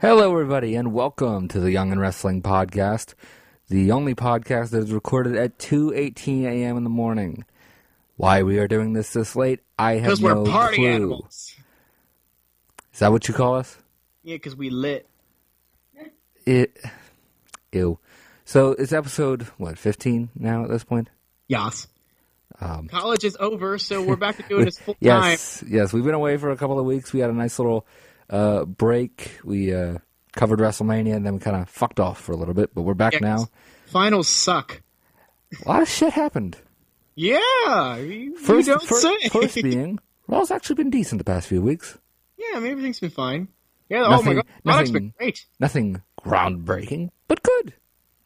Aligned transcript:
Hello, 0.00 0.30
everybody, 0.32 0.76
and 0.76 0.92
welcome 0.92 1.48
to 1.48 1.58
the 1.58 1.72
Young 1.72 1.90
and 1.90 2.00
Wrestling 2.00 2.40
Podcast, 2.40 3.14
the 3.68 3.90
only 3.90 4.14
podcast 4.14 4.70
that 4.70 4.84
is 4.84 4.92
recorded 4.92 5.34
at 5.36 5.58
2.18 5.58 6.44
a.m. 6.44 6.76
in 6.76 6.84
the 6.84 6.90
morning. 6.90 7.44
Why 8.16 8.42
we 8.42 8.58
are 8.58 8.68
doing 8.68 8.92
this 8.92 9.12
this 9.12 9.34
late, 9.34 9.60
I 9.78 9.94
have 9.94 10.20
no 10.20 10.42
we're 10.42 10.50
party 10.50 10.76
clue. 10.76 10.88
animals. 10.88 11.54
Is 12.92 13.00
that 13.00 13.10
what 13.10 13.26
you 13.28 13.34
call 13.34 13.54
us? 13.56 13.76
Yeah, 14.22 14.36
because 14.36 14.54
we 14.56 14.70
lit. 14.70 15.08
It, 16.46 16.76
ew. 17.72 17.98
So 18.44 18.70
it's 18.72 18.92
episode, 18.92 19.42
what, 19.58 19.78
15 19.78 20.30
now 20.36 20.64
at 20.64 20.70
this 20.70 20.84
point? 20.84 21.10
Yas. 21.48 21.88
Um, 22.60 22.88
College 22.88 23.24
is 23.24 23.36
over, 23.38 23.78
so 23.78 24.02
we're 24.02 24.16
back 24.16 24.36
to 24.36 24.42
doing 24.44 24.64
this 24.64 24.78
full 24.78 24.94
time. 24.94 25.00
yes, 25.00 25.62
yes. 25.66 25.92
We've 25.92 26.04
been 26.04 26.14
away 26.14 26.36
for 26.38 26.50
a 26.50 26.56
couple 26.56 26.78
of 26.78 26.86
weeks. 26.86 27.12
We 27.12 27.20
had 27.20 27.30
a 27.30 27.34
nice 27.34 27.58
little 27.58 27.86
uh, 28.30 28.64
break. 28.64 29.38
We 29.44 29.74
uh, 29.74 29.98
covered 30.32 30.58
WrestleMania, 30.60 31.14
and 31.16 31.24
then 31.26 31.34
we 31.34 31.40
kind 31.40 31.56
of 31.56 31.68
fucked 31.68 32.00
off 32.00 32.20
for 32.20 32.32
a 32.32 32.36
little 32.36 32.54
bit, 32.54 32.74
but 32.74 32.82
we're 32.82 32.94
back 32.94 33.14
Yes. 33.14 33.22
now. 33.22 33.46
Finals 33.86 34.28
suck. 34.28 34.82
A 35.64 35.68
lot 35.68 35.82
of 35.82 35.88
shit 35.88 36.12
happened. 36.12 36.56
Yeah, 37.14 37.96
you, 37.96 38.36
First, 38.36 38.68
you 38.68 38.74
don't 38.74 38.82
fir- 38.86 39.00
say. 39.00 39.28
first 39.28 39.54
being, 39.62 39.98
Raw's 40.28 40.50
actually 40.50 40.76
been 40.76 40.90
decent 40.90 41.18
the 41.18 41.24
past 41.24 41.48
few 41.48 41.60
weeks. 41.60 41.98
yeah, 42.36 42.56
I 42.56 42.60
mean, 42.60 42.70
everything's 42.70 43.00
been 43.00 43.10
fine. 43.10 43.48
Yeah, 43.88 44.04
oh 44.04 44.10
Nothing- 44.10 44.26
my 44.26 44.34
god, 44.34 44.46
nothing- 44.64 44.92
been 44.92 45.14
great. 45.18 45.46
Nothing 45.58 46.02
groundbreaking, 46.22 47.10
but 47.26 47.42
good. 47.42 47.74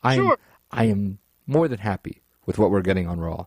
I 0.02 0.14
am, 0.14 0.20
Sure. 0.20 0.38
I 0.70 0.84
am 0.86 1.18
more 1.46 1.68
than 1.68 1.78
happy 1.78 2.22
with 2.44 2.58
what 2.58 2.70
we're 2.70 2.82
getting 2.82 3.06
on 3.06 3.18
Raw. 3.20 3.46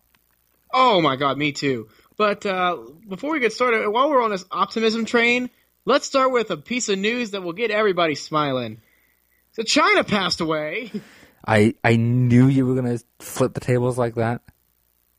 Oh 0.74 1.02
my 1.02 1.16
god, 1.16 1.38
me 1.38 1.52
too. 1.52 1.90
But 2.18 2.46
uh, 2.46 2.78
before 3.08 3.32
we 3.32 3.40
get 3.42 3.52
started, 3.54 3.88
while 3.90 4.10
we're 4.10 4.24
on 4.24 4.32
this 4.32 4.46
optimism 4.50 5.04
train, 5.06 5.50
let's 5.86 6.06
start 6.06 6.32
with 6.32 6.52
a 6.52 6.58
piece 6.58 6.90
of 6.90 6.98
news 7.00 7.32
that 7.32 7.42
will 7.44 7.54
get 7.54 7.72
everybody 7.72 8.16
smiling. 8.16 8.82
So 9.54 9.64
Chyna 9.64 10.08
passed 10.08 10.42
away. 10.42 10.92
I 11.48 11.76
I 11.84 11.96
knew 11.96 12.48
you 12.48 12.66
were 12.66 12.76
gonna 12.76 13.00
flip 13.20 13.54
the 13.54 13.60
tables 13.60 13.98
like 13.98 14.16
that. 14.16 14.42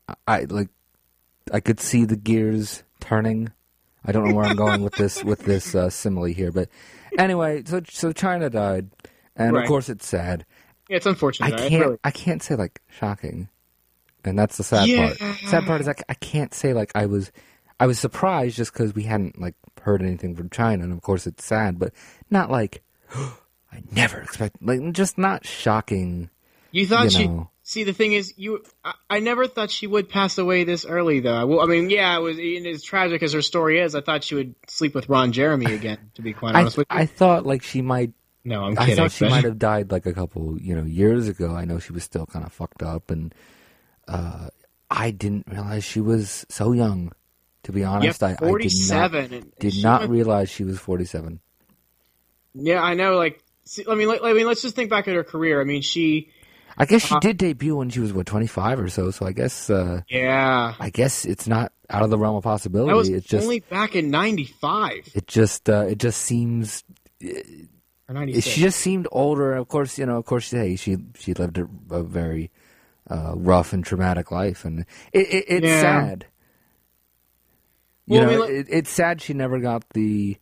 I, 0.08 0.14
I 0.26 0.40
like 0.48 0.68
I 1.52 1.60
could 1.60 1.80
see 1.80 2.04
the 2.04 2.16
gears 2.16 2.82
turning. 3.00 3.52
I 4.04 4.12
don't 4.12 4.28
know 4.28 4.34
where 4.36 4.44
I'm 4.46 4.56
going 4.56 4.82
with 4.82 4.94
this 4.96 5.22
with 5.24 5.44
this 5.44 5.74
uh, 5.74 5.88
simile 5.90 6.24
here, 6.24 6.50
but 6.52 6.68
anyway, 7.16 7.62
so 7.64 7.80
so 7.88 8.12
Chyna 8.12 8.50
died, 8.50 8.90
and 9.36 9.54
Right. 9.54 9.62
of 9.62 9.68
course 9.68 9.88
it's 9.88 10.06
sad. 10.06 10.44
Yeah, 10.88 10.96
it's 10.96 11.06
unfortunate. 11.06 11.46
I 11.52 11.56
right? 11.60 11.68
can't 11.70 11.84
Really. 11.84 11.98
I 12.04 12.10
can't 12.10 12.42
say 12.42 12.56
like 12.56 12.80
shocking, 12.88 13.48
and 14.24 14.36
that's 14.38 14.56
the 14.56 14.64
sad 14.64 14.88
Yeah. 14.88 15.14
part. 15.14 15.36
Sad 15.46 15.66
part 15.66 15.80
is 15.80 15.86
like 15.86 16.02
I 16.08 16.14
can't 16.14 16.52
say 16.52 16.72
like 16.72 16.90
I 16.96 17.06
was 17.06 17.30
I 17.78 17.86
was 17.86 17.98
surprised 18.00 18.56
just 18.56 18.72
because 18.72 18.94
we 18.94 19.04
hadn't 19.04 19.40
like 19.40 19.54
heard 19.86 20.02
anything 20.02 20.34
from 20.34 20.50
Chyna, 20.50 20.82
and 20.82 20.92
of 20.92 21.00
course 21.00 21.26
it's 21.26 21.44
sad, 21.44 21.78
but 21.78 21.92
not 22.28 22.50
like 22.50 22.82
I 23.14 23.82
never 23.92 24.20
expect 24.20 24.56
like 24.60 24.92
just 24.92 25.16
not 25.16 25.46
shocking. 25.46 26.28
You 26.72 26.86
thought 26.86 27.04
you 27.04 27.10
she. 27.10 27.30
See, 27.62 27.82
the 27.82 27.92
thing 27.92 28.12
is, 28.12 28.34
you. 28.36 28.62
I, 28.84 28.94
I 29.10 29.18
never 29.20 29.46
thought 29.46 29.70
she 29.70 29.86
would 29.86 30.08
pass 30.08 30.38
away 30.38 30.64
this 30.64 30.84
early, 30.84 31.20
though. 31.20 31.46
Well, 31.46 31.60
I 31.62 31.66
mean, 31.66 31.90
yeah, 31.90 32.16
it 32.16 32.20
was 32.20 32.38
as 32.38 32.82
tragic 32.82 33.22
as 33.22 33.32
her 33.32 33.42
story 33.42 33.80
is. 33.80 33.94
I 33.94 34.02
thought 34.02 34.22
she 34.22 34.36
would 34.36 34.54
sleep 34.68 34.94
with 34.94 35.08
Ron 35.08 35.32
Jeremy 35.32 35.72
again. 35.72 36.10
To 36.14 36.22
be 36.22 36.32
quite 36.32 36.54
I, 36.56 36.60
honest 36.60 36.76
with 36.76 36.86
you. 36.90 36.96
I 36.96 37.06
thought 37.06 37.44
like 37.46 37.62
she 37.62 37.82
might. 37.82 38.12
no, 38.44 38.62
I'm 38.62 38.76
kidding. 38.76 38.94
I 38.94 38.96
thought 38.96 39.12
she 39.12 39.28
might 39.28 39.44
have 39.44 39.58
died 39.58 39.90
like 39.90 40.06
a 40.06 40.12
couple, 40.12 40.60
you 40.60 40.76
know, 40.76 40.84
years 40.84 41.28
ago. 41.28 41.54
I 41.56 41.64
know 41.64 41.78
she 41.78 41.92
was 41.92 42.04
still 42.04 42.26
kind 42.26 42.44
of 42.44 42.52
fucked 42.52 42.84
up, 42.84 43.10
and 43.10 43.34
uh, 44.06 44.48
I 44.90 45.10
didn't 45.10 45.46
realize 45.48 45.82
she 45.82 46.00
was 46.00 46.46
so 46.48 46.70
young. 46.72 47.12
To 47.66 47.72
be 47.72 47.84
honest, 47.84 48.22
I, 48.22 48.36
I 48.40 48.52
did 48.58 48.72
not 48.90 49.20
did 49.60 49.82
not 49.82 50.00
went- 50.02 50.12
realize 50.12 50.48
she 50.50 50.64
was 50.64 50.78
forty-seven. 50.78 51.40
Yeah, 52.54 52.80
I 52.82 52.94
know. 52.94 53.16
Like, 53.16 53.42
see, 53.64 53.84
I 53.88 53.94
mean, 53.94 54.08
like, 54.08 54.20
I 54.22 54.32
mean, 54.32 54.46
let's 54.46 54.62
just 54.62 54.74
think 54.76 54.88
back 54.88 55.08
at 55.08 55.14
her 55.14 55.24
career. 55.24 55.60
I 55.60 55.64
mean, 55.64 55.82
she. 55.82 56.30
I 56.78 56.84
guess 56.84 57.04
she 57.06 57.14
Uh, 57.14 57.20
did 57.20 57.38
debut 57.38 57.74
when 57.76 57.90
she 57.90 58.00
was 58.00 58.12
what 58.12 58.26
twenty-five 58.26 58.78
or 58.78 58.88
so. 58.88 59.10
So 59.10 59.26
I 59.26 59.32
guess 59.32 59.68
uh, 59.70 60.02
Yeah, 60.08 60.74
I 60.78 60.90
guess 60.90 61.24
it's 61.24 61.48
not 61.48 61.72
out 61.90 62.02
of 62.02 62.10
the 62.10 62.18
realm 62.18 62.36
of 62.36 62.44
possibility. 62.44 62.90
that 62.90 62.96
was 62.96 63.08
it's 63.08 63.26
just 63.26 63.42
only 63.44 63.60
back 63.60 63.96
in 63.96 64.10
'95 64.10 65.08
it 65.14 65.26
just 65.26 65.68
uh, 65.70 65.86
it 65.88 65.98
just 65.98 66.20
seems 66.22 66.84
'96. 68.08 68.46
she 68.46 68.60
just 68.60 68.78
seemed 68.78 69.08
older. 69.10 69.54
Of 69.54 69.68
course, 69.68 69.98
you 69.98 70.06
know, 70.06 70.18
of 70.18 70.24
course, 70.24 70.50
hey, 70.50 70.76
she 70.76 70.98
she 71.18 71.34
lived 71.34 71.58
a, 71.58 71.66
a 71.90 72.02
very 72.02 72.50
uh, 73.10 73.32
rough 73.34 73.72
and 73.72 73.84
traumatic 73.84 74.30
life, 74.30 74.64
and 74.64 74.80
it, 75.12 75.26
it, 75.28 75.44
it's 75.48 75.66
Yeah. 75.66 75.80
sad. 75.80 76.26
You 78.06 78.20
Well, 78.20 78.30
know, 78.30 78.42
it, 78.44 78.66
it's 78.68 78.90
sad 78.90 79.20
she 79.20 79.34
never 79.34 79.58
got 79.58 79.84
the. 79.90 80.36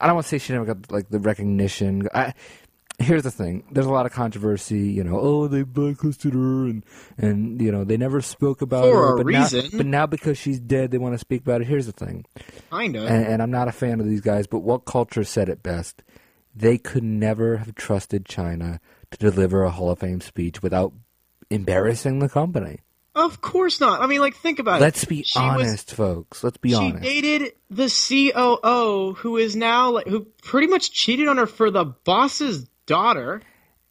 I 0.00 0.06
don't 0.06 0.16
want 0.16 0.26
to 0.26 0.28
say 0.28 0.38
she 0.38 0.52
never 0.52 0.66
got 0.66 0.90
like 0.90 1.08
the 1.08 1.18
recognition. 1.18 2.08
I, 2.14 2.34
here's 2.98 3.22
the 3.22 3.30
thing: 3.30 3.64
there's 3.70 3.86
a 3.86 3.90
lot 3.92 4.04
of 4.04 4.12
controversy. 4.12 4.80
You 4.90 5.04
know, 5.04 5.18
oh, 5.18 5.48
they 5.48 5.62
blacklisted 5.62 6.34
her, 6.34 6.64
and 6.66 6.84
and 7.16 7.60
you 7.60 7.72
know 7.72 7.84
they 7.84 7.96
never 7.96 8.20
spoke 8.20 8.62
about 8.62 8.84
For 8.84 8.96
her. 9.08 9.14
a 9.14 9.16
but 9.18 9.26
reason. 9.26 9.64
Now, 9.72 9.76
but 9.78 9.86
now 9.86 10.06
because 10.06 10.36
she's 10.38 10.60
dead, 10.60 10.90
they 10.90 10.98
want 10.98 11.14
to 11.14 11.18
speak 11.18 11.42
about 11.42 11.60
it. 11.62 11.68
Here's 11.68 11.86
the 11.86 11.92
thing: 11.92 12.26
kind 12.70 12.96
of. 12.96 13.04
and, 13.06 13.26
and 13.26 13.42
I'm 13.42 13.50
not 13.50 13.68
a 13.68 13.72
fan 13.72 14.00
of 14.00 14.06
these 14.06 14.20
guys, 14.20 14.46
but 14.46 14.62
WhatCulture 14.64 15.26
said 15.26 15.48
it 15.48 15.62
best? 15.62 16.02
They 16.54 16.76
could 16.76 17.04
never 17.04 17.58
have 17.58 17.74
trusted 17.76 18.24
Chyna 18.26 18.78
to 19.10 19.18
deliver 19.18 19.62
a 19.62 19.70
Hall 19.70 19.90
of 19.90 20.00
Fame 20.00 20.20
speech 20.20 20.62
without 20.62 20.92
embarrassing 21.48 22.18
the 22.18 22.28
company. 22.28 22.80
Of 23.14 23.40
course 23.42 23.78
not. 23.80 24.00
I 24.00 24.06
mean, 24.06 24.20
like, 24.20 24.34
think 24.36 24.58
about 24.58 24.80
it. 24.80 24.84
Let's 24.84 25.04
be 25.04 25.22
She 25.22 25.38
was- 25.38 25.60
honest, 25.60 25.94
folks. 25.94 26.42
Let's 26.42 26.56
be 26.56 26.70
she 26.70 26.74
honest. 26.76 27.02
dated 27.02 27.52
the 27.70 27.88
COO, 27.88 29.14
who 29.18 29.36
is 29.36 29.54
now 29.54 29.90
like, 29.90 30.06
who 30.06 30.26
pretty 30.42 30.66
much 30.66 30.92
cheated 30.92 31.28
on 31.28 31.36
her 31.36 31.46
for 31.46 31.70
the 31.70 31.84
boss's 31.84 32.64
daughter. 32.86 33.42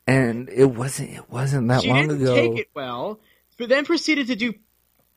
and 0.08 0.50
it 0.50 0.66
wasn't. 0.66 1.12
It 1.12 1.30
wasn't 1.30 1.68
that 1.68 1.84
she 1.84 1.90
long 1.90 2.08
didn't 2.08 2.22
ago. 2.24 2.36
take 2.36 2.58
it 2.58 2.70
well, 2.74 3.20
but 3.58 3.70
then 3.70 3.86
proceeded 3.86 4.28
to 4.28 4.36
do 4.36 4.54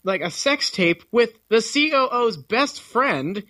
like 0.04 0.20
a 0.20 0.31
sex 0.31 0.70
tape 0.70 1.03
with 1.10 1.31
the 1.48 1.62
COO's 1.62 2.37
best 2.37 2.82
friend, 2.82 3.43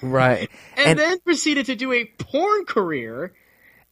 Right. 0.00 0.48
and, 0.76 0.86
And 0.90 0.98
then 0.98 1.18
proceeded 1.20 1.66
to 1.66 1.76
do 1.76 1.92
a 1.92 2.06
porn 2.06 2.64
career. 2.64 3.34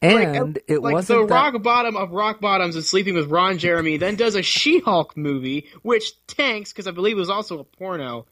And 0.01 0.53
like, 0.55 0.63
it 0.67 0.79
like 0.81 0.93
wasn't 0.93 1.21
the 1.21 1.27
that, 1.27 1.33
rock 1.53 1.63
bottom 1.63 1.95
of 1.97 2.11
rock 2.11 2.39
bottoms 2.39 2.75
and 2.75 2.83
sleeping 2.85 3.15
with 3.15 3.29
Ron 3.31 3.57
Jeremy. 3.57 3.97
Then 3.97 4.15
does 4.15 4.35
a 4.35 4.41
She-Hulk 4.43 5.17
movie, 5.17 5.67
which 5.81 6.11
tanks 6.27 6.71
because 6.71 6.87
I 6.87 6.91
believe 6.91 7.15
it 7.17 7.19
was 7.19 7.29
also 7.29 7.59
a 7.59 7.63
porno. 7.63 8.25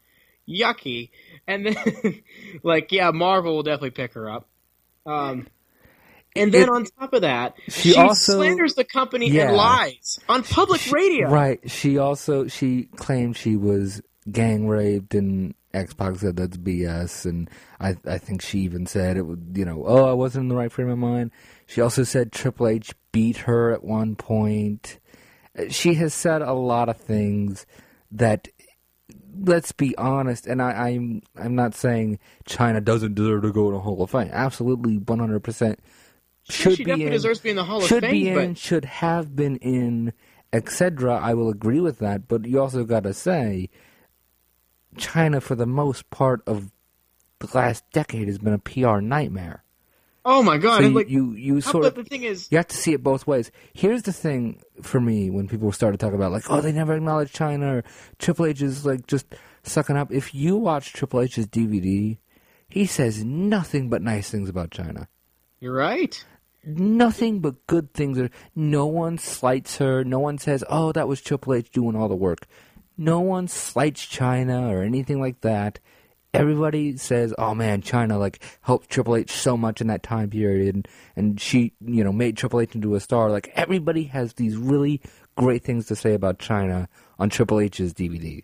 Yucky. 0.47 1.09
And 1.47 1.65
then, 1.65 2.21
like, 2.63 2.91
yeah, 2.91 3.09
Marvel 3.11 3.55
will 3.55 3.63
definitely 3.63 3.91
pick 3.91 4.13
her 4.13 4.29
up. 4.29 4.47
Um, 5.07 5.47
and 6.35 6.51
then 6.53 6.63
It- 6.63 6.69
on 6.69 6.85
top 6.85 7.13
of 7.13 7.21
that, 7.21 7.55
she 7.67 7.93
she, 7.93 7.95
also- 7.97 8.33
slanders 8.33 8.75
the 8.75 8.83
company 8.83 9.29
Yeah. 9.31 9.47
and 9.47 9.55
lies 9.57 10.19
on 10.29 10.43
public 10.43 10.91
radio. 10.91 11.29
Right. 11.31 11.59
She 11.71 11.97
also 11.97 12.47
she 12.47 12.83
claimed 12.95 13.37
she 13.37 13.55
was 13.55 14.01
gang 14.31 14.67
raped 14.67 15.13
and 15.13 15.53
X-Pac 15.73 16.15
said 16.15 16.37
that's 16.37 16.57
BS 16.57 17.25
and 17.25 17.49
I 17.79 17.95
I 18.07 18.17
think 18.17 18.41
she 18.41 18.59
even 18.59 18.85
said 18.85 19.17
it 19.17 19.23
would 19.23 19.51
you 19.55 19.65
know, 19.65 19.83
oh 19.85 20.05
I 20.09 20.13
wasn't 20.13 20.43
in 20.43 20.49
the 20.49 20.55
right 20.55 20.71
frame 20.71 20.89
of 20.89 20.97
mind. 20.97 21.31
She 21.67 21.81
also 21.81 22.03
said 22.03 22.31
Triple 22.31 22.67
H 22.67 22.93
beat 23.11 23.37
her 23.37 23.71
at 23.71 23.83
one 23.83 24.15
point. 24.15 24.99
Uh, 25.57 25.65
She 25.69 25.95
has 25.95 26.13
said 26.13 26.41
a 26.41 26.53
lot 26.53 26.89
of 26.89 26.97
things 26.97 27.65
that 28.11 28.47
let's 29.37 29.73
be 29.73 29.95
honest, 29.97 30.47
and 30.47 30.61
I, 30.61 30.89
I'm 30.89 31.21
I'm 31.35 31.55
not 31.55 31.75
saying 31.75 32.19
Chyna 32.47 32.83
doesn't 32.83 33.15
deserve 33.15 33.41
to 33.43 33.51
go 33.51 33.67
in 33.69 33.75
a 33.75 33.79
Hall 33.79 34.01
of 34.01 34.09
Fame. 34.11 34.29
Absolutely, 34.31 34.97
one 34.97 35.19
hundred 35.19 35.41
percent 35.43 35.79
should 36.49 36.77
she 36.77 36.83
be 36.83 36.91
definitely 36.91 37.07
in, 37.07 37.11
deserves 37.11 37.39
to 37.39 37.43
be 37.43 37.49
in 37.49 37.55
the 37.57 37.63
Hall 37.65 37.79
of 37.79 37.87
should 37.87 38.03
Fame, 38.03 38.11
be 38.11 38.29
in, 38.29 38.35
but- 38.51 38.57
should 38.57 38.85
have 38.85 39.35
been 39.35 39.57
in, 39.57 40.13
etc. 40.53 41.17
I 41.17 41.33
will 41.33 41.49
agree 41.49 41.81
with 41.81 41.99
that, 41.99 42.27
but 42.27 42.45
you 42.45 42.61
also 42.61 42.83
got 42.85 43.03
to 43.03 43.13
say, 43.13 43.69
Chyna 44.97 45.41
for 45.41 45.55
the 45.55 45.65
most 45.65 46.09
part 46.09 46.41
of 46.47 46.71
the 47.39 47.47
last 47.53 47.83
decade 47.91 48.27
has 48.27 48.37
been 48.37 48.53
a 48.53 48.59
PR 48.59 48.99
nightmare. 48.99 49.63
Oh 50.27 50.41
my 50.41 50.57
god! 50.57 50.77
So 50.77 50.87
you, 50.87 50.89
like, 50.89 51.09
you 51.09 51.33
you 51.33 51.61
sort 51.61 51.83
but 51.83 51.89
of 51.89 51.95
the 51.95 52.03
thing 52.03 52.23
is, 52.23 52.47
you 52.49 52.57
have 52.57 52.67
to 52.69 52.75
see 52.75 52.93
it 52.93 53.03
both 53.03 53.27
ways. 53.27 53.51
Here's 53.73 54.01
the 54.01 54.11
thing 54.11 54.59
for 54.81 54.99
me 54.99 55.29
when 55.29 55.47
people 55.47 55.71
started 55.71 55.99
talking 55.99 56.15
about 56.15 56.31
like, 56.31 56.49
oh, 56.49 56.61
they 56.61 56.71
never 56.71 56.95
acknowledge 56.95 57.31
Chyna 57.31 57.79
or 57.79 57.83
Triple 58.17 58.47
H 58.47 58.63
is 58.63 58.85
like 58.87 59.05
just 59.05 59.27
sucking 59.61 59.95
up. 59.95 60.11
If 60.11 60.33
you 60.33 60.57
watch 60.57 60.93
Triple 60.93 61.21
H's 61.21 61.45
DVD, 61.45 62.17
he 62.67 62.85
says 62.87 63.23
nothing 63.23 63.87
but 63.87 64.01
nice 64.01 64.31
things 64.31 64.49
about 64.49 64.71
Chyna. 64.71 65.07
You're 65.59 65.75
right. 65.75 66.25
Nothing 66.65 67.39
but 67.39 67.67
good 67.67 67.93
things. 67.93 68.17
No 68.55 68.87
one 68.87 69.19
slights 69.19 69.77
her. 69.77 70.03
No 70.03 70.17
one 70.17 70.39
says, 70.39 70.63
"Oh, 70.67 70.91
that 70.93 71.07
was 71.07 71.21
Triple 71.21 71.53
H 71.53 71.69
doing 71.69 71.95
all 71.95 72.07
the 72.07 72.15
work." 72.15 72.47
No 72.97 73.19
one 73.19 73.47
slights 73.47 74.05
Chyna 74.05 74.69
or 74.69 74.83
anything 74.83 75.19
like 75.19 75.41
that. 75.41 75.79
Everybody 76.33 76.97
says, 76.97 77.33
"Oh 77.37 77.55
man, 77.55 77.81
Chyna 77.81 78.19
like 78.19 78.43
helped 78.61 78.89
Triple 78.89 79.15
H 79.15 79.31
so 79.31 79.55
much 79.55 79.79
in 79.79 79.87
that 79.87 80.03
time 80.03 80.29
period, 80.29 80.75
and, 80.75 80.87
and 81.15 81.39
she, 81.39 81.73
you 81.79 82.03
know, 82.03 82.11
made 82.11 82.35
Triple 82.35 82.59
H 82.59 82.75
into 82.75 82.95
a 82.95 82.99
star." 82.99 83.29
Like 83.31 83.51
everybody 83.55 84.03
has 84.05 84.33
these 84.33 84.57
really 84.57 85.01
great 85.37 85.63
things 85.63 85.85
to 85.87 85.95
say 85.95 86.13
about 86.13 86.39
Chyna 86.39 86.87
on 87.19 87.29
Triple 87.29 87.59
H's 87.61 87.93
DVD. 87.93 88.41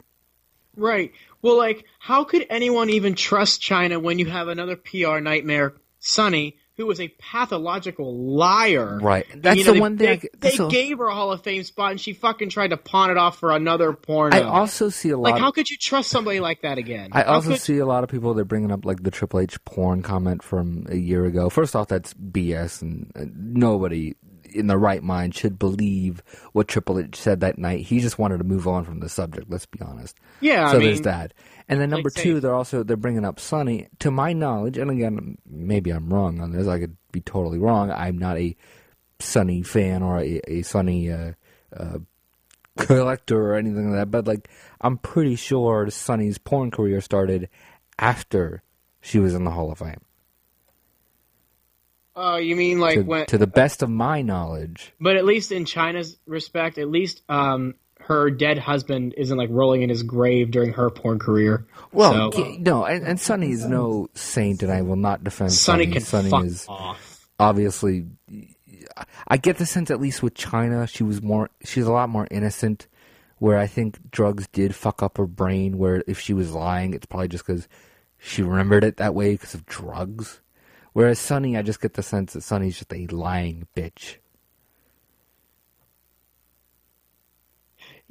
Right. 0.76 1.12
Well, 1.42 1.58
like, 1.58 1.86
how 2.00 2.24
could 2.24 2.46
anyone 2.50 2.90
even 2.90 3.16
trust 3.16 3.62
Chyna 3.62 4.02
when 4.02 4.20
you 4.20 4.28
have 4.28 4.48
another 4.48 4.76
PR 4.76 5.20
nightmare, 5.20 5.74
Sunny, 6.00 6.58
who 6.78 6.86
was 6.86 7.00
a 7.00 7.10
pathological 7.20 8.36
liar? 8.36 8.98
Right. 9.02 9.26
That's 9.36 9.58
You 9.58 9.66
know, 9.66 9.70
the 9.72 9.74
they, 9.76 9.80
one 9.82 9.98
thing. 9.98 10.22
They, 10.40 10.52
they 10.52 10.68
gave 10.70 10.98
her 10.98 11.08
a 11.08 11.14
Hall 11.14 11.32
of 11.32 11.44
Fame 11.44 11.64
spot, 11.64 11.92
and 11.92 12.02
she 12.02 12.14
fucking 12.14 12.50
tried 12.50 12.70
to 12.70 12.78
pawn 12.78 13.12
it 13.12 13.18
off 13.18 13.38
for 13.40 13.52
another 13.52 13.94
porno. 13.94 14.36
I 14.36 14.44
also 14.44 14.90
see 14.90 15.10
a 15.10 15.18
lot. 15.18 15.32
like, 15.34 15.42
how 15.42 15.52
could 15.52 15.70
you 15.70 15.78
trust 15.78 16.10
somebody 16.10 16.40
like 16.40 16.62
that 16.62 16.78
again? 16.78 17.10
I 17.12 17.24
How 17.24 17.34
also 17.34 17.50
could- 17.52 17.60
see 17.62 17.78
a 17.78 17.86
lot 17.86 18.04
of 18.04 18.10
people 18.10 18.34
they're 18.34 18.46
bringing 18.46 18.72
up 18.72 18.86
like 18.86 19.04
the 19.04 19.12
Triple 19.12 19.40
H 19.42 19.64
porn 19.66 20.02
comment 20.02 20.44
from 20.44 20.86
a 20.90 20.96
year 20.96 21.26
ago. 21.26 21.50
First 21.50 21.76
off, 21.76 21.88
that's 21.88 22.14
BS, 22.14 22.82
and 22.82 23.12
uh, 23.16 23.26
nobody 23.36 24.16
in 24.54 24.68
the 24.68 24.78
right 24.78 25.02
mind 25.04 25.36
should 25.36 25.58
believe 25.58 26.22
what 26.54 26.68
Triple 26.68 27.00
H 27.00 27.16
said 27.16 27.40
that 27.40 27.58
night. 27.58 27.86
He 27.86 28.00
just 28.00 28.20
wanted 28.20 28.38
to 28.40 28.44
move 28.44 28.68
on 28.68 28.86
from 28.86 29.00
the 29.00 29.10
subject. 29.10 29.50
Let's 29.50 29.66
be 29.66 29.80
honest. 29.82 30.18
Yeah, 30.40 30.68
I 30.68 30.72
so 30.72 30.80
mean, 30.80 30.88
there's 30.88 31.02
that. 31.02 31.34
And 31.68 31.80
then 31.80 31.90
number 31.90 32.10
like 32.14 32.24
two, 32.24 32.40
they're 32.40 32.54
also 32.54 32.84
they're 32.84 32.98
bringing 32.98 33.26
up 33.26 33.40
Sunny. 33.40 33.88
To 34.00 34.12
my 34.12 34.34
knowledge, 34.34 34.78
and 34.78 34.92
again, 34.92 35.38
maybe 35.50 35.92
I'm 35.92 36.12
wrong 36.14 36.40
on 36.42 36.52
this. 36.52 36.68
I 36.68 36.80
could 36.80 36.98
be 37.12 37.22
totally 37.22 37.60
wrong. 37.60 37.92
I'm 37.92 38.18
not 38.18 38.38
a 38.38 38.56
Sunny 39.20 39.64
fan 39.64 40.04
or 40.04 40.20
a, 40.20 40.42
a 40.48 40.62
Sunny 40.64 41.12
uh, 41.12 41.34
uh, 41.76 42.00
collector 42.78 43.52
or 43.52 43.56
anything 43.56 43.92
like 43.92 44.00
that. 44.00 44.12
But 44.12 44.28
like, 44.28 44.50
I'm 44.82 44.98
pretty 44.98 45.36
sure 45.36 45.90
Sunny's 45.90 46.38
porn 46.38 46.72
career 46.72 47.02
started 47.02 47.50
after 48.00 48.64
she 49.02 49.20
was 49.20 49.34
in 49.34 49.44
the 49.44 49.52
Hall 49.52 49.72
of 49.72 49.80
Fame. 49.80 50.02
Uh, 52.22 52.38
you 52.38 52.56
mean 52.56 52.80
like 52.80 52.96
to, 53.00 53.02
when? 53.04 53.26
to 53.28 53.38
the 53.38 53.48
best 53.48 53.82
of 53.82 53.90
my 53.90 54.22
knowledge, 54.22 54.94
But 55.00 55.16
at 55.16 55.26
least 55.26 55.52
in 55.52 55.66
Chyna's 55.66 56.18
respect, 56.28 56.78
at 56.78 56.88
least 56.90 57.24
um, 57.30 57.76
her 58.02 58.30
dead 58.30 58.58
husband 58.60 59.14
isn't 59.18 59.38
like 59.38 59.50
rolling 59.52 59.82
in 59.82 59.90
his 59.90 60.04
grave 60.04 60.52
during 60.52 60.74
her 60.74 60.90
porn 60.90 61.20
career. 61.20 61.66
well, 61.92 62.32
So- 62.32 62.56
no, 62.60 62.86
and, 62.86 63.06
and 63.06 63.20
Sunny 63.20 63.52
is 63.52 63.66
no 63.66 64.08
saint, 64.14 64.62
and 64.64 64.72
I 64.72 64.82
will 64.82 64.96
not 64.98 65.24
defend 65.24 65.52
Sunny 65.54 65.86
Sunny. 65.86 65.94
can 65.94 66.02
Sunny 66.04 66.30
fuck 66.30 66.46
is 66.46 66.66
off. 66.70 67.28
obviously 67.40 68.06
I 69.28 69.38
get 69.38 69.58
the 69.58 69.66
sense 69.66 69.90
at 69.90 70.00
least 70.02 70.22
with 70.22 70.34
Chyna 70.36 70.88
she 70.88 71.04
was 71.04 71.22
more 71.22 71.50
she's 71.64 71.86
a 71.86 71.92
lot 71.92 72.10
more 72.10 72.28
innocent 72.30 72.88
where 73.40 73.58
I 73.58 73.66
think 73.68 74.12
drugs 74.12 74.48
did 74.50 74.76
fuck 74.76 75.02
up 75.02 75.18
her 75.18 75.26
brain 75.26 75.78
where 75.78 76.04
if 76.08 76.20
she 76.20 76.34
was 76.34 76.52
lying 76.52 76.94
it's 76.94 77.06
probably 77.06 77.28
just 77.30 77.46
cuz 77.46 77.68
she 78.20 78.44
remembered 78.44 78.84
it 78.84 78.98
that 78.98 79.16
way 79.16 79.32
because 79.34 79.54
of 79.56 79.66
drugs 79.66 80.42
whereas 80.94 81.20
Sunny 81.20 81.58
I 81.58 81.62
just 81.62 81.82
get 81.82 81.94
the 81.94 82.04
sense 82.04 82.34
that 82.34 82.42
Sunny's 82.42 82.78
just 82.78 82.94
a 82.94 83.08
lying 83.08 83.68
bitch 83.76 84.18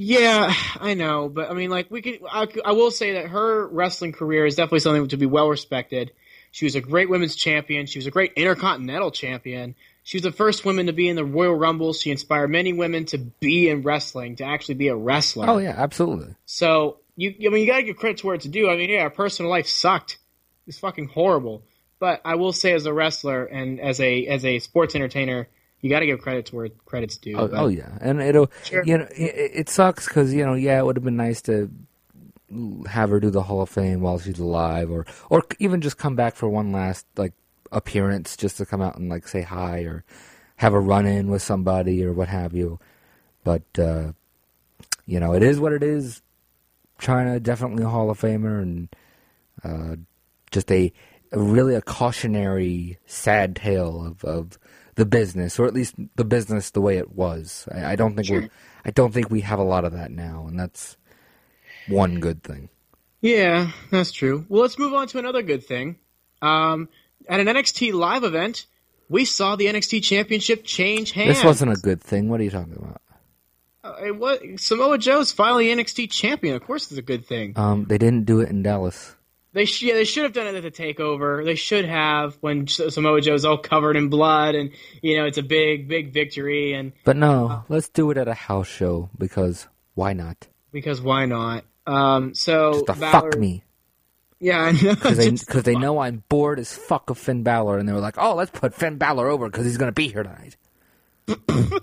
Yeah, 0.02 0.54
I 0.80 0.94
know, 0.94 1.28
but 1.28 1.50
I 1.50 1.52
mean, 1.52 1.68
like 1.68 1.90
we 1.90 2.00
could. 2.00 2.20
I, 2.26 2.46
I 2.64 2.72
will 2.72 2.90
say 2.90 3.12
that 3.12 3.26
her 3.26 3.68
wrestling 3.68 4.12
career 4.12 4.46
is 4.46 4.54
definitely 4.54 4.80
something 4.80 5.08
to 5.08 5.18
be 5.18 5.26
well 5.26 5.50
respected. 5.50 6.12
She 6.52 6.64
was 6.64 6.74
a 6.74 6.80
great 6.80 7.10
women's 7.10 7.36
champion. 7.36 7.84
She 7.84 7.98
was 7.98 8.06
a 8.06 8.10
great 8.10 8.32
intercontinental 8.32 9.10
champion. 9.10 9.74
She 10.02 10.16
was 10.16 10.22
the 10.22 10.32
first 10.32 10.64
woman 10.64 10.86
to 10.86 10.94
be 10.94 11.06
in 11.06 11.16
the 11.16 11.24
Royal 11.26 11.54
Rumble. 11.54 11.92
She 11.92 12.10
inspired 12.10 12.48
many 12.48 12.72
women 12.72 13.04
to 13.06 13.18
be 13.18 13.68
in 13.68 13.82
wrestling, 13.82 14.36
to 14.36 14.44
actually 14.44 14.76
be 14.76 14.88
a 14.88 14.96
wrestler. 14.96 15.50
Oh 15.50 15.58
yeah 15.58 15.74
absolutely 15.76 16.34
So 16.46 16.96
you, 17.16 17.34
I 17.44 17.50
mean, 17.50 17.60
you 17.60 17.66
gotta 17.66 17.82
give 17.82 17.98
credit 17.98 18.20
to 18.20 18.26
where 18.26 18.36
it's 18.36 18.46
due. 18.46 18.70
I 18.70 18.76
mean, 18.76 18.88
yeah, 18.88 19.02
her 19.02 19.10
personal 19.10 19.50
life 19.50 19.66
sucked. 19.66 20.16
It's 20.66 20.78
fucking 20.78 21.08
horrible. 21.08 21.62
But 22.00 22.20
I 22.24 22.34
will 22.34 22.52
say, 22.52 22.72
as 22.72 22.86
a 22.86 22.92
wrestler 22.92 23.44
and 23.44 23.78
as 23.78 24.00
a 24.00 24.26
as 24.26 24.44
a 24.44 24.58
sports 24.58 24.96
entertainer, 24.96 25.46
you 25.80 25.90
gotta 25.90 26.06
give 26.06 26.20
credit 26.20 26.46
to 26.46 26.56
where 26.56 26.68
credit's 26.86 27.18
due. 27.18 27.36
Oh, 27.38 27.48
oh 27.52 27.68
yeah, 27.68 27.96
and 28.00 28.20
it'll 28.20 28.50
Sure. 28.64 28.82
you 28.84 28.98
know 28.98 29.06
it, 29.14 29.50
it 29.54 29.68
sucks 29.68 30.08
because 30.08 30.34
you 30.34 30.44
know 30.44 30.54
yeah 30.54 30.78
it 30.80 30.84
would 30.86 30.96
have 30.96 31.04
been 31.04 31.16
nice 31.16 31.42
to 31.42 31.70
have 32.88 33.10
her 33.10 33.20
do 33.20 33.30
the 33.30 33.42
Hall 33.44 33.62
of 33.62 33.68
Fame 33.68 34.00
while 34.00 34.18
she's 34.18 34.38
alive, 34.40 34.90
or 34.90 35.06
or 35.28 35.44
even 35.60 35.80
just 35.80 35.98
come 35.98 36.16
back 36.16 36.34
for 36.34 36.48
one 36.48 36.72
last 36.72 37.06
like 37.16 37.34
appearance 37.70 38.36
just 38.36 38.56
to 38.56 38.66
come 38.66 38.80
out 38.82 38.96
and 38.96 39.08
like 39.08 39.28
say 39.28 39.42
hi 39.42 39.80
or 39.82 40.02
have 40.56 40.72
a 40.74 40.80
run 40.80 41.06
in 41.06 41.30
with 41.30 41.42
somebody 41.42 42.04
or 42.04 42.12
what 42.12 42.28
have 42.28 42.52
you. 42.54 42.80
But 43.44 43.62
uh, 43.78 44.12
you 45.06 45.20
know 45.20 45.34
it 45.34 45.42
is 45.42 45.60
what 45.60 45.72
it 45.74 45.82
is. 45.82 46.22
Chyna 46.98 47.42
definitely 47.42 47.84
a 47.84 47.88
Hall 47.88 48.10
of 48.10 48.20
Famer 48.20 48.60
and 48.62 48.88
uh, 49.64 49.96
just 50.50 50.70
a, 50.70 50.92
a 51.32 51.38
really 51.38 51.74
a 51.74 51.82
cautionary, 51.82 52.98
sad 53.06 53.56
tale 53.56 54.04
of, 54.04 54.24
of 54.24 54.58
the 54.96 55.06
business, 55.06 55.58
or 55.58 55.66
at 55.66 55.74
least 55.74 55.94
the 56.16 56.24
business 56.24 56.70
the 56.70 56.80
way 56.80 56.98
it 56.98 57.12
was. 57.12 57.68
I, 57.72 57.92
I 57.92 57.96
don't 57.96 58.16
think 58.16 58.28
we 58.28 58.50
I 58.84 58.90
don't 58.90 59.12
think 59.12 59.30
we 59.30 59.40
have 59.42 59.58
a 59.58 59.64
lot 59.64 59.84
of 59.84 59.92
that 59.92 60.10
now, 60.10 60.46
and 60.48 60.58
that's 60.58 60.96
one 61.88 62.20
good 62.20 62.42
thing. 62.42 62.68
Yeah, 63.20 63.70
that's 63.90 64.12
true. 64.12 64.46
Well, 64.48 64.62
let's 64.62 64.78
move 64.78 64.94
on 64.94 65.06
to 65.08 65.18
another 65.18 65.42
good 65.42 65.64
thing. 65.64 65.98
Um, 66.40 66.88
at 67.28 67.38
an 67.38 67.46
NXT 67.46 67.92
live 67.92 68.24
event, 68.24 68.66
we 69.08 69.24
saw 69.24 69.56
the 69.56 69.66
NXT 69.66 70.02
Championship 70.02 70.64
change 70.64 71.12
hands. 71.12 71.36
This 71.36 71.44
wasn't 71.44 71.72
a 71.72 71.80
good 71.80 72.00
thing. 72.00 72.28
What 72.28 72.40
are 72.40 72.44
you 72.44 72.50
talking 72.50 72.76
about? 72.76 73.02
Uh, 73.82 73.96
it 74.04 74.16
was, 74.16 74.38
Samoa 74.56 74.98
Joe's 74.98 75.32
finally 75.32 75.68
NXT 75.68 76.10
champion. 76.10 76.54
Of 76.54 76.64
course, 76.64 76.90
it's 76.90 76.98
a 76.98 77.02
good 77.02 77.24
thing. 77.24 77.54
Um, 77.56 77.86
they 77.86 77.96
didn't 77.96 78.26
do 78.26 78.40
it 78.40 78.50
in 78.50 78.62
Dallas. 78.62 79.16
They 79.52 79.64
sh- 79.64 79.82
yeah, 79.82 79.94
they 79.94 80.04
should 80.04 80.22
have 80.22 80.32
done 80.32 80.46
it 80.46 80.54
at 80.54 80.62
the 80.62 80.70
takeover. 80.70 81.44
They 81.44 81.56
should 81.56 81.84
have 81.84 82.36
when 82.40 82.62
S- 82.68 82.94
Samoa 82.94 83.20
Joe's 83.20 83.44
all 83.44 83.58
covered 83.58 83.96
in 83.96 84.08
blood, 84.08 84.54
and 84.54 84.70
you 85.02 85.16
know 85.18 85.24
it's 85.26 85.38
a 85.38 85.42
big, 85.42 85.88
big 85.88 86.12
victory. 86.12 86.72
And 86.72 86.92
But 87.04 87.16
no, 87.16 87.64
let's 87.68 87.88
do 87.88 88.10
it 88.12 88.16
at 88.16 88.28
a 88.28 88.34
house 88.34 88.68
show 88.68 89.10
because 89.18 89.66
why 89.94 90.12
not? 90.12 90.46
because 90.72 91.00
why 91.00 91.26
not? 91.26 91.64
Um, 91.86 92.32
so 92.34 92.72
Just 92.74 92.86
to 92.86 92.94
fuck 92.94 93.36
me. 93.36 93.64
Yeah, 94.38 94.60
I 94.60 94.70
know. 94.72 94.94
Because 94.94 95.16
they, 95.46 95.52
cause 95.52 95.64
they 95.64 95.74
know 95.74 95.98
I'm 95.98 96.22
bored 96.28 96.60
as 96.60 96.72
fuck 96.72 97.10
of 97.10 97.18
Finn 97.18 97.42
Balor, 97.42 97.78
and 97.78 97.88
they 97.88 97.92
were 97.92 97.98
like, 98.00 98.18
oh, 98.18 98.36
let's 98.36 98.52
put 98.52 98.72
Finn 98.72 98.96
Balor 98.98 99.28
over 99.28 99.48
because 99.50 99.66
he's 99.66 99.76
going 99.78 99.88
to 99.88 99.92
be 99.92 100.06
here 100.08 100.22
tonight. 100.22 100.56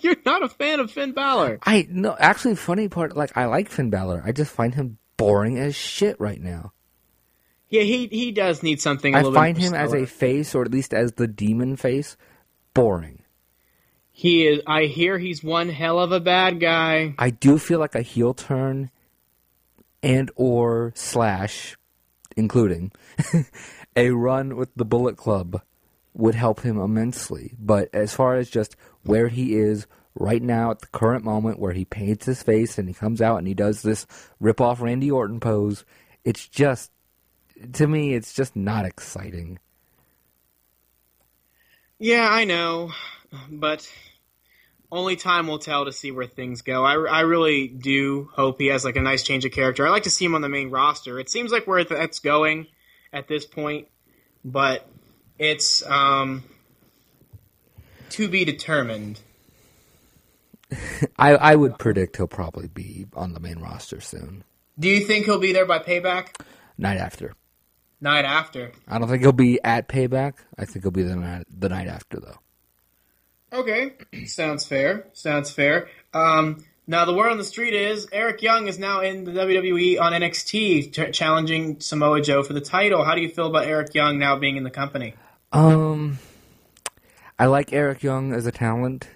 You're 0.00 0.16
not 0.24 0.42
a 0.42 0.48
fan 0.48 0.80
of 0.80 0.90
Finn 0.90 1.12
Balor. 1.12 1.58
I 1.62 1.86
no, 1.90 2.16
actually, 2.18 2.56
funny 2.56 2.88
part, 2.88 3.16
like 3.16 3.36
I 3.36 3.44
like 3.46 3.68
Finn 3.68 3.90
Balor. 3.90 4.22
I 4.24 4.32
just 4.32 4.50
find 4.50 4.74
him 4.74 4.98
boring 5.16 5.58
as 5.58 5.74
shit 5.74 6.18
right 6.20 6.40
now. 6.40 6.72
Yeah, 7.68 7.82
he 7.82 8.06
he 8.06 8.30
does 8.30 8.62
need 8.62 8.80
something. 8.80 9.14
A 9.14 9.18
I 9.18 9.32
find 9.32 9.58
him 9.58 9.74
as 9.74 9.92
a 9.92 10.06
face, 10.06 10.54
or 10.54 10.62
at 10.62 10.70
least 10.70 10.94
as 10.94 11.12
the 11.12 11.26
demon 11.26 11.76
face, 11.76 12.16
boring. 12.74 13.22
He 14.12 14.46
is. 14.46 14.60
I 14.66 14.84
hear 14.84 15.18
he's 15.18 15.42
one 15.42 15.68
hell 15.68 15.98
of 15.98 16.12
a 16.12 16.20
bad 16.20 16.60
guy. 16.60 17.14
I 17.18 17.30
do 17.30 17.58
feel 17.58 17.80
like 17.80 17.94
a 17.94 18.02
heel 18.02 18.34
turn, 18.34 18.90
and 20.02 20.30
or 20.36 20.92
slash, 20.94 21.76
including 22.36 22.92
a 23.96 24.10
run 24.10 24.56
with 24.56 24.70
the 24.76 24.84
Bullet 24.84 25.16
Club, 25.16 25.60
would 26.14 26.36
help 26.36 26.60
him 26.60 26.78
immensely. 26.78 27.54
But 27.58 27.90
as 27.92 28.14
far 28.14 28.36
as 28.36 28.48
just 28.48 28.76
where 29.02 29.28
he 29.28 29.56
is 29.56 29.86
right 30.18 30.42
now 30.42 30.70
at 30.70 30.80
the 30.80 30.86
current 30.88 31.24
moment, 31.24 31.58
where 31.58 31.72
he 31.72 31.84
paints 31.84 32.26
his 32.26 32.42
face 32.42 32.78
and 32.78 32.88
he 32.88 32.94
comes 32.94 33.22
out 33.22 33.38
and 33.38 33.46
he 33.46 33.54
does 33.54 33.82
this 33.82 34.06
rip 34.40 34.60
off 34.60 34.80
Randy 34.80 35.10
Orton 35.10 35.40
pose, 35.40 35.84
it's 36.24 36.46
just 36.48 36.90
to 37.74 37.86
me, 37.86 38.14
it's 38.14 38.34
just 38.34 38.56
not 38.56 38.84
exciting. 38.84 39.58
Yeah, 41.98 42.28
I 42.30 42.44
know, 42.44 42.92
but 43.50 43.90
only 44.92 45.16
time 45.16 45.46
will 45.46 45.58
tell 45.58 45.86
to 45.86 45.92
see 45.92 46.10
where 46.10 46.26
things 46.26 46.62
go. 46.62 46.84
I, 46.84 46.94
I 46.94 47.20
really 47.20 47.68
do 47.68 48.28
hope 48.32 48.60
he 48.60 48.66
has 48.68 48.84
like 48.84 48.96
a 48.96 49.00
nice 49.00 49.22
change 49.22 49.44
of 49.44 49.52
character. 49.52 49.86
I 49.86 49.90
like 49.90 50.04
to 50.04 50.10
see 50.10 50.24
him 50.24 50.34
on 50.34 50.42
the 50.42 50.48
main 50.48 50.70
roster. 50.70 51.18
It 51.18 51.30
seems 51.30 51.50
like 51.50 51.66
where 51.66 51.84
that's 51.84 52.18
going 52.18 52.66
at 53.12 53.28
this 53.28 53.46
point, 53.46 53.88
but 54.44 54.86
it's 55.38 55.84
um 55.86 56.44
to 58.10 58.28
be 58.28 58.44
determined. 58.44 59.20
I 61.18 61.34
I 61.36 61.54
would 61.54 61.78
predict 61.78 62.16
he'll 62.16 62.26
probably 62.26 62.68
be 62.68 63.06
on 63.14 63.32
the 63.32 63.40
main 63.40 63.58
roster 63.58 64.00
soon. 64.00 64.44
Do 64.78 64.88
you 64.88 65.00
think 65.00 65.24
he'll 65.26 65.38
be 65.38 65.52
there 65.52 65.66
by 65.66 65.78
payback? 65.78 66.40
Night 66.76 66.98
after. 66.98 67.34
Night 68.00 68.24
after. 68.24 68.72
I 68.86 68.98
don't 68.98 69.08
think 69.08 69.22
he'll 69.22 69.32
be 69.32 69.58
at 69.62 69.88
payback. 69.88 70.34
I 70.58 70.64
think 70.64 70.84
he'll 70.84 70.90
be 70.90 71.02
the 71.02 71.16
night 71.16 71.46
the 71.50 71.68
night 71.68 71.88
after 71.88 72.20
though. 72.20 72.38
Okay, 73.52 73.92
sounds 74.26 74.66
fair. 74.66 75.06
Sounds 75.12 75.50
fair. 75.50 75.88
Um, 76.12 76.64
Now, 76.88 77.04
the 77.04 77.14
word 77.14 77.30
on 77.30 77.38
the 77.38 77.44
street 77.44 77.74
is 77.74 78.06
Eric 78.12 78.42
Young 78.42 78.68
is 78.68 78.78
now 78.78 79.00
in 79.00 79.24
the 79.24 79.32
WWE 79.32 80.00
on 80.00 80.12
NXT, 80.12 80.92
ch- 80.92 81.16
challenging 81.16 81.80
Samoa 81.80 82.20
Joe 82.20 82.42
for 82.44 82.52
the 82.52 82.60
title. 82.60 83.02
How 83.04 83.14
do 83.16 83.22
you 83.22 83.28
feel 83.28 83.46
about 83.46 83.66
Eric 83.66 83.94
Young 83.94 84.18
now 84.18 84.36
being 84.36 84.56
in 84.56 84.62
the 84.62 84.70
company? 84.70 85.14
Um, 85.52 86.18
I 87.38 87.46
like 87.46 87.72
Eric 87.72 88.02
Young 88.04 88.32
as 88.32 88.46
a 88.46 88.52
talent. 88.52 89.08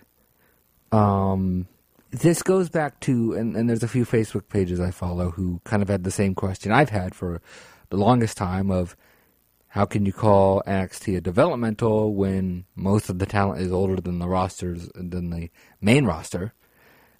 Um, 0.92 1.66
this 2.10 2.42
goes 2.42 2.68
back 2.68 3.00
to, 3.00 3.34
and, 3.34 3.56
and 3.56 3.68
there's 3.68 3.82
a 3.82 3.88
few 3.88 4.04
Facebook 4.04 4.48
pages 4.48 4.80
I 4.80 4.90
follow 4.90 5.30
who 5.30 5.60
kind 5.64 5.82
of 5.82 5.88
had 5.88 6.04
the 6.04 6.10
same 6.10 6.34
question 6.34 6.72
I've 6.72 6.90
had 6.90 7.14
for 7.14 7.40
the 7.90 7.96
longest 7.96 8.36
time 8.36 8.70
of 8.70 8.96
how 9.68 9.84
can 9.84 10.06
you 10.06 10.12
call 10.12 10.62
NXT 10.66 11.16
a 11.18 11.20
developmental 11.20 12.14
when 12.14 12.64
most 12.74 13.08
of 13.10 13.18
the 13.20 13.26
talent 13.26 13.60
is 13.62 13.72
older 13.72 14.00
than 14.00 14.18
the 14.18 14.28
rosters 14.28 14.88
than 14.94 15.30
the 15.30 15.50
main 15.80 16.04
roster? 16.06 16.54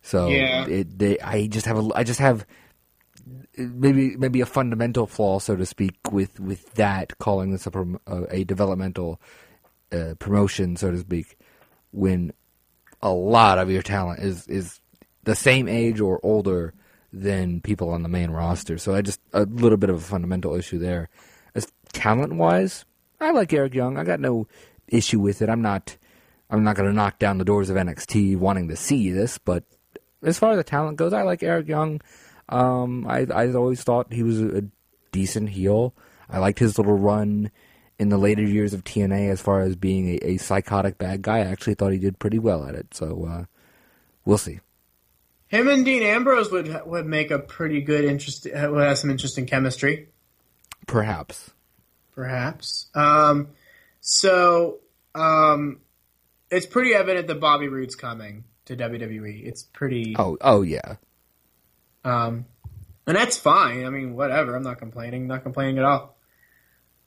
So 0.02 0.28
Yeah. 0.30 0.66
it, 0.66 0.98
they, 0.98 1.18
I 1.20 1.46
just 1.46 1.66
have 1.66 1.78
a, 1.78 1.88
I 1.94 2.04
just 2.04 2.20
have 2.20 2.46
maybe 3.56 4.16
maybe 4.16 4.40
a 4.40 4.46
fundamental 4.46 5.06
flaw, 5.06 5.38
so 5.38 5.56
to 5.56 5.66
speak, 5.66 5.96
with 6.10 6.40
with 6.40 6.74
that 6.74 7.18
calling 7.18 7.52
this 7.52 7.66
a 7.66 7.72
a 8.30 8.44
developmental 8.44 9.20
uh, 9.92 10.14
promotion, 10.18 10.76
so 10.76 10.90
to 10.90 10.98
speak, 10.98 11.38
when 11.92 12.32
a 13.02 13.10
lot 13.10 13.58
of 13.58 13.70
your 13.70 13.82
talent 13.82 14.20
is 14.20 14.46
is 14.46 14.80
the 15.24 15.34
same 15.34 15.68
age 15.68 16.00
or 16.00 16.20
older 16.22 16.74
than 17.12 17.60
people 17.60 17.90
on 17.90 18.02
the 18.02 18.08
main 18.08 18.30
roster. 18.30 18.78
So 18.78 18.94
I 18.94 19.02
just 19.02 19.20
a 19.32 19.42
little 19.42 19.78
bit 19.78 19.90
of 19.90 19.96
a 19.96 20.00
fundamental 20.00 20.54
issue 20.54 20.78
there. 20.78 21.08
As 21.54 21.66
talent 21.92 22.34
wise, 22.34 22.84
I 23.20 23.32
like 23.32 23.52
Eric 23.52 23.74
Young. 23.74 23.98
I 23.98 24.04
got 24.04 24.20
no 24.20 24.46
issue 24.88 25.20
with 25.20 25.42
it. 25.42 25.48
I'm 25.48 25.62
not 25.62 25.96
I'm 26.48 26.64
not 26.64 26.76
going 26.76 26.88
to 26.88 26.94
knock 26.94 27.18
down 27.18 27.38
the 27.38 27.44
doors 27.44 27.70
of 27.70 27.76
NXT 27.76 28.36
wanting 28.36 28.68
to 28.68 28.76
see 28.76 29.10
this, 29.10 29.38
but 29.38 29.64
as 30.22 30.38
far 30.38 30.52
as 30.52 30.58
the 30.58 30.64
talent 30.64 30.96
goes, 30.96 31.12
I 31.12 31.22
like 31.22 31.42
Eric 31.42 31.68
Young. 31.68 32.00
Um, 32.48 33.06
I 33.06 33.26
I 33.32 33.52
always 33.52 33.82
thought 33.82 34.12
he 34.12 34.22
was 34.22 34.40
a, 34.40 34.58
a 34.58 34.62
decent 35.12 35.50
heel. 35.50 35.94
I 36.28 36.38
liked 36.38 36.58
his 36.58 36.78
little 36.78 36.96
run 36.96 37.50
in 38.00 38.08
the 38.08 38.18
later 38.18 38.42
years 38.42 38.72
of 38.74 38.82
TNA 38.82 39.30
as 39.30 39.40
far 39.40 39.60
as 39.60 39.76
being 39.76 40.08
a, 40.14 40.18
a 40.32 40.36
psychotic 40.38 40.98
bad 40.98 41.22
guy. 41.22 41.36
I 41.38 41.40
actually 41.42 41.74
thought 41.74 41.92
he 41.92 41.98
did 41.98 42.18
pretty 42.18 42.38
well 42.38 42.64
at 42.64 42.74
it. 42.74 42.94
So 42.94 43.26
uh, 43.30 43.44
we'll 44.24 44.38
see. 44.38 44.58
Him 45.48 45.68
and 45.68 45.84
Dean 45.84 46.02
Ambrose 46.02 46.50
would 46.50 46.86
would 46.86 47.06
make 47.06 47.30
a 47.30 47.38
pretty 47.38 47.80
good 47.82 48.04
interest. 48.04 48.46
uh, 48.46 48.68
Would 48.70 48.82
have 48.84 48.98
some 48.98 49.10
interesting 49.10 49.46
chemistry, 49.46 50.08
Perhaps. 50.86 51.50
perhaps. 52.14 52.88
Um, 52.94 53.48
so 54.00 54.78
um, 55.14 55.80
it's 56.50 56.66
pretty 56.66 56.94
evident 56.94 57.26
that 57.26 57.40
Bobby 57.40 57.68
Roode's 57.68 57.96
coming 57.96 58.44
to 58.66 58.76
WWE. 58.76 59.44
It's 59.44 59.62
pretty. 59.64 60.14
Oh 60.18 60.38
oh 60.40 60.62
yeah. 60.62 60.96
Um, 62.04 62.46
and 63.06 63.16
that's 63.16 63.36
fine. 63.36 63.84
I 63.84 63.90
mean, 63.90 64.14
whatever. 64.14 64.54
I'm 64.54 64.62
not 64.62 64.78
complaining. 64.78 65.26
Not 65.26 65.42
complaining 65.42 65.78
at 65.78 65.84
all. 65.84 66.16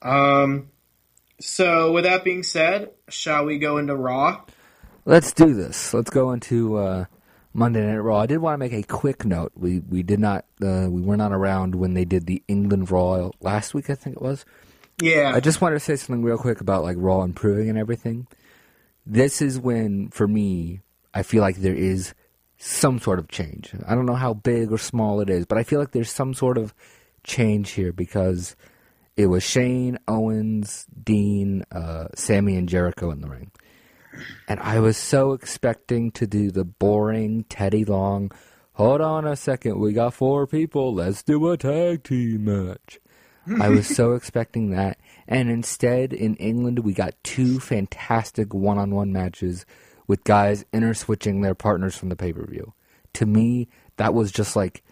Um, 0.01 0.69
so 1.39 1.91
with 1.91 2.03
that 2.03 2.23
being 2.23 2.43
said, 2.43 2.91
shall 3.09 3.45
we 3.45 3.57
go 3.57 3.77
into 3.77 3.95
Raw? 3.95 4.41
Let's 5.05 5.33
do 5.33 5.53
this. 5.53 5.93
Let's 5.93 6.09
go 6.09 6.31
into 6.31 6.77
uh, 6.77 7.05
Monday 7.53 7.85
Night 7.85 7.97
Raw. 7.97 8.21
I 8.21 8.25
did 8.25 8.37
want 8.37 8.53
to 8.53 8.57
make 8.57 8.73
a 8.73 8.83
quick 8.83 9.25
note. 9.25 9.51
We 9.55 9.79
we 9.79 10.01
did 10.03 10.19
not 10.19 10.45
uh, 10.61 10.87
we 10.89 11.01
were 11.01 11.17
not 11.17 11.33
around 11.33 11.75
when 11.75 11.93
they 11.93 12.05
did 12.05 12.25
the 12.25 12.41
England 12.47 12.89
Raw 12.89 13.31
last 13.41 13.73
week. 13.73 13.89
I 13.89 13.95
think 13.95 14.15
it 14.15 14.21
was. 14.21 14.45
Yeah. 15.01 15.31
I 15.33 15.39
just 15.39 15.61
wanted 15.61 15.75
to 15.75 15.79
say 15.79 15.95
something 15.95 16.23
real 16.23 16.37
quick 16.37 16.61
about 16.61 16.83
like 16.83 16.97
Raw 16.99 17.23
improving 17.23 17.69
and 17.69 17.77
everything. 17.77 18.27
This 19.05 19.41
is 19.41 19.59
when, 19.59 20.09
for 20.09 20.27
me, 20.27 20.79
I 21.13 21.23
feel 21.23 21.41
like 21.41 21.57
there 21.57 21.75
is 21.75 22.13
some 22.57 22.99
sort 22.99 23.19
of 23.19 23.27
change. 23.27 23.73
I 23.85 23.95
don't 23.95 24.05
know 24.05 24.15
how 24.15 24.33
big 24.33 24.71
or 24.71 24.77
small 24.77 25.19
it 25.19 25.29
is, 25.29 25.45
but 25.45 25.57
I 25.57 25.63
feel 25.63 25.79
like 25.79 25.91
there's 25.91 26.11
some 26.11 26.33
sort 26.33 26.57
of 26.57 26.73
change 27.23 27.71
here 27.71 27.91
because 27.91 28.55
it 29.15 29.27
was 29.27 29.43
Shane, 29.43 29.99
Owens, 30.07 30.85
Dean, 31.03 31.63
uh, 31.71 32.07
Sami, 32.15 32.55
and 32.55 32.67
Jericho 32.67 33.11
in 33.11 33.21
the 33.21 33.29
ring. 33.29 33.51
And 34.47 34.59
I 34.59 34.79
was 34.79 34.97
so 34.97 35.33
expecting 35.33 36.11
to 36.11 36.27
do 36.27 36.51
the 36.51 36.65
boring 36.65 37.45
Teddy 37.45 37.85
Long, 37.85 38.31
hold 38.73 39.01
on 39.01 39.25
a 39.25 39.35
second, 39.35 39.79
we 39.79 39.93
got 39.93 40.13
four 40.13 40.47
people, 40.47 40.93
let's 40.93 41.23
do 41.23 41.49
a 41.49 41.57
tag 41.57 42.03
team 42.03 42.45
match. 42.45 42.99
I 43.59 43.69
was 43.69 43.87
so 43.87 44.13
expecting 44.15 44.71
that. 44.71 44.97
And 45.27 45.49
instead, 45.49 46.13
in 46.13 46.35
England, 46.35 46.79
we 46.79 46.93
got 46.93 47.15
two 47.23 47.59
fantastic 47.59 48.53
one 48.53 48.77
on 48.77 48.91
one 48.91 49.11
matches 49.11 49.65
with 50.07 50.23
guys 50.23 50.65
interswitching 50.73 51.41
their 51.41 51.55
partners 51.55 51.95
from 51.95 52.09
the 52.09 52.15
pay 52.15 52.33
per 52.33 52.45
view. 52.45 52.73
To 53.13 53.25
me, 53.25 53.67
that 53.97 54.13
was 54.13 54.31
just 54.31 54.55
like, 54.55 54.83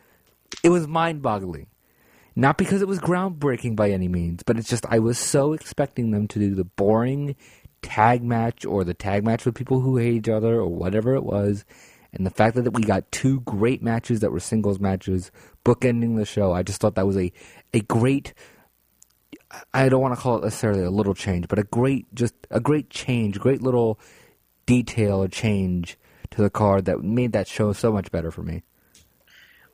it 0.63 0.69
was 0.69 0.87
mind 0.87 1.21
boggling. 1.21 1.67
Not 2.35 2.57
because 2.57 2.81
it 2.81 2.87
was 2.87 2.99
groundbreaking 2.99 3.75
by 3.75 3.91
any 3.91 4.07
means, 4.07 4.43
but 4.43 4.57
it's 4.57 4.69
just, 4.69 4.85
I 4.87 4.99
was 4.99 5.17
so 5.17 5.53
expecting 5.53 6.11
them 6.11 6.27
to 6.29 6.39
do 6.39 6.55
the 6.55 6.63
boring 6.63 7.35
tag 7.81 8.23
match 8.23 8.65
or 8.65 8.83
the 8.83 8.93
tag 8.93 9.25
match 9.25 9.45
with 9.45 9.55
people 9.55 9.81
who 9.81 9.97
hate 9.97 10.13
each 10.13 10.29
other 10.29 10.55
or 10.55 10.67
whatever 10.67 11.15
it 11.15 11.23
was. 11.23 11.65
And 12.13 12.25
the 12.25 12.31
fact 12.31 12.55
that 12.55 12.73
we 12.73 12.83
got 12.83 13.11
two 13.11 13.41
great 13.41 13.81
matches 13.81 14.19
that 14.19 14.31
were 14.31 14.39
singles 14.39 14.79
matches 14.79 15.31
bookending 15.65 16.17
the 16.17 16.25
show, 16.25 16.51
I 16.53 16.63
just 16.63 16.81
thought 16.81 16.95
that 16.95 17.07
was 17.07 17.17
a, 17.17 17.31
a 17.73 17.81
great 17.81 18.33
I 19.73 19.89
don't 19.89 20.01
want 20.01 20.15
to 20.15 20.21
call 20.21 20.37
it 20.37 20.43
necessarily 20.43 20.83
a 20.83 20.89
little 20.89 21.13
change, 21.13 21.47
but 21.47 21.59
a 21.59 21.63
great 21.63 22.13
just 22.13 22.35
a 22.49 22.59
great 22.59 22.89
change, 22.89 23.39
great 23.39 23.61
little 23.61 23.99
detail 24.65 25.23
or 25.23 25.27
change 25.27 25.97
to 26.31 26.41
the 26.41 26.49
card 26.49 26.85
that 26.85 27.03
made 27.03 27.33
that 27.33 27.47
show 27.47 27.73
so 27.73 27.91
much 27.91 28.11
better 28.11 28.31
for 28.31 28.43
me. 28.43 28.63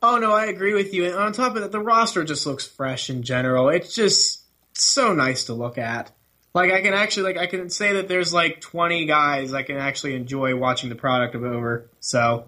Oh 0.01 0.17
no, 0.17 0.31
I 0.31 0.45
agree 0.45 0.73
with 0.73 0.93
you. 0.93 1.05
And 1.05 1.15
on 1.15 1.33
top 1.33 1.55
of 1.55 1.61
that, 1.61 1.71
the 1.71 1.79
roster 1.79 2.23
just 2.23 2.45
looks 2.45 2.65
fresh 2.65 3.09
in 3.09 3.23
general. 3.23 3.69
It's 3.69 3.93
just 3.93 4.43
so 4.73 5.13
nice 5.13 5.45
to 5.45 5.53
look 5.53 5.77
at. 5.77 6.11
Like 6.53 6.71
I 6.71 6.81
can 6.81 6.93
actually 6.93 7.33
like 7.33 7.37
I 7.37 7.47
can 7.47 7.69
say 7.69 7.93
that 7.93 8.07
there's 8.07 8.33
like 8.33 8.61
20 8.61 9.05
guys 9.05 9.53
I 9.53 9.63
can 9.63 9.77
actually 9.77 10.15
enjoy 10.15 10.55
watching 10.55 10.89
the 10.89 10.95
product 10.95 11.35
of 11.35 11.43
over. 11.43 11.89
So 11.99 12.45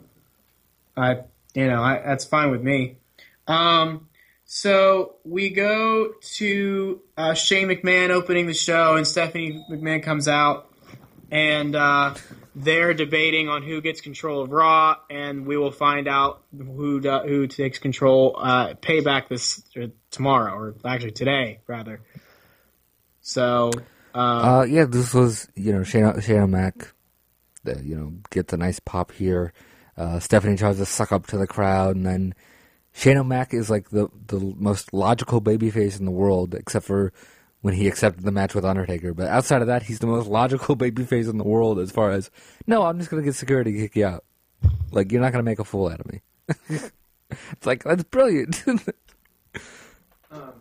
I 0.96 1.22
you 1.54 1.68
know, 1.68 1.82
I, 1.82 2.02
that's 2.06 2.26
fine 2.26 2.52
with 2.52 2.62
me. 2.62 2.98
Um 3.48 4.10
so 4.52 5.18
we 5.24 5.52
go 5.52 6.14
to 6.38 7.02
uh, 7.16 7.36
Shane 7.36 7.68
McMahon 7.68 8.10
opening 8.10 8.48
the 8.48 8.56
show, 8.56 8.96
and 8.96 9.06
Stephanie 9.06 9.64
McMahon 9.70 10.02
comes 10.02 10.28
out, 10.28 10.74
and 11.30 11.76
uh, 11.76 12.16
they're 12.60 12.94
debating 12.94 13.48
on 13.48 13.64
who 13.64 13.80
gets 13.80 14.02
control 14.02 14.42
of 14.42 14.52
Raw, 14.52 14.98
and 15.10 15.46
we 15.46 15.56
will 15.56 15.72
find 15.72 16.08
out 16.10 16.44
who 16.56 17.00
do, 17.00 17.20
who 17.20 17.48
takes 17.48 17.80
control. 17.80 18.38
Uh, 18.38 18.74
payback 18.74 19.30
this 19.30 19.64
uh, 19.82 19.88
tomorrow, 20.12 20.54
or 20.54 20.76
actually 20.86 21.12
today, 21.12 21.62
rather. 21.68 22.02
So, 23.22 23.72
uh, 24.14 24.18
Uh, 24.18 24.64
yeah, 24.64 24.86
this 24.86 25.14
was 25.14 25.48
you 25.56 25.72
know 25.72 25.84
Shane 25.84 26.20
Shane 26.20 26.42
O'Mac, 26.42 26.94
uh, 27.66 27.80
you 27.82 27.96
know 27.96 28.14
gets 28.30 28.52
a 28.52 28.58
nice 28.58 28.80
pop 28.80 29.14
here. 29.14 29.54
Uh, 29.96 30.20
Stephanie 30.20 30.58
tries 30.58 30.78
to 30.78 30.86
suck 30.86 31.12
up 31.12 31.28
to 31.28 31.38
the 31.38 31.48
crowd, 31.48 31.96
and 31.96 32.06
then 32.06 32.36
Shane 32.92 33.18
O'Mac 33.18 33.54
is 33.54 33.70
like 33.70 33.90
the 33.90 34.10
the 34.28 34.40
most 34.58 34.94
logical 34.94 35.42
babyface 35.42 35.98
in 35.98 36.06
the 36.06 36.12
world, 36.12 36.54
except 36.56 36.86
for 36.86 37.14
when 37.62 37.74
he 37.74 37.88
accepted 37.88 38.24
the 38.24 38.32
match 38.32 38.56
with 38.56 38.66
Undertaker. 38.66 39.14
But 39.14 39.28
outside 39.28 39.62
of 39.62 39.68
that, 39.68 39.84
he's 39.84 40.00
the 40.00 40.08
most 40.08 40.28
logical 40.28 40.76
babyface 40.78 41.30
in 41.30 41.38
the 41.38 41.44
world 41.44 41.80
as 41.80 41.92
far 41.92 42.12
as 42.12 42.30
no, 42.68 42.84
I'm 42.84 42.98
just 42.98 43.10
gonna 43.10 43.24
get 43.24 43.36
security 43.36 43.74
to 43.74 43.78
kick 43.80 43.96
you 43.96 44.06
out. 44.06 44.24
Like 44.92 45.12
you're 45.12 45.22
not 45.22 45.32
gonna 45.32 45.44
make 45.44 45.60
a 45.60 45.66
fool 45.66 45.90
out 45.90 46.00
of 46.00 46.12
me. 46.12 46.22
it's 47.30 47.66
like 47.66 47.84
that's 47.84 48.04
brilliant. 48.04 48.64
Um, 50.32 50.54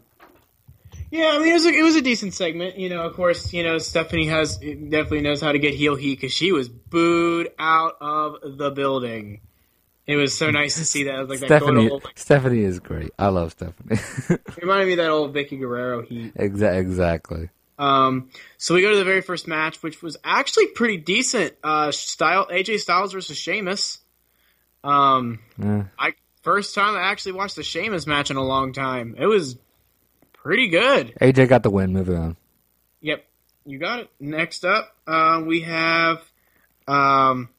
yeah, 1.10 1.32
I 1.34 1.38
mean 1.38 1.48
it 1.48 1.52
was 1.52 1.66
a, 1.66 1.68
it 1.68 1.82
was 1.82 1.96
a 1.96 2.00
decent 2.00 2.32
segment. 2.32 2.78
You 2.78 2.88
know, 2.88 3.02
of 3.02 3.14
course, 3.14 3.52
you 3.52 3.62
know 3.62 3.76
Stephanie 3.76 4.28
has 4.28 4.56
definitely 4.56 5.20
knows 5.20 5.42
how 5.42 5.52
to 5.52 5.58
get 5.58 5.74
heel 5.74 5.94
heat 5.94 6.18
because 6.18 6.32
she 6.32 6.52
was 6.52 6.70
booed 6.70 7.50
out 7.58 7.96
of 8.00 8.56
the 8.56 8.70
building. 8.70 9.40
It 10.08 10.16
was 10.16 10.34
so 10.36 10.50
nice 10.50 10.76
to 10.78 10.86
see 10.86 11.04
that. 11.04 11.28
Like 11.28 11.40
that 11.40 11.46
Stephanie, 11.46 11.90
like, 11.90 12.18
Stephanie 12.18 12.62
is 12.64 12.80
great. 12.80 13.10
I 13.18 13.28
love 13.28 13.52
Stephanie. 13.52 14.00
reminded 14.60 14.86
me 14.86 14.92
of 14.94 14.96
that 14.96 15.10
old 15.10 15.34
Vickie 15.34 15.60
Guerrero 15.60 16.00
heat. 16.02 16.34
Exa- 16.34 16.78
exactly. 16.78 17.50
Um, 17.78 18.30
so 18.56 18.74
we 18.74 18.80
go 18.80 18.90
to 18.90 18.96
the 18.96 19.04
very 19.04 19.20
first 19.20 19.46
match, 19.46 19.82
which 19.82 20.02
was 20.02 20.16
actually 20.24 20.68
pretty 20.68 20.96
decent. 20.96 21.54
Uh, 21.62 21.92
style 21.92 22.46
AJ 22.50 22.80
Styles 22.80 23.12
versus 23.12 23.36
Sheamus. 23.36 23.98
Um, 24.82 25.40
Yeah. 25.62 25.84
I 25.98 26.14
first 26.42 26.74
time 26.74 26.96
I 26.96 27.02
actually 27.02 27.32
watched 27.32 27.56
the 27.56 27.62
Sheamus 27.62 28.06
match 28.06 28.30
in 28.30 28.38
a 28.38 28.42
long 28.42 28.72
time. 28.72 29.14
It 29.18 29.26
was 29.26 29.58
pretty 30.32 30.68
good. 30.68 31.12
AJ 31.20 31.50
got 31.50 31.62
the 31.62 31.70
win. 31.70 31.92
Moving 31.92 32.16
on. 32.16 32.36
Yep, 33.02 33.26
you 33.66 33.78
got 33.78 34.00
it. 34.00 34.10
Next 34.18 34.64
up, 34.64 34.96
uh, 35.06 35.42
we 35.44 35.60
have 35.60 36.22
um, 36.88 37.50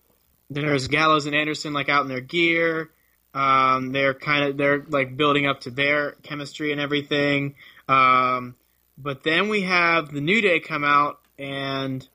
there's 0.49 0.87
Gallows 0.87 1.25
and 1.25 1.35
Anderson 1.35 1.73
like 1.73 1.89
out 1.89 2.03
in 2.03 2.07
their 2.07 2.21
gear. 2.21 2.89
Um, 3.33 3.91
they're 3.91 4.13
kind 4.15 4.45
of 4.45 4.57
they're 4.57 4.83
like 4.87 5.15
building 5.15 5.45
up 5.45 5.61
to 5.61 5.69
their 5.71 6.13
chemistry 6.23 6.71
and 6.71 6.81
everything. 6.81 7.55
Um, 7.87 8.55
but 8.97 9.23
then 9.23 9.49
we 9.49 9.61
have 9.61 10.11
the 10.11 10.21
New 10.21 10.41
Day 10.41 10.59
come 10.59 10.83
out 10.83 11.19
and 11.37 12.07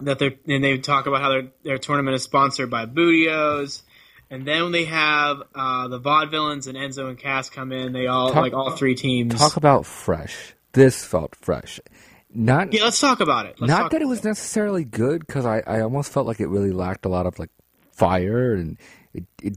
that 0.00 0.18
they're 0.18 0.34
and 0.48 0.62
they 0.62 0.78
talk 0.78 1.06
about 1.06 1.20
how 1.20 1.28
their 1.30 1.48
their 1.62 1.78
tournament 1.78 2.16
is 2.16 2.22
sponsored 2.24 2.68
by 2.70 2.84
Booty-O's, 2.86 3.82
And 4.30 4.46
then 4.46 4.72
they 4.72 4.84
have 4.86 5.42
uh, 5.54 5.88
the 5.88 6.00
Vaudevillains 6.00 6.66
and 6.66 6.76
Enzo 6.76 7.08
and 7.08 7.18
Cass 7.18 7.48
come 7.48 7.70
in, 7.70 7.92
they 7.92 8.08
all 8.08 8.32
Talk- 8.32 8.42
like 8.42 8.52
all 8.52 8.72
three 8.72 8.96
teams. 8.96 9.34
Talk 9.36 9.56
about 9.56 9.86
fresh. 9.86 10.54
This 10.72 11.04
felt 11.04 11.36
fresh. 11.36 11.78
Not 12.34 12.72
yeah, 12.72 12.82
let's 12.84 13.00
talk 13.00 13.20
about 13.20 13.46
it. 13.46 13.60
Let's 13.60 13.68
not 13.68 13.90
that 13.92 14.02
it 14.02 14.08
was 14.08 14.24
necessarily 14.24 14.84
good 14.84 15.26
because 15.26 15.46
I, 15.46 15.62
I 15.66 15.80
almost 15.80 16.12
felt 16.12 16.26
like 16.26 16.40
it 16.40 16.48
really 16.48 16.72
lacked 16.72 17.06
a 17.06 17.08
lot 17.08 17.26
of 17.26 17.38
like 17.38 17.50
fire 17.92 18.54
and 18.54 18.76
it 19.12 19.24
it 19.40 19.56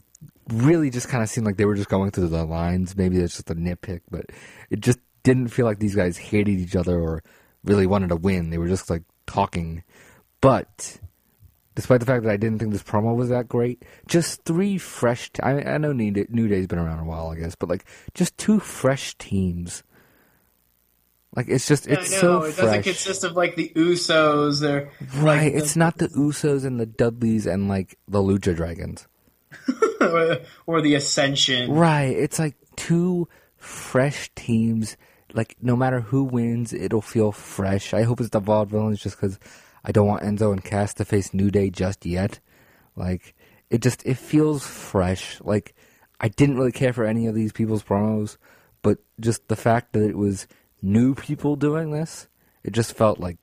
really 0.49 0.89
just 0.89 1.09
kind 1.09 1.23
of 1.23 1.29
seemed 1.29 1.45
like 1.45 1.57
they 1.57 1.65
were 1.65 1.75
just 1.75 1.89
going 1.89 2.11
through 2.11 2.27
the 2.27 2.45
lines. 2.45 2.95
Maybe 2.95 3.17
it's 3.17 3.35
just 3.35 3.49
a 3.49 3.55
nitpick, 3.55 4.01
but 4.09 4.25
it 4.69 4.79
just 4.79 4.99
didn't 5.23 5.49
feel 5.49 5.65
like 5.65 5.79
these 5.79 5.95
guys 5.95 6.17
hated 6.17 6.59
each 6.59 6.75
other 6.75 6.99
or 6.99 7.23
really 7.63 7.87
wanted 7.87 8.09
to 8.09 8.15
win. 8.15 8.49
They 8.49 8.57
were 8.57 8.67
just 8.67 8.89
like 8.89 9.03
talking. 9.25 9.83
But 10.39 10.99
despite 11.75 11.99
the 11.99 12.05
fact 12.05 12.23
that 12.23 12.31
I 12.31 12.37
didn't 12.37 12.59
think 12.59 12.71
this 12.71 12.83
promo 12.83 13.15
was 13.15 13.29
that 13.29 13.47
great, 13.47 13.83
just 14.07 14.43
three 14.45 14.77
fresh. 14.77 15.31
T- 15.31 15.41
I, 15.43 15.75
I 15.75 15.77
know 15.77 15.93
New, 15.93 16.11
Day, 16.11 16.25
New 16.29 16.47
Day's 16.47 16.67
been 16.67 16.79
around 16.79 16.99
a 16.99 17.05
while, 17.05 17.29
I 17.29 17.35
guess, 17.35 17.55
but 17.55 17.69
like 17.69 17.85
just 18.13 18.37
two 18.37 18.59
fresh 18.59 19.15
teams. 19.17 19.83
Like 21.37 21.49
it's 21.49 21.67
just 21.67 21.85
Yeah, 21.85 21.99
it's 21.99 22.11
I 22.11 22.15
know. 22.15 22.19
so 22.21 22.41
it 22.43 22.53
fresh. 22.53 22.65
doesn't 22.65 22.83
consist 22.83 23.23
of 23.23 23.33
like 23.33 23.55
the 23.55 23.71
Usos 23.75 24.67
or 24.67 24.89
Right, 25.21 25.53
like, 25.53 25.53
it's 25.53 25.75
not 25.75 25.99
the 25.99 26.07
Usos 26.09 26.65
and 26.65 26.79
the 26.79 26.87
Dudleys 26.87 27.45
and 27.45 27.69
like 27.69 27.97
the 28.07 28.17
Lucha 28.19 28.55
Dragons. 28.55 29.07
or, 30.65 30.81
the 30.81 30.95
Ascension. 30.95 31.71
Right, 31.71 32.15
it's 32.17 32.39
like 32.39 32.55
two 32.75 33.27
fresh 33.55 34.31
teams. 34.35 34.97
Like 35.33 35.55
no 35.61 35.75
matter 35.75 36.01
who 36.01 36.23
wins, 36.23 36.73
it'll 36.73 37.01
feel 37.03 37.31
fresh. 37.31 37.93
I 37.93 38.01
hope 38.01 38.19
it's 38.19 38.31
the 38.31 38.41
Vaudevillains 38.41 38.99
just 38.99 39.17
because 39.17 39.37
I 39.85 39.91
don't 39.91 40.07
want 40.07 40.23
Enzo 40.23 40.51
and 40.51 40.63
Cass 40.63 40.93
to 40.95 41.05
face 41.05 41.33
New 41.35 41.51
Day 41.51 41.69
just 41.69 42.03
yet. 42.05 42.39
Like 42.95 43.35
it 43.69 43.81
just 43.81 44.03
it 44.07 44.17
feels 44.17 44.65
fresh. 44.65 45.39
Like 45.41 45.75
I 46.19 46.29
didn't 46.29 46.57
really 46.57 46.71
care 46.71 46.93
for 46.93 47.05
any 47.05 47.27
of 47.27 47.35
these 47.35 47.51
people's 47.51 47.83
promos, 47.83 48.37
but 48.81 48.97
just 49.19 49.47
the 49.49 49.55
fact 49.55 49.93
that 49.93 50.01
it 50.03 50.17
was 50.17 50.47
new 50.81 51.15
people 51.15 51.55
doing 51.55 51.91
this, 51.91 52.27
it 52.63 52.71
just 52.71 52.93
felt 52.93 53.19
like 53.19 53.37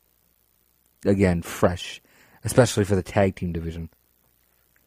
again 1.05 1.43
fresh, 1.43 2.01
especially 2.45 2.85
for 2.85 2.97
the 2.97 3.03
tag 3.03 3.37
team 3.37 3.53
division. 3.53 3.91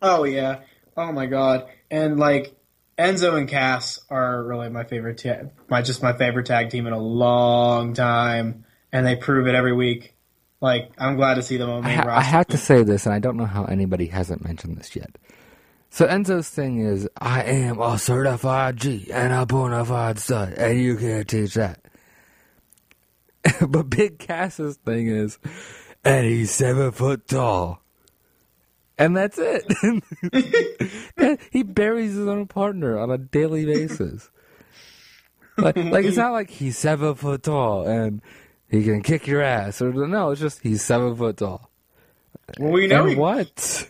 Oh 0.01 0.23
yeah. 0.23 0.61
Oh 0.95 1.11
my 1.11 1.25
god. 1.25 1.67
And 1.89 2.19
like 2.19 2.55
Enzo 2.97 3.37
and 3.37 3.47
Cass 3.47 3.99
are 4.09 4.43
really 4.43 4.69
my 4.69 4.83
favorite 4.83 5.19
ta- 5.19 5.49
my 5.69 5.81
just 5.81 6.01
my 6.01 6.13
favorite 6.13 6.45
tag 6.47 6.69
team 6.69 6.87
in 6.87 6.93
a 6.93 6.99
long 6.99 7.93
time 7.93 8.65
and 8.91 9.05
they 9.05 9.15
prove 9.15 9.47
it 9.47 9.55
every 9.55 9.73
week. 9.73 10.15
Like 10.61 10.91
I'm 10.97 11.15
glad 11.15 11.35
to 11.35 11.43
see 11.43 11.57
them 11.57 11.69
on 11.69 11.85
I, 11.85 11.87
main 11.87 11.97
ha- 11.99 12.17
I 12.17 12.21
have 12.21 12.47
to 12.47 12.57
say 12.57 12.83
this, 12.83 13.05
and 13.05 13.13
I 13.13 13.19
don't 13.19 13.37
know 13.37 13.45
how 13.45 13.65
anybody 13.65 14.07
hasn't 14.07 14.43
mentioned 14.43 14.77
this 14.77 14.95
yet. 14.95 15.17
So 15.89 16.07
Enzo's 16.07 16.49
thing 16.49 16.79
is, 16.79 17.07
I 17.19 17.43
am 17.43 17.79
a 17.79 17.97
certified 17.97 18.77
G 18.77 19.09
and 19.11 19.31
a 19.31 19.45
bona 19.45 19.85
fide 19.85 20.19
stud, 20.19 20.53
and 20.53 20.81
you 20.81 20.97
can't 20.97 21.27
teach 21.27 21.53
that. 21.53 21.86
but 23.67 23.89
Big 23.89 24.19
Cass's 24.19 24.77
thing 24.77 25.07
is, 25.07 25.39
and 26.03 26.25
he's 26.25 26.51
seven 26.51 26.91
foot 26.91 27.27
tall. 27.27 27.81
And 28.97 29.15
that's 29.15 29.37
it. 29.39 29.65
He 31.51 31.63
buries 31.63 32.13
his 32.15 32.27
own 32.27 32.47
partner 32.47 32.97
on 32.97 33.09
a 33.11 33.17
daily 33.17 33.65
basis. 33.65 34.29
Like, 35.59 35.75
like 35.75 36.05
it's 36.05 36.17
not 36.17 36.33
like 36.33 36.51
he's 36.51 36.77
seven 36.77 37.15
foot 37.15 37.41
tall 37.41 37.87
and 37.87 38.21
he 38.69 38.83
can 38.83 39.01
kick 39.01 39.25
your 39.25 39.41
ass. 39.41 39.81
Or 39.81 39.91
no, 39.91 40.29
it's 40.29 40.39
just 40.39 40.61
he's 40.61 40.83
seven 40.83 41.15
foot 41.15 41.37
tall. 41.37 41.71
well, 42.59 42.71
we 42.71 42.85
know 42.85 43.05
he- 43.05 43.15
what? 43.15 43.89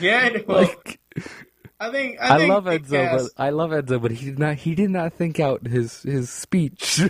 Yeah, 0.00 0.38
well, 0.48 0.62
like 0.62 0.98
I 1.78 1.92
think 1.92 2.18
I, 2.20 2.34
I, 2.34 2.38
think 2.38 2.50
love 2.52 2.64
Cass- 2.64 2.88
but 2.90 3.30
I 3.40 3.50
love 3.50 3.70
Enzo, 3.70 4.02
but 4.02 4.10
he 4.10 4.24
did 4.26 4.38
not. 4.40 4.56
He 4.56 4.74
did 4.74 4.90
not 4.90 5.12
think 5.14 5.38
out 5.38 5.68
his 5.68 6.02
his 6.02 6.30
speech. 6.30 7.00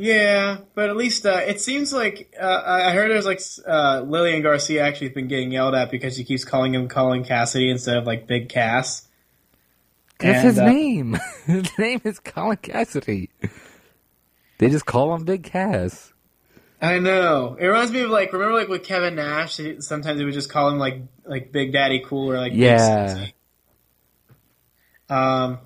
Yeah, 0.00 0.60
but 0.74 0.88
at 0.88 0.96
least 0.96 1.26
uh, 1.26 1.42
it 1.46 1.60
seems 1.60 1.92
like 1.92 2.34
uh, 2.40 2.62
I 2.64 2.92
heard 2.92 3.10
there's 3.10 3.26
like 3.26 3.42
uh, 3.68 4.00
Lillian 4.00 4.40
Garcia 4.40 4.82
actually 4.82 5.08
has 5.08 5.14
been 5.14 5.28
getting 5.28 5.52
yelled 5.52 5.74
at 5.74 5.90
because 5.90 6.16
she 6.16 6.24
keeps 6.24 6.42
calling 6.42 6.74
him 6.74 6.88
Colin 6.88 7.22
Cassidy 7.22 7.70
instead 7.70 7.98
of 7.98 8.06
like 8.06 8.26
Big 8.26 8.48
Cass. 8.48 9.06
That's 10.18 10.38
And, 10.38 10.48
his 10.48 10.58
uh, 10.58 10.64
name. 10.64 11.18
His 11.46 11.78
name 11.78 12.00
is 12.04 12.18
Colin 12.18 12.56
Cassidy. 12.56 13.28
They 14.56 14.70
just 14.70 14.86
call 14.86 15.14
him 15.14 15.24
Big 15.24 15.42
Cass. 15.42 16.14
I 16.80 16.98
know. 16.98 17.58
It 17.60 17.66
reminds 17.66 17.92
me 17.92 18.00
of 18.00 18.10
like 18.10 18.32
remember 18.32 18.54
like 18.54 18.68
with 18.68 18.84
Kevin 18.84 19.16
Nash. 19.16 19.60
Sometimes 19.80 20.16
they 20.16 20.24
would 20.24 20.32
just 20.32 20.48
call 20.48 20.70
him 20.70 20.78
like 20.78 21.02
like 21.26 21.52
Big 21.52 21.74
Daddy 21.74 22.02
Cool 22.06 22.32
or 22.32 22.38
like 22.38 22.54
Yeah. 22.54 23.26
Um, 25.10 25.58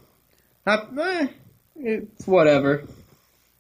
not 0.66 0.88
eh, 0.98 1.28
it's 1.76 2.26
whatever. 2.26 2.84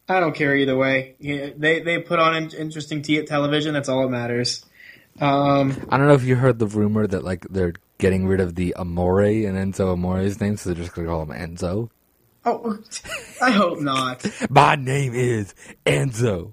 I 0.08 0.20
don't 0.20 0.34
care 0.34 0.54
either 0.54 0.76
way. 0.76 1.14
Yeah, 1.18 1.50
they 1.56 1.80
they 1.80 1.98
put 1.98 2.18
on 2.18 2.34
in- 2.36 2.50
interesting 2.50 3.02
t- 3.02 3.24
television. 3.24 3.74
That's 3.74 3.88
all 3.88 4.02
that 4.02 4.08
matters. 4.10 4.64
Um, 5.20 5.86
I 5.88 5.96
don't 5.96 6.08
know 6.08 6.14
if 6.14 6.24
you 6.24 6.36
heard 6.36 6.58
the 6.58 6.66
rumor 6.66 7.06
that 7.06 7.24
like 7.24 7.46
they're 7.48 7.74
getting 7.98 8.26
rid 8.26 8.40
of 8.40 8.54
the 8.54 8.74
Amore 8.74 9.20
and 9.22 9.56
Enzo 9.56 9.92
Amore's 9.94 10.40
name, 10.40 10.56
so 10.56 10.70
they're 10.70 10.82
just 10.82 10.94
gonna 10.94 11.08
call 11.08 11.22
him 11.22 11.28
Enzo. 11.30 11.88
oh, 12.44 12.78
I 13.40 13.50
hope 13.50 13.80
not. 13.80 14.26
My 14.50 14.74
name 14.76 15.14
is 15.14 15.54
Enzo. 15.86 16.52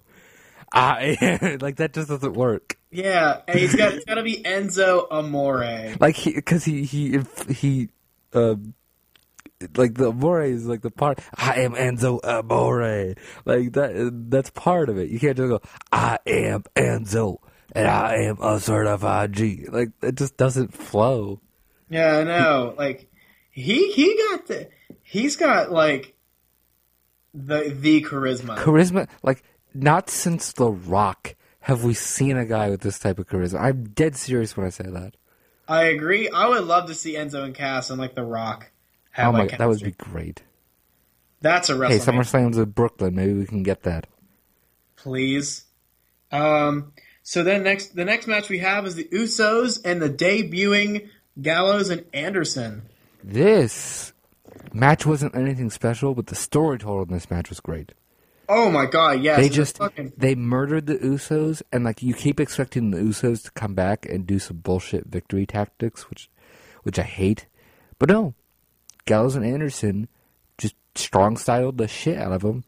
I 0.72 1.58
like 1.62 1.78
that 1.78 1.94
just 1.94 2.08
doesn't 2.08 2.34
work. 2.34 2.78
Yeah, 2.92 3.42
and 3.48 3.60
he's 3.60 3.76
got 3.76 3.94
it's 3.94 4.06
got 4.06 4.16
to 4.16 4.24
be 4.24 4.42
Enzo 4.44 5.08
Amore. 5.12 5.96
Like 6.00 6.16
he, 6.16 6.34
because 6.34 6.64
he 6.64 6.84
he 6.84 7.16
if 7.16 7.48
he, 7.50 7.90
um, 8.34 8.74
like 9.76 9.96
the 9.96 10.10
Amore 10.10 10.44
is 10.44 10.66
like 10.66 10.82
the 10.82 10.92
part. 10.92 11.20
I 11.36 11.62
am 11.62 11.74
Enzo 11.74 12.20
Amore. 12.24 13.16
Like 13.46 13.74
that. 13.74 14.12
That's 14.30 14.50
part 14.52 14.90
of 14.90 14.98
it. 14.98 15.10
You 15.10 15.20
can't 15.20 15.38
just 15.38 15.50
go. 15.50 15.62
I 15.92 16.20
am 16.26 16.64
Enzo, 16.76 17.38
and 17.74 17.88
I 17.88 18.16
am 18.24 18.38
a 18.42 18.60
certified 18.60 19.34
G. 19.34 19.66
Like 19.70 19.90
it 20.02 20.16
just 20.16 20.38
doesn't 20.38 20.74
flow. 20.74 21.42
Yeah, 21.90 22.18
I 22.18 22.24
know. 22.24 22.74
Like 22.78 23.12
he 23.52 23.92
he 23.92 24.18
got 24.18 24.48
the 24.48 24.70
he's 25.04 25.36
got 25.36 25.72
like 25.72 26.16
the 27.34 27.76
the 27.76 28.02
charisma. 28.04 28.58
Charisma, 28.58 29.08
like 29.24 29.44
not 29.74 30.10
since 30.10 30.54
The 30.54 30.70
Rock 30.72 31.36
have 31.62 31.84
we 31.84 31.94
seen 31.94 32.38
a 32.38 32.46
guy 32.46 32.70
with 32.70 32.82
this 32.82 32.98
type 32.98 33.20
of 33.20 33.28
charisma. 33.28 33.60
I'm 33.62 33.90
dead 33.90 34.16
serious 34.16 34.58
when 34.58 34.66
I 34.66 34.70
say 34.70 34.86
that. 34.86 35.16
I 35.68 35.84
agree. 35.84 36.30
I 36.30 36.48
would 36.48 36.64
love 36.64 36.88
to 36.88 36.96
see 36.96 37.16
Enzo 37.16 37.44
and 37.44 37.56
Cass 37.56 37.92
on 37.92 37.98
like 37.98 38.16
The 38.16 38.24
Rock. 38.24 38.71
Oh 39.18 39.32
my, 39.32 39.48
that 39.48 39.68
would 39.68 39.82
be 39.84 39.92
great. 39.92 40.44
That's 41.42 41.70
a 41.70 41.74
Hey, 41.74 41.98
WrestleMania. 41.98 42.00
SummerSlam's 42.24 42.58
in 42.58 42.70
Brooklyn. 42.72 43.16
Maybe 43.16 43.34
we 43.34 43.46
can 43.46 43.64
get 43.64 43.84
that. 43.84 44.08
please. 44.96 45.66
Um. 46.32 46.94
So 47.24 47.44
then 47.44 47.64
next, 47.64 47.96
the 47.96 48.06
next 48.06 48.26
match 48.28 48.50
we 48.50 48.60
have 48.60 48.86
is 48.86 48.96
the 48.96 49.04
Usos 49.06 49.80
and 49.86 50.02
the 50.02 50.10
debuting 50.10 51.10
Gallows 51.42 51.90
and 51.90 52.06
Anderson. 52.14 52.84
This 53.24 54.14
match 54.74 55.06
wasn't 55.06 55.36
anything 55.36 55.70
special, 55.70 56.16
but 56.16 56.28
the 56.28 56.36
story 56.36 56.78
told 56.80 57.10
in 57.10 57.14
this 57.14 57.30
match 57.30 57.50
was 57.50 57.60
great. 57.60 57.92
Oh 58.50 58.70
my 58.72 58.86
god! 58.86 59.22
Yes, 59.22 59.38
they 59.40 59.50
just 59.50 59.78
fucking 59.78 60.14
they 60.18 60.36
murdered 60.36 60.86
the 60.88 60.96
Usos, 60.98 61.62
and 61.72 61.84
like 61.84 62.02
you 62.02 62.14
keep 62.14 62.40
expecting 62.40 62.92
the 62.92 62.98
Usos 62.98 63.44
to 63.44 63.52
come 63.52 63.76
back 63.76 64.06
and 64.06 64.26
do 64.26 64.40
some 64.40 64.58
bullshit 64.58 65.06
victory 65.08 65.46
tactics, 65.46 66.10
which 66.10 66.30
which 66.84 66.98
I 67.00 67.04
hate. 67.04 67.46
But 68.00 68.10
no, 68.10 68.34
Gallows 69.06 69.36
and 69.36 69.46
Anderson 69.46 70.08
just 70.58 70.76
strong 70.96 71.38
styled 71.38 71.78
the 71.78 71.88
shit 71.88 72.18
out 72.18 72.32
of 72.32 72.42
them, 72.42 72.64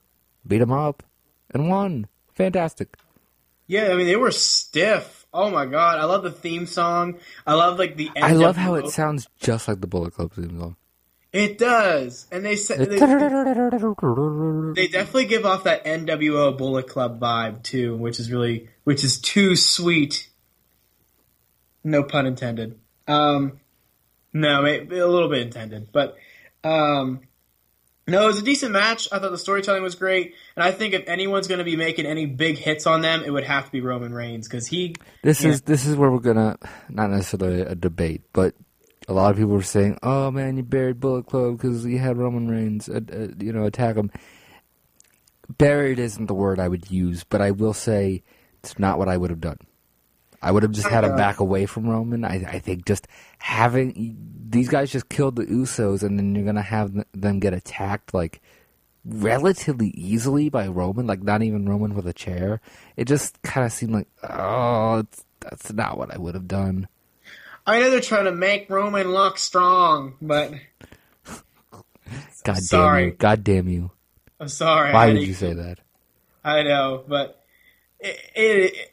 beat 0.47 0.59
them 0.59 0.71
up, 0.71 1.03
and 1.51 1.69
won. 1.69 2.07
Fantastic. 2.33 2.97
yeah. 3.67 3.91
I 3.91 3.95
mean, 3.95 4.07
they 4.07 4.15
were 4.15 4.31
stiff. 4.31 5.25
Oh 5.33 5.49
my 5.49 5.65
god! 5.65 5.97
I 5.97 6.05
love 6.05 6.21
the 6.23 6.31
theme 6.31 6.67
song. 6.67 7.17
I 7.45 7.53
love 7.53 7.79
like 7.79 7.95
the. 7.95 8.11
I 8.21 8.33
love 8.33 8.55
how 8.55 8.75
it 8.75 8.89
sounds 8.89 9.27
just 9.39 9.67
like 9.67 9.81
the 9.81 9.87
Bullet 9.87 10.13
Club 10.13 10.31
theme 10.33 10.59
song. 10.59 10.75
It 11.31 11.57
does, 11.57 12.27
and 12.31 12.45
they 12.45 12.55
said 12.55 12.77
they, 12.77 12.85
they 12.85 12.99
definitely 14.87 15.25
give 15.25 15.47
off 15.47 15.63
that 15.63 15.83
NWO 15.83 16.55
Bullet 16.55 16.87
Club 16.87 17.19
vibe 17.19 17.63
too, 17.63 17.95
which 17.95 18.19
is 18.19 18.31
really 18.31 18.69
which 18.83 19.03
is 19.03 19.19
too 19.19 19.55
sweet. 19.55 20.29
No 21.83 22.03
pun 22.03 22.27
intended. 22.27 22.79
Um, 23.07 23.59
no, 24.33 24.65
a 24.65 24.81
little 24.81 25.29
bit 25.29 25.41
intended, 25.41 25.91
but 25.91 26.17
um, 26.63 27.21
no, 28.07 28.23
it 28.23 28.27
was 28.27 28.39
a 28.39 28.43
decent 28.43 28.71
match. 28.73 29.07
I 29.11 29.19
thought 29.19 29.31
the 29.31 29.37
storytelling 29.37 29.81
was 29.81 29.95
great, 29.95 30.33
and 30.55 30.63
I 30.63 30.71
think 30.71 30.93
if 30.93 31.07
anyone's 31.07 31.47
going 31.47 31.59
to 31.59 31.63
be 31.63 31.77
making 31.77 32.05
any 32.05 32.25
big 32.25 32.57
hits 32.57 32.85
on 32.85 33.01
them, 33.01 33.23
it 33.23 33.31
would 33.31 33.45
have 33.45 33.65
to 33.65 33.71
be 33.71 33.79
Roman 33.79 34.13
Reigns 34.13 34.47
because 34.47 34.67
he. 34.67 34.95
This 35.21 35.43
is 35.43 35.61
this 35.61 35.85
is 35.85 35.95
where 35.95 36.11
we're 36.11 36.19
gonna 36.19 36.57
not 36.89 37.11
necessarily 37.11 37.61
a 37.61 37.75
debate, 37.75 38.23
but 38.33 38.55
a 39.07 39.13
lot 39.13 39.31
of 39.31 39.37
people 39.37 39.53
were 39.53 39.61
saying, 39.61 39.99
"Oh 40.03 40.31
man, 40.31 40.57
you 40.57 40.63
buried 40.63 40.99
Bullet 40.99 41.27
Club 41.27 41.57
because 41.57 41.85
you 41.85 41.97
had 41.99 42.17
Roman 42.17 42.49
Reigns, 42.49 42.89
uh, 42.89 42.99
uh, 43.11 43.27
you 43.39 43.53
know, 43.53 43.63
attack 43.65 43.95
him." 43.95 44.11
Buried 45.57 45.99
isn't 45.99 46.25
the 46.25 46.33
word 46.33 46.59
I 46.59 46.67
would 46.67 46.91
use, 46.91 47.23
but 47.23 47.41
I 47.41 47.51
will 47.51 47.73
say 47.73 48.23
it's 48.63 48.79
not 48.79 48.97
what 48.97 49.07
I 49.07 49.15
would 49.15 49.29
have 49.29 49.41
done. 49.41 49.59
I 50.43 50.51
would 50.51 50.63
have 50.63 50.73
just 50.73 50.87
had 50.87 51.05
him 51.05 51.15
back 51.15 51.39
away 51.39 51.65
from 51.65 51.87
Roman. 51.87 52.25
I, 52.25 52.43
I 52.45 52.59
think 52.59 52.85
just 52.85 53.07
having 53.37 54.17
these 54.49 54.67
guys 54.67 54.91
just 54.91 55.07
killed 55.07 55.37
the 55.37 55.45
Usos, 55.45 56.03
and 56.03 56.19
then 56.19 56.35
you're 56.35 56.45
gonna 56.45 56.61
have 56.61 56.91
them 57.13 57.39
get 57.39 57.53
attacked 57.53 58.13
like 58.13 58.41
relatively 59.05 59.89
easily 59.89 60.49
by 60.49 60.67
Roman, 60.67 61.07
like 61.07 61.23
not 61.23 61.43
even 61.43 61.67
Roman 61.67 61.95
with 61.95 62.05
a 62.07 62.13
chair. 62.13 62.59
It 62.97 63.05
just 63.05 63.41
kind 63.41 63.65
of 63.65 63.71
seemed 63.71 63.93
like, 63.93 64.07
oh, 64.29 65.05
that's 65.39 65.71
not 65.71 65.97
what 65.97 66.13
I 66.13 66.17
would 66.17 66.35
have 66.35 66.47
done. 66.47 66.89
I 67.65 67.79
know 67.79 67.89
they're 67.89 68.01
trying 68.01 68.25
to 68.25 68.33
make 68.33 68.69
Roman 68.69 69.11
look 69.11 69.37
strong, 69.37 70.15
but 70.21 70.53
God 72.43 72.57
sorry. 72.57 73.01
damn 73.01 73.09
you! 73.09 73.15
God 73.15 73.43
damn 73.45 73.69
you! 73.69 73.91
I'm 74.41 74.49
sorry. 74.49 74.93
Why 74.93 75.13
did 75.13 75.25
you 75.25 75.33
say 75.33 75.53
that? 75.53 75.79
I 76.43 76.63
know, 76.63 77.05
but 77.07 77.41
it, 78.01 78.19
it, 78.35 78.73
it, 78.73 78.92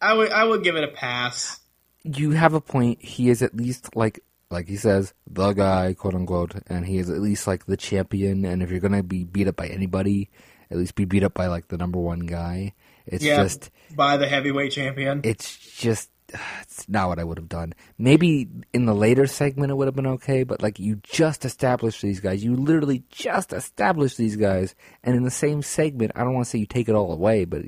I 0.00 0.14
would 0.14 0.30
I 0.30 0.44
would 0.44 0.64
give 0.64 0.76
it 0.76 0.84
a 0.84 0.88
pass. 0.88 1.60
You 2.02 2.30
have 2.30 2.54
a 2.54 2.60
point. 2.60 3.02
He 3.02 3.28
is 3.28 3.42
at 3.42 3.54
least 3.54 3.94
like 3.94 4.20
like 4.50 4.68
he 4.68 4.76
says 4.76 5.14
the 5.26 5.52
guy, 5.52 5.94
quote 5.94 6.14
unquote, 6.14 6.54
and 6.66 6.86
he 6.86 6.98
is 6.98 7.10
at 7.10 7.20
least 7.20 7.46
like 7.46 7.66
the 7.66 7.76
champion. 7.76 8.44
And 8.44 8.62
if 8.62 8.70
you're 8.70 8.80
gonna 8.80 9.02
be 9.02 9.24
beat 9.24 9.48
up 9.48 9.56
by 9.56 9.68
anybody, 9.68 10.30
at 10.70 10.78
least 10.78 10.94
be 10.94 11.04
beat 11.04 11.22
up 11.24 11.34
by 11.34 11.46
like 11.46 11.68
the 11.68 11.76
number 11.76 11.98
one 11.98 12.20
guy. 12.20 12.74
It's 13.06 13.24
yeah, 13.24 13.42
just 13.42 13.70
by 13.94 14.16
the 14.16 14.26
heavyweight 14.26 14.72
champion. 14.72 15.20
it's 15.24 15.56
just 15.76 16.10
it's 16.32 16.88
not 16.88 17.08
what 17.08 17.18
I 17.18 17.24
would 17.24 17.38
have 17.38 17.48
done. 17.48 17.74
Maybe 17.98 18.48
in 18.72 18.86
the 18.86 18.94
later 18.94 19.26
segment 19.26 19.70
it 19.70 19.74
would 19.74 19.88
have 19.88 19.96
been 19.96 20.06
okay, 20.06 20.44
but 20.44 20.62
like 20.62 20.78
you 20.78 21.00
just 21.02 21.44
established 21.44 22.02
these 22.02 22.20
guys. 22.20 22.44
You 22.44 22.56
literally 22.56 23.04
just 23.10 23.52
established 23.52 24.16
these 24.16 24.36
guys, 24.36 24.74
and 25.02 25.16
in 25.16 25.24
the 25.24 25.30
same 25.30 25.62
segment, 25.62 26.12
I 26.14 26.24
don't 26.24 26.34
want 26.34 26.46
to 26.46 26.50
say 26.50 26.58
you 26.58 26.66
take 26.66 26.88
it 26.88 26.94
all 26.94 27.12
away, 27.12 27.44
but 27.44 27.62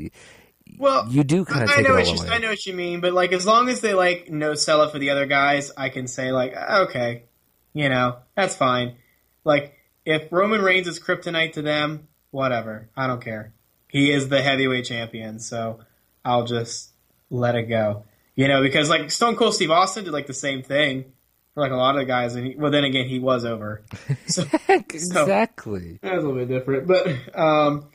well, 0.79 1.07
you 1.09 1.25
do 1.25 1.45
kind 1.45 1.65
of 1.65 1.71
I 1.71 1.83
know 1.83 1.95
what 1.95 2.07
you 2.07 2.19
away. 2.19 2.29
I 2.29 2.39
know 2.39 2.49
what 2.49 2.67
you 2.67 2.75
mean, 2.75 3.01
but 3.01 3.13
like 3.13 3.33
as 3.33 3.47
long 3.47 3.69
as 3.69 3.81
they 3.81 3.95
like 3.95 4.31
no 4.31 4.55
sell 4.55 4.83
it 4.83 4.93
for 4.93 4.99
the 4.99 5.11
other 5.11 5.27
guys, 5.27 5.71
I 5.77 5.89
can 5.89 6.07
say 6.07 6.33
like 6.33 6.55
okay, 6.57 7.25
you 7.73 7.89
know 7.89 8.19
that's 8.35 8.57
fine. 8.57 8.97
Like 9.45 9.75
if 10.05 10.31
Roman 10.33 10.63
Reigns 10.63 10.87
is 10.87 10.99
kryptonite 10.99 11.53
to 11.55 11.63
them, 11.63 12.09
whatever, 12.31 12.89
I 12.97 13.07
don't 13.07 13.23
care. 13.23 13.53
He 13.89 14.11
is 14.11 14.29
the 14.29 14.43
heavyweight 14.43 14.87
champion, 14.87 15.39
so 15.39 15.81
I'll 16.25 16.45
just 16.45 16.91
let 17.31 17.55
it 17.55 17.65
go. 17.65 18.05
You 18.35 18.49
know, 18.49 18.63
because 18.63 18.89
like 18.89 19.11
Stone 19.11 19.37
Cold 19.37 19.55
Steve 19.55 19.71
Austin 19.71 20.05
did 20.05 20.13
like 20.13 20.27
the 20.27 20.35
same 20.35 20.63
thing 20.63 21.13
for 21.55 21.61
like 21.61 21.73
a 21.73 21.77
lot 21.77 21.97
of 21.97 22.01
the 22.01 22.07
guys, 22.07 22.35
and 22.35 22.47
he, 22.47 22.57
well, 22.57 22.71
then 22.71 22.85
again, 22.85 23.07
he 23.07 23.19
was 23.19 23.45
over. 23.45 23.83
So 24.27 24.45
exactly. 24.69 25.99
that 26.01 26.15
was 26.15 26.25
a 26.25 26.27
little 26.27 26.47
bit 26.47 26.49
different, 26.49 26.87
but 26.87 27.39
um, 27.39 27.91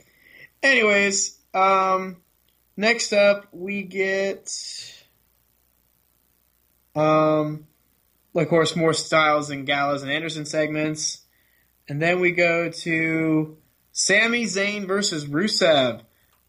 anyways, 0.62 1.36
um, 1.52 2.18
next 2.78 3.12
up 3.12 3.48
we 3.52 3.82
get 3.82 4.50
um, 6.94 7.66
of 8.34 8.48
course 8.48 8.74
more 8.74 8.94
Styles 8.94 9.50
and 9.50 9.66
Gallows 9.66 10.02
and 10.02 10.10
Anderson 10.10 10.46
segments, 10.46 11.22
and 11.88 12.00
then 12.00 12.20
we 12.20 12.30
go 12.30 12.70
to 12.70 13.58
Sami 13.92 14.44
Zayn 14.44 14.86
versus 14.86 15.26
Rusev. 15.26 16.02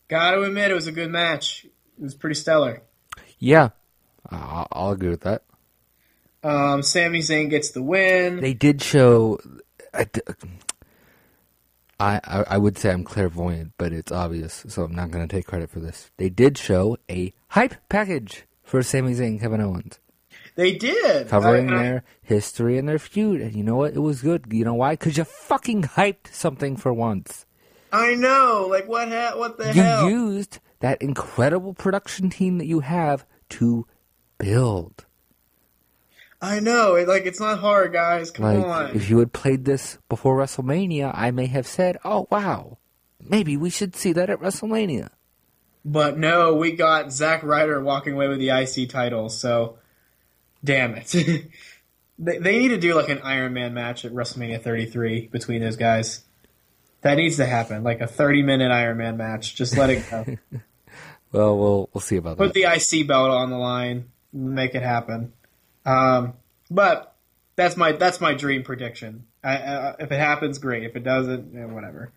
Got 0.07 0.31
to 0.31 0.43
admit, 0.43 0.71
it 0.71 0.75
was 0.75 0.87
a 0.87 0.91
good 0.91 1.11
match. 1.11 1.65
It 1.65 2.03
was 2.03 2.15
pretty 2.15 2.35
stellar. 2.35 2.83
Yeah, 3.37 3.69
I'll, 4.29 4.67
I'll 4.71 4.91
agree 4.91 5.09
with 5.09 5.21
that. 5.21 5.43
Um, 6.43 6.83
Sami 6.83 7.19
Zayn 7.19 7.49
gets 7.49 7.71
the 7.71 7.83
win. 7.83 8.39
They 8.39 8.53
did 8.53 8.81
show. 8.81 9.39
I, 9.93 10.07
I, 11.99 12.45
I 12.49 12.57
would 12.57 12.77
say 12.77 12.91
I'm 12.91 13.03
clairvoyant, 13.03 13.73
but 13.77 13.91
it's 13.91 14.11
obvious, 14.11 14.63
so 14.69 14.83
I'm 14.83 14.95
not 14.95 15.11
going 15.11 15.27
to 15.27 15.35
take 15.35 15.45
credit 15.47 15.69
for 15.69 15.79
this. 15.81 16.11
They 16.17 16.29
did 16.29 16.57
show 16.57 16.97
a 17.11 17.33
hype 17.49 17.75
package 17.89 18.45
for 18.63 18.81
Sami 18.83 19.13
Zayn 19.15 19.27
and 19.27 19.41
Kevin 19.41 19.59
Owens, 19.61 19.99
They 20.55 20.73
did 20.77 21.27
covering 21.27 21.69
I- 21.71 21.75
I- 21.79 21.83
their 21.83 22.03
history 22.21 22.77
and 22.77 22.87
their 22.87 22.99
feud. 22.99 23.41
And 23.41 23.53
you 23.55 23.63
know 23.63 23.75
what? 23.77 23.93
It 23.95 23.99
was 23.99 24.21
good. 24.21 24.45
You 24.51 24.63
know 24.63 24.75
why? 24.75 24.93
Because 24.93 25.17
you 25.17 25.23
fucking 25.25 25.83
hyped 25.83 26.31
something 26.31 26.77
for 26.77 26.93
once. 26.93 27.45
I 27.91 28.13
know. 28.15 28.67
Like 28.69 28.87
what? 28.87 29.09
Ha- 29.09 29.33
what 29.35 29.57
the 29.57 29.73
You 29.73 29.81
hell? 29.81 30.09
You 30.09 30.29
used 30.31 30.59
that 30.81 31.01
incredible 31.01 31.73
production 31.73 32.29
team 32.29 32.59
that 32.59 32.67
you 32.67 32.81
have 32.81 33.25
to 33.49 33.87
build. 34.37 35.05
I 36.41 36.59
know. 36.61 36.95
It, 36.95 37.07
like 37.07 37.25
it's 37.25 37.39
not 37.39 37.59
hard, 37.59 37.91
guys. 37.91 38.31
Come 38.31 38.45
Like, 38.45 38.65
on. 38.65 38.95
if 38.95 39.09
you 39.09 39.19
had 39.19 39.33
played 39.33 39.65
this 39.65 39.97
before 40.07 40.37
WrestleMania, 40.37 41.11
I 41.13 41.31
may 41.31 41.47
have 41.47 41.67
said, 41.67 41.97
"Oh 42.05 42.27
wow, 42.31 42.77
maybe 43.21 43.57
we 43.57 43.69
should 43.69 43.95
see 43.95 44.13
that 44.13 44.29
at 44.29 44.39
WrestleMania." 44.39 45.09
But 45.83 46.17
no, 46.17 46.55
we 46.55 46.73
got 46.73 47.11
Zack 47.11 47.43
Ryder 47.43 47.81
walking 47.83 48.13
away 48.13 48.27
with 48.27 48.39
the 48.39 48.49
IC 48.49 48.89
title. 48.89 49.29
So, 49.29 49.79
damn 50.63 50.93
it. 50.95 51.07
they, 52.19 52.37
they 52.37 52.59
need 52.59 52.69
to 52.69 52.77
do 52.77 52.93
like 52.95 53.09
an 53.09 53.19
Iron 53.23 53.53
Man 53.53 53.73
match 53.73 54.05
at 54.05 54.11
WrestleMania 54.13 54.61
33 54.61 55.27
between 55.27 55.61
those 55.61 55.75
guys. 55.77 56.21
That 57.01 57.15
needs 57.15 57.37
to 57.37 57.45
happen, 57.45 57.83
like 57.83 58.01
a 58.01 58.07
30 58.07 58.43
minute 58.43 58.71
Iron 58.71 58.97
Man 58.97 59.15
match. 59.17 59.55
Just 59.55 59.75
let 59.77 59.89
it 59.89 60.03
go. 60.09 60.25
Well, 61.31 61.59
we'll 61.59 61.89
we'll 61.93 62.01
see 62.01 62.15
about 62.17 62.37
Put 62.37 62.55
that. 62.55 62.63
Put 62.73 62.79
the 62.89 62.97
IC 63.01 63.07
belt 63.07 63.29
on 63.29 63.51
the 63.51 63.57
line, 63.57 64.05
make 64.33 64.73
it 64.73 64.81
happen. 64.81 65.31
Um, 65.89 66.33
but 66.69 67.15
that's 67.55 67.75
my 67.75 67.93
that's 67.93 68.21
my 68.21 68.33
dream 68.33 68.63
prediction. 68.63 69.25
I, 69.43 69.57
I, 69.57 69.95
if 69.99 70.11
it 70.11 70.19
happens, 70.19 70.59
great. 70.59 70.83
If 70.83 70.95
it 70.95 71.03
doesn't, 71.03 71.55
eh, 71.55 71.65
whatever. 71.65 72.11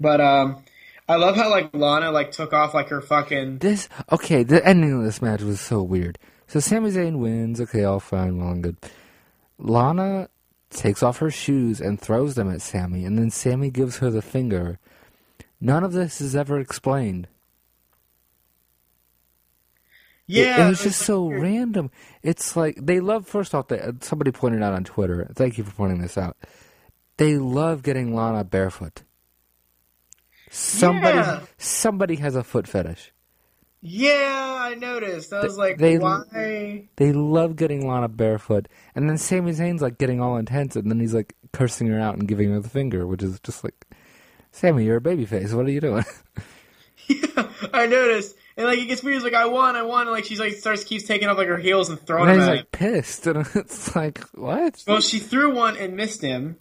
But 0.00 0.20
um, 0.20 0.64
I 1.08 1.16
love 1.16 1.36
how 1.36 1.50
like 1.50 1.74
Lana 1.74 2.10
like 2.10 2.30
took 2.30 2.52
off 2.52 2.74
like 2.74 2.88
her 2.88 3.00
fucking 3.00 3.58
This 3.58 3.88
okay. 4.10 4.44
The 4.44 4.66
ending 4.66 4.92
of 4.92 5.04
this 5.04 5.20
match 5.20 5.42
was 5.42 5.60
so 5.60 5.82
weird. 5.82 6.18
So 6.46 6.60
Sami 6.60 6.90
Zayn 6.90 7.18
wins. 7.18 7.60
Okay, 7.60 7.84
all 7.84 8.00
fine, 8.00 8.38
well 8.38 8.50
and 8.52 8.62
good. 8.62 8.76
Lana 9.58 10.28
takes 10.70 11.02
off 11.02 11.18
her 11.18 11.30
shoes 11.30 11.80
and 11.80 12.00
throws 12.00 12.34
them 12.34 12.50
at 12.50 12.62
Sami, 12.62 13.04
and 13.04 13.18
then 13.18 13.30
Sami 13.30 13.70
gives 13.70 13.98
her 13.98 14.10
the 14.10 14.22
finger. 14.22 14.78
None 15.60 15.84
of 15.84 15.92
this 15.92 16.20
is 16.20 16.36
ever 16.36 16.60
explained. 16.60 17.26
Yeah. 20.28 20.66
it, 20.66 20.68
was 20.68 20.82
just 20.82 21.00
so 21.02 21.24
weird. 21.24 21.42
random. 21.42 21.90
It's 22.22 22.54
like 22.54 22.76
they 22.80 23.00
love. 23.00 23.26
First 23.26 23.54
off, 23.54 23.68
they, 23.68 23.80
somebody 24.02 24.30
pointed 24.30 24.62
out 24.62 24.74
on 24.74 24.84
Twitter. 24.84 25.28
Thank 25.34 25.58
you 25.58 25.64
for 25.64 25.72
pointing 25.72 26.00
this 26.00 26.16
out. 26.18 26.36
They 27.16 27.36
love 27.38 27.82
getting 27.82 28.14
Lana 28.14 28.44
barefoot. 28.44 29.02
Somebody, 30.50 31.18
Yeah. 31.18 31.40
somebody 31.58 32.16
has 32.16 32.34
a 32.36 32.42
foot 32.44 32.66
fetish. 32.66 33.12
Yeah, 33.80 34.56
I 34.60 34.74
noticed. 34.74 35.32
I 35.32 35.42
was 35.42 35.56
like, 35.56 35.78
they- 35.78 35.98
why? 35.98 36.88
They 36.96 37.12
love 37.12 37.56
getting 37.56 37.86
Lana 37.86 38.08
barefoot, 38.08 38.66
and 38.94 39.08
then 39.08 39.18
Sami 39.18 39.52
Zayn's 39.52 39.82
like 39.82 39.98
getting 39.98 40.20
all 40.20 40.36
intense, 40.36 40.74
and 40.76 40.90
then 40.90 40.98
he's 41.00 41.14
like 41.14 41.34
cursing 41.52 41.86
her 41.88 42.00
out 42.00 42.16
and 42.18 42.26
giving 42.26 42.50
her 42.50 42.60
the 42.60 42.68
finger, 42.68 43.06
which 43.06 43.22
is 43.22 43.38
just 43.40 43.62
like, 43.62 43.74
Sami, 44.52 44.84
you're 44.84 44.96
a 44.96 45.00
babyface. 45.00 45.52
What 45.54 45.66
are 45.66 45.70
you 45.70 45.80
doing? 45.80 46.04
Yeah, 47.08 47.48
I 47.72 47.86
noticed. 47.86 48.36
And 48.58 48.66
like, 48.66 48.78
it 48.80 48.86
gets 48.86 49.02
weird. 49.04 49.14
He's 49.14 49.24
like, 49.24 49.34
I 49.34 49.46
won, 49.46 49.76
I 49.76 49.82
won. 49.82 50.02
And 50.02 50.10
like, 50.10 50.24
she's 50.24 50.40
like, 50.40 50.52
starts 50.54 50.82
keeps 50.82 51.04
taking 51.04 51.28
off 51.28 51.38
like 51.38 51.46
her 51.46 51.56
heels 51.58 51.88
and 51.88 51.98
throwing 52.00 52.28
and 52.28 52.40
them 52.40 52.48
he's 52.48 52.48
like 52.48 52.58
him. 52.58 52.66
pissed, 52.72 53.26
and 53.28 53.46
it's 53.54 53.94
like 53.94 54.18
what? 54.34 54.82
Well, 54.86 55.00
she 55.00 55.20
threw 55.20 55.54
one 55.54 55.76
and 55.76 55.94
missed 55.96 56.20
him. 56.20 56.56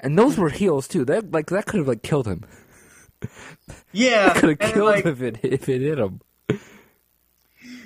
And 0.00 0.16
those 0.18 0.38
were 0.38 0.50
heels 0.50 0.86
too. 0.88 1.04
That 1.04 1.32
like 1.32 1.46
that 1.46 1.66
could 1.66 1.78
have 1.78 1.88
like 1.88 2.02
killed 2.02 2.26
him. 2.26 2.44
Yeah, 3.92 4.34
Could 4.34 4.60
have 4.60 4.72
killed 4.74 4.86
like, 4.86 5.04
him 5.04 5.12
if 5.12 5.22
it 5.22 5.38
if 5.42 5.68
it 5.68 5.80
hit 5.80 5.98
him. 5.98 6.20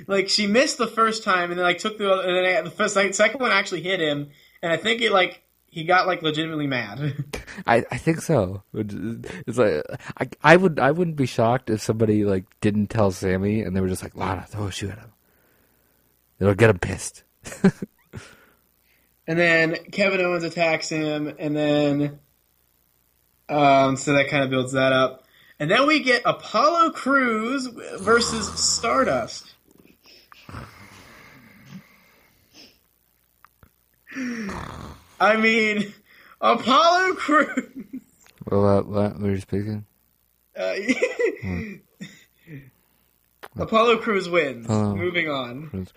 like 0.09 0.29
she 0.29 0.47
missed 0.47 0.79
the 0.79 0.87
first 0.89 1.23
time, 1.23 1.51
and 1.51 1.59
then 1.59 1.65
like 1.65 1.79
took 1.79 1.97
the 1.99 2.13
and 2.21 2.37
then 2.37 2.57
uh, 2.57 2.63
the 2.63 2.71
first 2.71 2.97
like, 2.97 3.15
second 3.15 3.41
one 3.41 3.53
actually 3.53 3.83
hit 3.83 4.01
him, 4.01 4.31
and 4.63 4.73
I 4.73 4.77
think 4.77 5.01
it 5.01 5.13
like 5.13 5.43
he 5.71 5.85
got 5.85 6.07
like 6.07 6.23
legitimately 6.23 6.67
mad. 6.67 7.25
I, 7.67 7.85
I 7.91 7.99
think 7.99 8.21
so. 8.21 8.63
It's 8.75 9.59
like 9.59 9.83
I 10.17 10.29
I 10.43 10.57
would 10.57 10.79
I 10.79 10.91
wouldn't 10.91 11.17
be 11.17 11.27
shocked 11.27 11.71
if 11.71 11.83
somebody 11.83 12.25
like 12.25 12.45
didn't 12.61 12.89
tell 12.89 13.11
Sami 13.11 13.63
and 13.63 13.77
they 13.77 13.81
were 13.81 13.89
just 13.89 14.03
like 14.03 14.17
Lana 14.17 14.47
throw 14.49 14.67
a 14.67 14.73
shoe 14.73 14.89
at 14.89 14.99
him. 14.99 15.13
It'll 16.41 16.55
get 16.55 16.71
him 16.71 16.79
pissed. 16.79 17.25
and 17.63 19.39
then 19.39 19.77
Kevin 19.93 20.21
Owens 20.21 20.45
attacks 20.45 20.89
him, 20.89 21.35
and 21.39 21.57
then 21.57 22.19
um, 23.49 23.97
so 23.97 24.13
that 24.15 24.29
kind 24.29 24.45
of 24.45 24.51
builds 24.51 24.73
that 24.73 24.93
up, 24.93 25.25
and 25.59 25.71
then 25.71 25.87
we 25.87 26.01
get 26.01 26.23
Apollo 26.25 26.91
Crews 26.93 27.67
versus 27.99 28.53
Stardust. 28.59 29.55
I 35.21 35.37
mean, 35.37 35.93
Apollo 36.41 37.15
Crews. 37.15 37.85
Well, 38.47 38.67
uh, 38.67 38.83
what 38.83 39.21
were 39.21 39.31
you 39.31 39.41
speaking? 39.41 39.85
Uh, 40.59 40.75
Apollo 43.59 43.99
Crews 43.99 44.29
wins. 44.29 44.67
Apollo 44.67 44.97
Moving 44.97 45.29
on. 45.29 45.89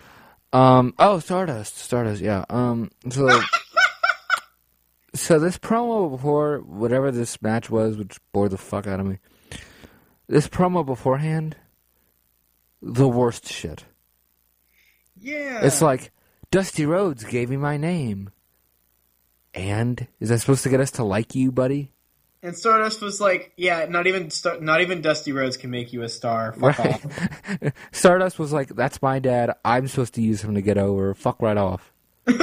Um. 0.54 0.94
Oh, 1.00 1.20
Stardust. 1.20 1.78
Stardust. 1.78 2.22
Yeah. 2.22 2.46
Um. 2.50 2.92
So. 3.10 3.42
so 5.14 5.40
this 5.40 5.58
promo 5.58 6.10
before 6.10 6.60
whatever 6.60 7.12
this 7.12 7.42
match 7.42 7.70
was, 7.70 7.98
which 7.98 8.18
bored 8.32 8.52
the 8.52 8.58
fuck 8.58 8.88
out 8.88 9.00
of 9.00 9.06
me. 9.06 9.20
This 10.28 10.48
promo 10.48 10.86
beforehand 10.86 11.56
the 12.82 13.08
worst 13.08 13.48
shit. 13.48 13.86
Yeah. 15.20 15.62
It's 15.64 15.82
like 15.82 16.12
Dusty 16.50 16.86
Rhodes 16.86 17.24
gave 17.24 17.50
me 17.50 17.58
my 17.58 17.78
name. 17.78 18.32
And 19.54 20.08
is 20.20 20.30
that 20.30 20.40
supposed 20.40 20.64
to 20.64 20.70
get 20.70 20.80
us 20.80 20.92
to 20.92 21.04
like 21.04 21.36
you, 21.36 21.52
buddy? 21.52 21.92
and 22.44 22.58
Stardust 22.58 23.02
was 23.02 23.22
like, 23.22 23.52
yeah, 23.56 23.86
not 23.88 24.08
even 24.08 24.30
not 24.62 24.82
even 24.82 25.02
Dusty 25.02 25.32
Rhodes 25.32 25.58
can 25.58 25.70
make 25.70 25.94
you 25.94 26.02
a 26.02 26.10
star. 26.10 26.54
Fuck 26.54 26.80
Right. 26.80 27.06
off. 27.06 27.74
Stardust 27.92 28.40
was 28.40 28.52
like, 28.52 28.70
"That's 28.70 29.00
my 29.02 29.20
dad. 29.20 29.54
I'm 29.64 29.88
supposed 29.88 30.16
to 30.16 30.22
use 30.24 30.44
him 30.44 30.56
to 30.56 30.62
get 30.62 30.78
over. 30.80 31.14
Fuck 31.14 31.40
right 31.42 31.58
off." 31.58 31.92
I 32.28 32.34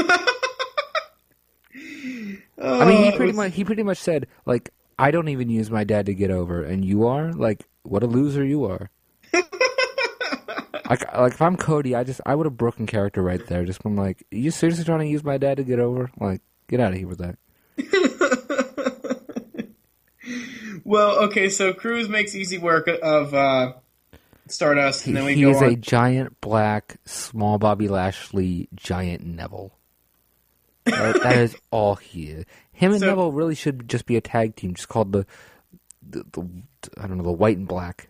mean, 2.85 3.03
he 3.05 3.09
Oh, 3.09 3.17
pretty 3.17 3.27
was- 3.33 3.37
much 3.37 3.55
he 3.55 3.65
pretty 3.65 3.83
much 3.83 3.99
said 3.99 4.27
like, 4.47 4.71
"I 4.99 5.11
don't 5.11 5.29
even 5.29 5.49
use 5.49 5.71
my 5.71 5.85
dad 5.85 6.07
to 6.07 6.15
get 6.15 6.31
over, 6.31 6.63
and 6.63 6.85
you 6.85 7.07
are 7.07 7.33
like, 7.33 7.65
what 7.83 8.03
a 8.03 8.07
loser 8.07 8.45
you 8.45 8.65
are." 8.65 8.91
like, 10.89 11.13
like 11.17 11.33
if 11.33 11.43
I'm 11.43 11.57
Cody, 11.57 11.95
I 11.95 12.05
just 12.05 12.21
I 12.27 12.35
would 12.35 12.47
have 12.47 12.57
broken 12.57 12.87
character 12.87 13.23
right 13.23 13.45
there. 13.47 13.65
Just 13.65 13.83
been 13.83 13.97
like, 13.97 14.23
"Are 14.33 14.37
you 14.37 14.51
seriously 14.51 14.85
trying 14.85 15.01
to 15.01 15.07
use 15.07 15.25
my 15.25 15.39
dad 15.39 15.57
to 15.59 15.65
get 15.65 15.79
over? 15.79 16.11
Like, 16.21 16.41
get 16.69 16.81
out 16.81 16.93
of 16.93 16.99
here 16.99 17.09
with 17.09 17.19
that." 17.19 17.37
Well, 20.85 21.25
okay, 21.25 21.51
so 21.51 21.75
Crews 21.75 22.09
makes 22.09 22.35
easy 22.35 22.57
work 22.57 22.89
of 22.89 23.35
uh, 23.35 23.75
Stardust, 24.47 25.03
He, 25.05 25.11
and 25.11 25.17
then 25.19 25.25
we 25.27 25.35
he 25.35 25.43
go 25.43 25.51
is 25.51 25.59
on. 25.61 25.65
a 25.69 25.77
giant 25.77 26.41
black, 26.41 26.97
small 27.05 27.59
Bobby 27.59 27.89
Lashley, 27.89 28.69
giant 28.75 29.23
Neville. 29.25 29.73
That- 30.85 31.23
that 31.23 31.37
is 31.37 31.57
all 31.71 31.97
he 31.97 32.29
is. 32.29 32.45
Him 32.73 32.93
and 32.93 33.01
So- 33.01 33.07
Neville 33.07 33.33
really 33.33 33.55
should 33.55 33.87
just 33.89 34.07
be 34.07 34.17
a 34.17 34.23
tag 34.23 34.57
team, 34.57 34.75
just 34.75 34.89
called 34.89 35.13
the, 35.13 35.27
the, 36.09 36.25
the 36.33 36.49
I 36.97 37.07
don't 37.07 37.19
know, 37.19 37.25
the 37.25 37.33
white 37.33 37.59
and 37.59 37.69
black. 37.69 38.08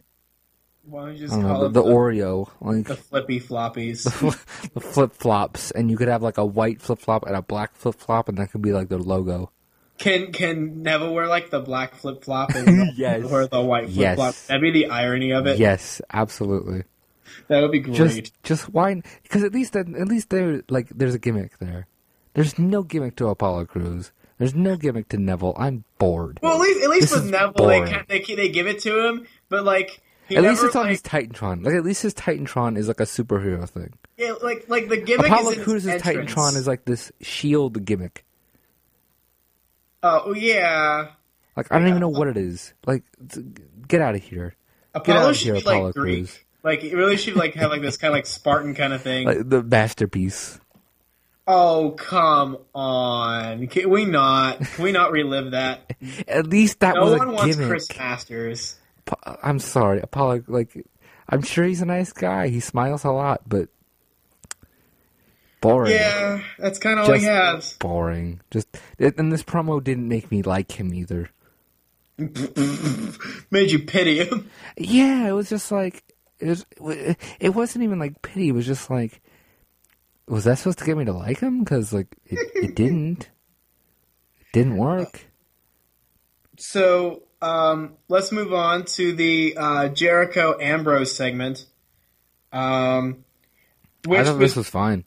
Why 0.91 1.07
don't 1.07 1.15
you 1.17 1.19
just 1.27 1.33
call 1.33 1.43
know, 1.43 1.65
it 1.67 1.73
the, 1.73 1.83
the 1.83 1.89
Oreo, 1.89 2.49
like 2.61 2.87
the 2.87 2.97
flippy 2.97 3.41
floppies? 3.41 4.05
the 4.75 4.81
flip 4.81 5.13
flops, 5.15 5.71
and 5.71 5.91
you 5.91 5.97
could 5.97 6.09
have 6.09 6.23
like 6.23 6.39
a 6.39 6.45
white 6.47 6.81
flip 6.81 6.99
flop 6.99 7.25
and 7.27 7.37
a 7.37 7.43
black 7.43 7.75
flip 7.77 7.97
flop, 7.97 8.29
and 8.29 8.39
that 8.39 8.51
could 8.53 8.63
be 8.63 8.73
like 8.73 8.89
their 8.89 8.99
logo. 8.99 9.51
Can 9.99 10.33
can 10.33 10.83
Neville 10.83 11.13
wear 11.13 11.27
like 11.27 11.51
the 11.51 11.61
black 11.61 11.95
flip 11.97 12.23
flop 12.25 12.55
and 12.55 12.93
Yes. 12.97 13.25
wear 13.25 13.47
the 13.49 13.61
white 13.61 13.87
flip 13.87 13.97
Yes. 13.97 14.17
flop? 14.17 14.35
That'd 14.47 14.63
be 14.63 14.71
the 14.71 14.87
irony 14.91 15.33
of 15.33 15.47
it. 15.47 15.59
Yes, 15.59 16.01
absolutely. 16.13 16.85
That 17.49 17.61
would 17.63 17.73
be 17.73 17.81
great. 17.81 17.97
Just, 17.97 18.43
just 18.43 18.69
why? 18.73 19.03
Because 19.23 19.43
at 19.45 19.53
least, 19.53 19.77
at 19.77 19.87
least 19.89 20.31
there, 20.31 20.63
like, 20.71 20.89
there's 20.91 21.15
a 21.15 21.19
gimmick 21.19 21.59
there. 21.59 21.87
There's 22.35 22.59
no 22.59 22.83
gimmick 22.83 23.17
to 23.17 23.29
Apollo 23.29 23.67
Crews. 23.67 24.13
There's 24.39 24.55
no 24.55 24.77
gimmick 24.77 25.09
to 25.11 25.19
Neville. 25.19 25.55
I'm 25.59 25.85
bored. 25.99 26.39
well, 26.43 26.55
at 26.55 26.61
least 26.61 26.85
at 26.85 26.91
least 26.91 27.01
This 27.13 27.15
with 27.23 27.31
Neville, 27.31 27.67
they, 27.67 27.81
boring. 27.81 28.05
they 28.09 28.21
they 28.37 28.49
give 28.49 28.67
it 28.69 28.79
to 28.81 29.05
him, 29.07 29.27
but 29.49 29.65
like 29.65 30.01
he 30.29 30.37
at 30.37 30.43
least 30.43 30.63
it's 30.65 30.77
on 30.77 30.89
his 30.89 31.03
Titantron. 31.03 31.65
Like 31.65 31.75
at 31.75 31.85
least 31.85 32.03
his 32.03 32.15
Titantron 32.15 32.77
is 32.77 32.89
like 32.89 33.01
a 33.01 33.05
superhero 33.05 33.69
thing. 33.69 33.93
yeah, 34.17 34.33
like 34.43 34.67
like 34.69 34.89
the 34.89 34.97
gimmick 34.99 35.27
Apollo 35.27 35.51
is 35.51 35.53
in 35.53 35.59
his 35.59 35.65
Crews's 35.65 35.87
entrance. 35.89 36.33
Titantron 36.35 36.57
is 36.57 36.67
like 36.67 36.85
this 36.85 37.11
shield 37.21 37.85
gimmick. 37.85 38.25
Oh 40.03 40.33
yeah, 40.35 41.09
Like 41.57 41.73
I 41.73 41.79
don't 41.79 41.89
even 41.89 42.01
know 42.01 42.09
what 42.09 42.29
it 42.29 42.37
is. 42.37 42.73
Like 42.87 43.03
get 43.89 44.01
out 44.01 44.15
of 44.15 44.23
here. 44.23 44.55
Get 44.95 45.03
Apollo 45.03 45.19
out 45.21 45.31
of 45.31 45.37
should 45.37 45.45
here, 45.47 45.55
be 45.55 45.61
Apollo 45.61 45.85
like 45.87 45.95
Greek. 45.95 46.17
Crews. 46.19 46.39
Like 46.63 46.85
it 46.85 46.95
really 46.95 47.17
should 47.17 47.35
like 47.37 47.55
have 47.55 47.71
like 47.71 47.83
this 47.83 47.97
kind 47.97 48.13
of 48.13 48.17
like 48.17 48.27
Spartan 48.27 48.75
kind 48.75 48.93
of 48.93 49.03
thing. 49.03 49.27
Like 49.27 49.49
the 49.49 49.63
masterpiece. 49.63 50.61
oh 51.47 51.93
come 51.93 52.59
on, 52.75 53.67
can 53.69 53.91
we 53.91 54.05
not? 54.05 54.61
Can 54.61 54.85
we 54.85 54.93
not 54.93 55.11
relive 55.11 55.53
that? 55.53 55.93
At 56.29 56.47
least 56.47 56.81
that 56.81 56.95
No 56.95 57.05
was 57.07 57.19
one 57.19 57.29
a 57.29 57.33
wants. 57.33 57.57
Chris 57.57 57.89
Masters. 57.97 58.79
I'm 59.43 59.59
sorry, 59.59 60.01
Apollo. 60.01 60.45
Like 60.47 60.85
I'm 61.29 61.43
sure 61.43 61.65
he's 61.65 61.83
a 61.83 61.87
nice 61.87 62.13
guy. 62.13 62.49
He 62.49 62.61
smiles 62.61 63.05
a 63.05 63.11
lot, 63.11 63.43
but 63.47 63.69
boring. 65.61 65.93
Yeah, 65.93 66.43
that's 66.59 66.79
kind 66.79 66.99
of 66.99 67.09
all 67.09 67.15
he 67.15 67.25
has. 67.25 67.75
boring. 67.75 68.41
Just 68.51 68.69
and 68.99 69.33
this 69.33 69.43
promo 69.43 69.83
didn't 69.83 70.09
make 70.09 70.31
me 70.31 70.43
like 70.43 70.79
him 70.79 70.95
either. 70.95 71.31
Made 72.19 73.71
you 73.71 73.81
pity 73.81 74.25
him. 74.25 74.51
Yeah, 74.77 75.29
it 75.29 75.33
was 75.33 75.49
just 75.49 75.71
like 75.71 76.03
it 76.39 76.49
was. 76.49 76.67
It 77.41 77.55
wasn't 77.55 77.85
even 77.85 77.99
like 77.99 78.23
pity. 78.23 78.49
It 78.49 78.53
was 78.53 78.67
just 78.67 78.91
like, 78.91 79.21
was 80.27 80.45
that 80.45 80.59
supposed 80.59 80.79
to 80.81 80.85
get 80.85 80.97
me 80.97 81.05
to 81.05 81.13
like 81.13 81.41
him? 81.41 81.61
Because 81.61 81.93
like 81.93 82.17
it, 82.27 82.39
it 82.55 82.75
didn't. 82.75 83.31
It 84.41 84.47
didn't 84.53 84.77
work. 84.79 85.27
So 86.59 87.23
um, 87.41 87.95
let's 88.09 88.33
move 88.33 88.53
on 88.53 88.85
to 88.85 89.13
the 89.13 89.57
uh, 89.57 89.89
Jericho 89.89 90.57
Ambrose 90.61 91.15
segment. 91.15 91.67
Um, 92.53 93.25
which 94.07 94.21
I 94.21 94.25
thought 94.25 94.39
was, 94.39 94.51
this 94.51 94.57
was 94.57 94.69
fine. 94.69 95.05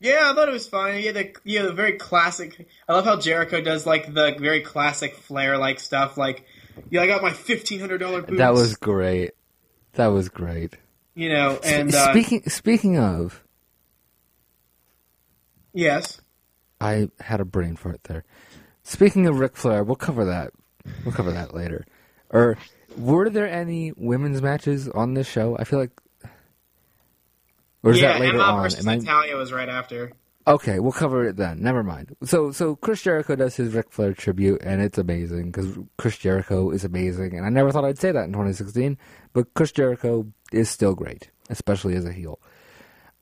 yeah, 0.00 0.30
I 0.30 0.34
thought 0.34 0.48
it 0.48 0.52
was 0.52 0.68
fine. 0.68 1.02
Yeah, 1.02 1.12
the 1.12 1.34
yeah 1.44 1.62
the 1.62 1.72
very 1.72 1.98
classic. 1.98 2.68
I 2.88 2.94
love 2.94 3.04
how 3.04 3.18
Jericho 3.18 3.60
does 3.60 3.84
like 3.86 4.06
the 4.12 4.34
very 4.38 4.60
classic 4.62 5.14
Flair 5.14 5.58
like 5.58 5.80
stuff. 5.80 6.16
Like, 6.16 6.44
yeah, 6.90 7.02
I 7.02 7.06
got 7.06 7.22
my 7.22 7.32
fifteen 7.32 7.80
hundred 7.80 7.98
dollar 7.98 8.22
boots. 8.22 8.38
That 8.38 8.54
was 8.54 8.76
great. 8.76 9.32
That 9.94 10.06
was 10.08 10.28
great. 10.28 10.76
you 11.14 11.28
know, 11.28 11.58
and 11.64 11.94
uh, 11.94 12.10
speaking 12.10 12.48
speaking 12.48 12.98
of, 12.98 13.42
yes, 15.72 16.20
I 16.80 17.10
had 17.20 17.40
a 17.40 17.44
brain 17.44 17.76
fart 17.76 18.04
there. 18.04 18.24
Speaking 18.84 19.26
of 19.26 19.38
Ric 19.38 19.56
Flair, 19.56 19.84
we'll 19.84 19.96
cover 19.96 20.24
that. 20.24 20.52
We'll 21.04 21.14
cover 21.14 21.30
that 21.32 21.54
later. 21.54 21.86
Or 22.30 22.56
were 22.96 23.30
there 23.30 23.48
any 23.48 23.92
women's 23.96 24.42
matches 24.42 24.88
on 24.88 25.14
this 25.14 25.26
show? 25.26 25.56
I 25.58 25.64
feel 25.64 25.78
like, 25.78 25.90
or 27.82 27.92
is 27.92 28.00
yeah, 28.00 28.12
that 28.14 28.20
later 28.20 28.34
Emma 28.34 28.42
on? 28.44 28.62
versus 28.62 28.80
Am 28.86 28.88
I- 28.88 28.96
Natalya 28.96 29.36
was 29.36 29.52
right 29.52 29.68
after. 29.68 30.12
Okay, 30.46 30.78
we'll 30.80 30.92
cover 30.92 31.26
it 31.26 31.36
then. 31.36 31.60
Never 31.62 31.82
mind. 31.82 32.16
So, 32.24 32.52
so 32.52 32.74
Chris 32.74 33.02
Jericho 33.02 33.36
does 33.36 33.54
his 33.56 33.74
Ric 33.74 33.92
Flair 33.92 34.14
tribute, 34.14 34.62
and 34.64 34.80
it's 34.80 34.96
amazing 34.96 35.50
because 35.50 35.78
Chris 35.98 36.16
Jericho 36.16 36.70
is 36.70 36.84
amazing, 36.84 37.36
and 37.36 37.44
I 37.44 37.50
never 37.50 37.70
thought 37.70 37.84
I'd 37.84 37.98
say 37.98 38.12
that 38.12 38.24
in 38.24 38.32
2016, 38.32 38.96
but 39.34 39.52
Chris 39.52 39.72
Jericho 39.72 40.26
is 40.50 40.70
still 40.70 40.94
great, 40.94 41.30
especially 41.50 41.96
as 41.96 42.06
a 42.06 42.12
heel. 42.12 42.40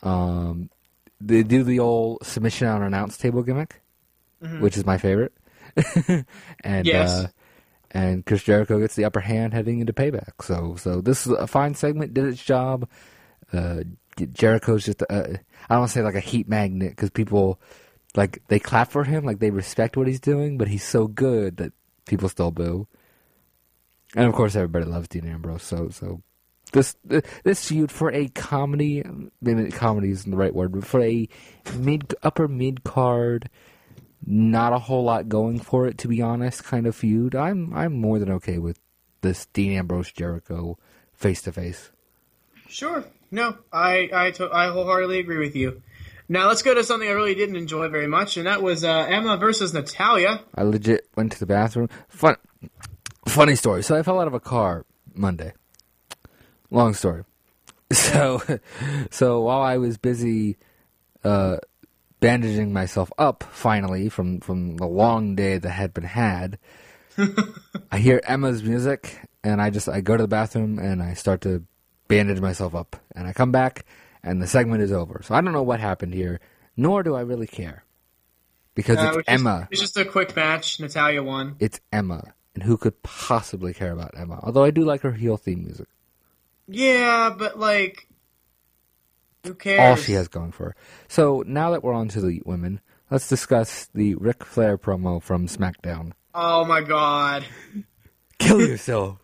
Um, 0.04 0.70
they 1.20 1.42
do 1.42 1.64
the 1.64 1.80
old 1.80 2.24
submission 2.24 2.68
on 2.68 2.82
an 2.82 2.86
announce 2.86 3.16
table 3.18 3.42
gimmick, 3.42 3.80
which 4.60 4.76
is 4.76 4.86
my 4.86 4.96
favorite, 4.96 5.32
and 6.62 6.86
Yes. 6.86 7.10
uh, 7.10 7.28
and 7.90 8.24
Chris 8.24 8.42
Jericho 8.42 8.80
gets 8.80 8.94
the 8.96 9.04
upper 9.04 9.20
hand 9.20 9.54
heading 9.54 9.80
into 9.80 9.92
payback. 9.92 10.42
So, 10.42 10.76
so 10.76 11.00
this 11.00 11.26
is 11.26 11.32
a 11.32 11.46
fine 11.46 11.74
segment, 11.74 12.14
did 12.14 12.26
its 12.26 12.42
job. 12.42 12.88
Uh, 13.52 13.84
Jericho's 14.32 14.84
just 14.84 15.02
uh, 15.02 15.04
I 15.10 15.18
don't 15.68 15.80
want 15.80 15.90
to 15.90 15.94
say 15.94 16.02
like 16.02 16.14
a 16.14 16.20
heat 16.20 16.48
magnet 16.48 16.90
because 16.90 17.10
people 17.10 17.60
like 18.14 18.42
they 18.48 18.58
clap 18.58 18.90
for 18.90 19.04
him, 19.04 19.24
like 19.24 19.38
they 19.38 19.50
respect 19.50 19.96
what 19.96 20.06
he's 20.06 20.20
doing, 20.20 20.58
but 20.58 20.68
he's 20.68 20.84
so 20.84 21.06
good 21.06 21.58
that 21.58 21.72
people 22.06 22.28
still 22.28 22.50
boo. 22.50 22.86
And 24.14 24.26
of 24.26 24.34
course, 24.34 24.56
everybody 24.56 24.86
loves 24.86 25.08
Dean 25.08 25.26
Ambrose. 25.26 25.62
So, 25.62 25.90
so 25.90 26.22
this 26.72 26.96
this 27.44 27.68
feud 27.68 27.92
for 27.92 28.10
a 28.12 28.28
comedy, 28.28 29.04
maybe 29.40 29.70
comedy 29.70 30.10
isn't 30.10 30.30
the 30.30 30.36
right 30.36 30.54
word, 30.54 30.72
but 30.72 30.86
for 30.86 31.02
a 31.02 31.28
mid 31.76 32.14
upper 32.22 32.48
mid 32.48 32.84
card, 32.84 33.50
not 34.24 34.72
a 34.72 34.78
whole 34.78 35.04
lot 35.04 35.28
going 35.28 35.58
for 35.58 35.86
it 35.86 35.98
to 35.98 36.08
be 36.08 36.22
honest, 36.22 36.64
kind 36.64 36.86
of 36.86 36.96
feud. 36.96 37.34
I'm 37.34 37.72
I'm 37.74 37.92
more 37.94 38.18
than 38.18 38.30
okay 38.32 38.58
with 38.58 38.78
this 39.20 39.46
Dean 39.46 39.72
Ambrose 39.72 40.12
Jericho 40.12 40.78
face 41.12 41.42
to 41.42 41.52
face. 41.52 41.90
Sure. 42.68 43.04
No, 43.30 43.56
I 43.72 44.08
I, 44.12 44.30
to- 44.32 44.52
I 44.52 44.68
wholeheartedly 44.68 45.18
agree 45.18 45.38
with 45.38 45.56
you. 45.56 45.82
Now 46.28 46.48
let's 46.48 46.62
go 46.62 46.74
to 46.74 46.82
something 46.82 47.08
I 47.08 47.12
really 47.12 47.36
didn't 47.36 47.56
enjoy 47.56 47.88
very 47.88 48.08
much, 48.08 48.36
and 48.36 48.46
that 48.46 48.62
was 48.62 48.82
uh, 48.82 49.06
Emma 49.08 49.36
versus 49.36 49.72
Natalya. 49.72 50.40
I 50.54 50.62
legit 50.62 51.08
went 51.16 51.32
to 51.32 51.38
the 51.38 51.46
bathroom. 51.46 51.88
Fun, 52.08 52.36
funny 53.28 53.54
story. 53.54 53.84
So 53.84 53.96
I 53.96 54.02
fell 54.02 54.18
out 54.20 54.26
of 54.26 54.34
a 54.34 54.40
car 54.40 54.84
Monday. 55.14 55.52
Long 56.70 56.94
story. 56.94 57.24
So, 57.92 58.42
so 59.12 59.42
while 59.42 59.62
I 59.62 59.76
was 59.76 59.96
busy 59.96 60.56
uh, 61.22 61.58
bandaging 62.20 62.72
myself 62.72 63.12
up, 63.18 63.42
finally 63.44 64.08
from 64.08 64.40
from 64.40 64.76
the 64.76 64.86
long 64.86 65.34
day 65.34 65.58
that 65.58 65.70
had 65.70 65.92
been 65.94 66.04
had, 66.04 66.58
I 67.92 67.98
hear 67.98 68.20
Emma's 68.24 68.62
music, 68.62 69.18
and 69.44 69.60
I 69.60 69.70
just 69.70 69.88
I 69.88 70.00
go 70.00 70.16
to 70.16 70.22
the 70.22 70.28
bathroom 70.28 70.78
and 70.78 71.02
I 71.02 71.14
start 71.14 71.40
to 71.42 71.62
bandage 72.08 72.40
myself 72.40 72.74
up, 72.74 72.96
and 73.14 73.26
I 73.26 73.32
come 73.32 73.52
back, 73.52 73.84
and 74.22 74.40
the 74.40 74.46
segment 74.46 74.82
is 74.82 74.92
over. 74.92 75.20
So 75.24 75.34
I 75.34 75.40
don't 75.40 75.52
know 75.52 75.62
what 75.62 75.80
happened 75.80 76.14
here, 76.14 76.40
nor 76.76 77.02
do 77.02 77.14
I 77.14 77.20
really 77.22 77.46
care, 77.46 77.84
because 78.74 78.98
Uh, 78.98 79.18
it's 79.18 79.28
Emma. 79.28 79.68
It's 79.70 79.80
just 79.80 79.96
a 79.96 80.04
quick 80.04 80.36
match. 80.36 80.78
Natalya 80.80 81.22
won. 81.22 81.56
It's 81.58 81.80
Emma, 81.92 82.34
and 82.54 82.62
who 82.62 82.76
could 82.76 83.02
possibly 83.02 83.74
care 83.74 83.92
about 83.92 84.14
Emma? 84.16 84.40
Although 84.42 84.64
I 84.64 84.70
do 84.70 84.84
like 84.84 85.00
her 85.02 85.12
heel 85.12 85.36
theme 85.36 85.64
music. 85.64 85.88
Yeah, 86.68 87.34
but 87.36 87.58
like, 87.58 88.08
who 89.46 89.54
cares? 89.54 89.80
All 89.80 89.96
she 89.96 90.12
has 90.12 90.28
going 90.28 90.52
for 90.52 90.66
her. 90.66 90.76
So 91.08 91.42
now 91.46 91.70
that 91.70 91.82
we're 91.82 91.94
on 91.94 92.08
to 92.08 92.20
the 92.20 92.42
women, 92.44 92.80
let's 93.10 93.28
discuss 93.28 93.88
the 93.94 94.14
Ric 94.16 94.44
Flair 94.44 94.78
promo 94.78 95.22
from 95.22 95.46
SmackDown. 95.46 96.12
Oh 96.34 96.64
my 96.64 96.82
god! 96.82 97.44
Kill 98.38 98.60
yourself. 98.60 99.18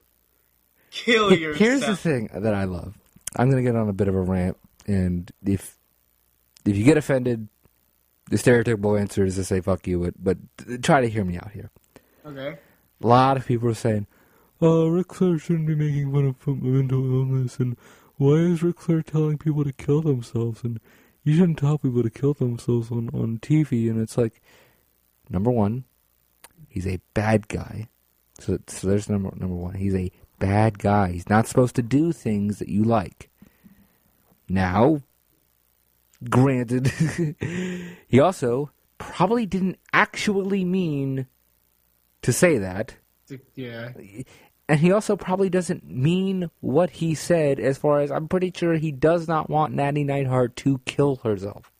Kill 0.90 1.32
yourself. 1.32 1.56
Here's 1.56 1.80
the 1.80 1.96
thing 1.96 2.30
that 2.32 2.54
I 2.54 2.64
love. 2.64 2.98
I'm 3.36 3.50
gonna 3.50 3.62
get 3.62 3.76
on 3.76 3.88
a 3.88 3.92
bit 3.92 4.08
of 4.08 4.14
a 4.14 4.20
rant, 4.20 4.56
and 4.86 5.30
if 5.44 5.78
if 6.64 6.76
you 6.76 6.84
get 6.84 6.96
offended, 6.96 7.48
the 8.30 8.36
stereotypical 8.36 8.98
answer 8.98 9.24
is 9.24 9.36
to 9.36 9.44
say 9.44 9.60
"fuck 9.60 9.86
you," 9.86 10.12
but, 10.22 10.38
but 10.58 10.82
try 10.82 11.00
to 11.00 11.08
hear 11.08 11.24
me 11.24 11.36
out 11.36 11.50
here. 11.52 11.70
Okay. 12.24 12.58
A 13.02 13.06
lot 13.06 13.36
of 13.36 13.46
people 13.46 13.68
are 13.68 13.74
saying, 13.74 14.06
"Oh, 14.60 14.88
Ric 14.88 15.12
Flair 15.12 15.38
shouldn't 15.38 15.66
be 15.66 15.74
making 15.74 16.12
fun 16.12 16.26
of 16.56 16.62
mental 16.62 17.04
illness," 17.04 17.58
and 17.58 17.76
why 18.16 18.34
is 18.34 18.62
Ric 18.62 18.80
Flair 18.80 19.02
telling 19.02 19.38
people 19.38 19.64
to 19.64 19.72
kill 19.72 20.02
themselves? 20.02 20.62
And 20.64 20.80
you 21.24 21.34
shouldn't 21.36 21.58
tell 21.58 21.78
people 21.78 22.02
to 22.02 22.10
kill 22.10 22.34
themselves 22.34 22.90
on 22.90 23.10
on 23.12 23.38
TV. 23.38 23.90
And 23.90 24.00
it's 24.00 24.18
like, 24.18 24.40
number 25.28 25.50
one, 25.50 25.84
he's 26.68 26.86
a 26.86 27.00
bad 27.14 27.48
guy. 27.48 27.88
So, 28.38 28.58
so 28.66 28.88
there's 28.88 29.08
number 29.08 29.32
number 29.36 29.54
one. 29.54 29.74
He's 29.74 29.94
a 29.94 30.10
bad 30.38 30.78
guy. 30.78 31.12
He's 31.12 31.28
not 31.28 31.46
supposed 31.46 31.76
to 31.76 31.82
do 31.82 32.12
things 32.12 32.58
that 32.58 32.68
you 32.68 32.82
like. 32.84 33.30
Now, 34.48 35.02
granted, 36.28 36.88
he 38.08 38.20
also 38.20 38.70
probably 38.98 39.46
didn't 39.46 39.78
actually 39.92 40.64
mean 40.64 41.26
to 42.22 42.32
say 42.32 42.58
that. 42.58 42.96
Yeah. 43.54 43.92
And 44.68 44.80
he 44.80 44.92
also 44.92 45.16
probably 45.16 45.50
doesn't 45.50 45.84
mean 45.88 46.50
what 46.60 46.90
he 46.90 47.14
said, 47.14 47.58
as 47.60 47.76
far 47.78 48.00
as 48.00 48.10
I'm 48.10 48.28
pretty 48.28 48.52
sure 48.54 48.74
he 48.74 48.92
does 48.92 49.28
not 49.28 49.50
want 49.50 49.74
Natty 49.74 50.04
Neidhart 50.04 50.56
to 50.56 50.78
kill 50.86 51.16
herself. 51.16 51.70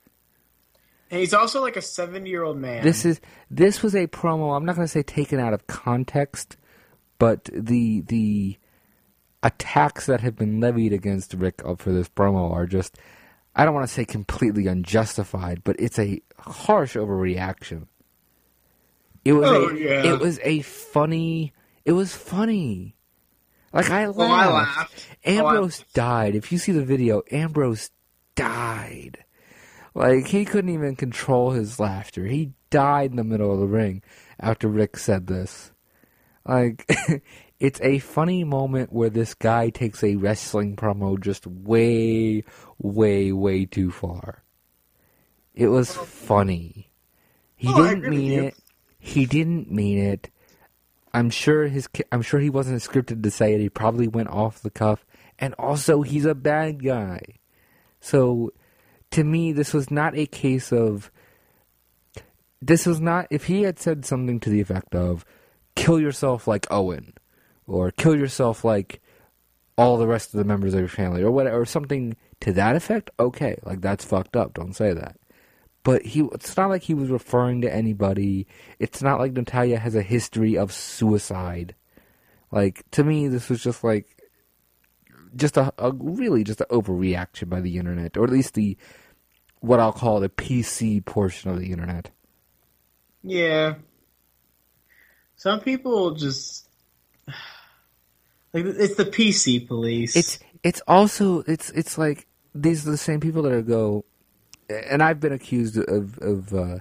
And 1.11 1.21
he's 1.21 1.35
also 1.35 1.61
like 1.61 1.77
a 1.77 1.83
70 1.83 2.29
year 2.29 2.43
old 2.43 2.57
man. 2.59 2.83
This 2.83 3.05
is 3.05 3.21
this 3.51 3.83
was 3.83 3.95
a 3.95 4.07
promo. 4.07 4.57
I'm 4.57 4.65
not 4.65 4.75
going 4.77 4.87
to 4.87 4.91
say 4.93 5.03
taken 5.03 5.39
out 5.39 5.53
of 5.53 5.67
context, 5.67 6.57
but 7.19 7.45
the 7.53 8.01
the 8.01 8.57
attacks 9.43 10.07
that 10.07 10.21
have 10.21 10.37
been 10.37 10.61
levied 10.61 10.93
against 10.93 11.35
Ric 11.35 11.61
for 11.79 11.93
this 11.93 12.09
promo 12.09 12.51
are 12.53 12.67
just 12.67 12.99
I 13.55 13.65
don't 13.65 13.75
want 13.75 13.87
to 13.87 13.93
say 13.93 14.05
completely 14.07 14.67
unjustified, 14.67 15.63
but 15.65 15.77
it's 15.79 15.99
a 15.99 16.21
harsh 16.39 16.97
overreaction. 16.97 17.87
It 19.25 19.35
was 19.35 19.49
Oh, 19.51 19.69
a 19.69 19.79
yeah. 19.79 20.05
it 20.15 20.19
was 20.19 20.41
a 20.43 20.63
funny 20.63 21.53
it 21.85 21.93
was 21.93 22.15
funny. 22.15 22.97
Like 23.73 23.91
I 23.91 24.07
laughed. 24.07 24.19
Oh, 24.19 24.23
I 24.23 24.49
laughed. 24.53 25.07
Oh, 25.27 25.31
I- 25.31 25.33
Ambrose 25.33 25.85
died. 25.95 26.35
If 26.35 26.53
you 26.53 26.59
see 26.59 26.73
the 26.73 26.85
video, 26.85 27.23
Ambrose 27.31 27.91
died. 28.35 29.25
Like 29.95 30.27
he 30.27 30.45
couldn't 30.45 30.73
even 30.73 30.97
control 30.97 31.51
his 31.51 31.79
laughter. 31.81 32.25
He 32.27 32.53
died 32.71 33.11
in 33.11 33.17
the 33.17 33.25
middle 33.25 33.53
of 33.53 33.61
the 33.61 33.67
ring 33.67 34.03
after 34.41 34.69
Ric 34.69 34.97
said 34.97 35.27
this. 35.27 35.73
Like 36.47 36.87
it's 37.61 37.81
a 37.83 37.99
funny 37.99 38.43
moment 38.45 38.93
where 38.93 39.11
this 39.11 39.35
guy 39.35 39.71
takes 39.71 40.03
a 40.03 40.17
wrestling 40.17 40.77
promo 40.77 41.21
just 41.21 41.47
way, 41.47 42.43
way, 42.79 43.33
way 43.33 43.65
too 43.67 43.91
far. 43.91 44.43
It 45.55 45.69
was 45.69 45.95
funny. 45.95 46.91
He 47.57 47.69
Oh, 47.71 47.87
didn't 47.87 48.09
mean 48.09 48.33
it. 48.33 48.55
He 48.99 49.27
didn't 49.27 49.71
mean 49.71 49.99
it. 49.99 50.31
I'm 51.15 51.31
sure 51.31 51.67
his. 51.67 51.89
I'm 52.11 52.23
sure 52.23 52.41
he 52.41 52.51
wasn't 52.51 52.83
scripted 52.83 53.23
to 53.23 53.31
say 53.31 53.55
it. 53.55 53.61
He 53.61 53.69
probably 53.69 54.09
went 54.09 54.29
off 54.29 54.63
the 54.63 54.71
cuff. 54.71 55.05
And 55.39 55.55
also, 55.59 56.03
he's 56.03 56.25
a 56.25 56.35
bad 56.35 56.85
guy. 56.85 57.21
So, 58.01 58.53
to 59.11 59.25
me, 59.25 59.53
this 59.53 59.73
was 59.75 59.91
not 59.91 60.17
a 60.17 60.27
case 60.27 60.73
of. 60.73 61.11
This 62.61 62.87
was 62.87 63.01
not. 63.01 63.27
If 63.31 63.47
he 63.47 63.63
had 63.63 63.79
said 63.79 64.05
something 64.05 64.41
to 64.41 64.51
the 64.51 64.61
effect 64.61 64.95
of, 64.95 65.25
"Kill 65.75 66.01
yourself 66.01 66.47
like 66.47 66.67
Owen," 66.71 67.15
or 67.67 67.91
"Kill 67.91 68.17
yourself 68.17 68.65
like 68.65 69.01
all 69.77 69.97
the 69.97 70.07
rest 70.07 70.33
of 70.33 70.39
the 70.39 70.45
members 70.45 70.75
of 70.75 70.81
your 70.81 70.89
family," 70.89 71.23
or 71.23 71.31
whatever, 71.31 71.61
or 71.61 71.67
something 71.67 72.17
to 72.41 72.53
that 72.53 72.77
effect, 72.77 73.11
okay, 73.21 73.59
like 73.65 73.81
that's 73.81 74.05
fucked 74.05 74.37
up. 74.37 74.55
Don't 74.55 74.75
say 74.75 74.93
that 74.93 75.17
but 75.85 76.03
he 76.03 76.21
it's 76.33 76.57
not 76.57 76.71
like 76.71 76.83
he 76.83 76.95
was 76.95 77.11
referring 77.11 77.63
to 77.63 77.75
anybody. 77.75 78.47
It's 78.79 79.03
not 79.03 79.19
like 79.19 79.33
Natalya 79.33 79.79
has 79.79 79.95
a 79.95 80.03
history 80.03 80.57
of 80.57 80.73
suicide. 80.73 81.75
Like 82.51 82.85
to 82.93 83.05
me 83.05 83.29
this 83.29 83.49
was 83.49 83.63
just 83.63 83.83
like 83.83 84.17
just 85.35 85.57
a, 85.57 85.73
a 85.79 85.93
really 85.93 86.45
just 86.45 86.61
an 86.61 86.67
overreaction 86.71 87.49
by 87.49 87.61
the 87.61 87.79
internet 87.79 88.17
or 88.17 88.25
at 88.25 88.31
least 88.31 88.55
the 88.55 88.77
what 89.61 89.81
I'll 89.81 89.93
call 89.93 90.21
the 90.21 90.29
PC 90.29 91.05
portion 91.05 91.51
of 91.51 91.59
the 91.59 91.71
internet. 91.73 92.11
Yeah. 93.23 93.77
Some 95.37 95.61
people 95.61 96.15
just 96.15 96.69
like 98.53 98.65
it's 98.67 98.97
the 98.97 99.05
PC 99.05 99.67
police. 99.67 100.15
It's 100.15 100.39
it's 100.63 100.83
also 100.87 101.41
it's 101.41 101.71
it's 101.71 101.99
like 101.99 102.27
these 102.55 102.87
are 102.87 102.91
the 102.91 102.97
same 102.97 103.19
people 103.19 103.43
that 103.43 103.67
go 103.67 104.05
and 104.69 105.03
I've 105.03 105.21
been 105.21 105.33
accused 105.33 105.77
of 105.77 106.19
of 106.19 106.55
uh, 106.55 106.79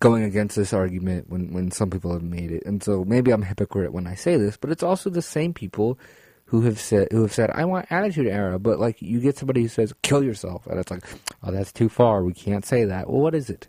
going 0.00 0.24
against 0.24 0.56
this 0.56 0.72
argument 0.72 1.28
when 1.28 1.52
when 1.52 1.70
some 1.70 1.90
people 1.90 2.12
have 2.12 2.22
made 2.22 2.50
it, 2.50 2.64
and 2.66 2.82
so 2.82 3.04
maybe 3.04 3.32
I'm 3.32 3.42
a 3.42 3.46
hypocrite 3.46 3.92
when 3.92 4.06
I 4.06 4.14
say 4.14 4.36
this, 4.36 4.56
but 4.56 4.70
it's 4.70 4.82
also 4.82 5.10
the 5.10 5.22
same 5.22 5.54
people 5.54 5.98
who 6.46 6.62
have 6.62 6.80
said 6.80 7.08
who 7.10 7.22
have 7.22 7.32
said 7.32 7.50
I 7.50 7.64
want 7.64 7.86
Attitude 7.90 8.26
Era, 8.26 8.58
but 8.58 8.78
like 8.78 9.00
you 9.00 9.20
get 9.20 9.36
somebody 9.36 9.62
who 9.62 9.68
says 9.68 9.94
kill 10.02 10.22
yourself, 10.22 10.66
and 10.66 10.78
it's 10.78 10.90
like 10.90 11.04
oh 11.42 11.52
that's 11.52 11.72
too 11.72 11.88
far, 11.88 12.24
we 12.24 12.34
can't 12.34 12.64
say 12.64 12.84
that. 12.84 13.08
Well, 13.08 13.20
what 13.20 13.34
is 13.34 13.50
it? 13.50 13.68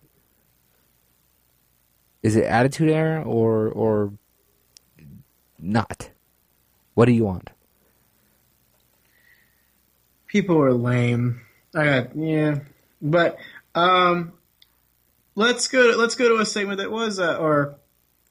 Is 2.23 2.35
it 2.35 2.45
Attitude 2.45 2.89
Era 2.89 3.23
or 3.23 3.69
or 3.69 4.13
not? 5.59 6.09
What 6.93 7.05
do 7.05 7.13
you 7.13 7.23
want? 7.23 7.49
people 10.31 10.61
are 10.61 10.73
lame. 10.73 11.41
I 11.75 11.85
got 11.85 12.15
yeah, 12.15 12.59
but 13.01 13.37
um, 13.75 14.33
let's 15.35 15.67
go. 15.67 15.91
To, 15.91 15.97
let's 15.97 16.15
go 16.15 16.29
to 16.29 16.41
a 16.41 16.45
segment 16.45 16.79
that 16.79 16.91
was 16.91 17.19
uh, 17.19 17.37
or 17.37 17.75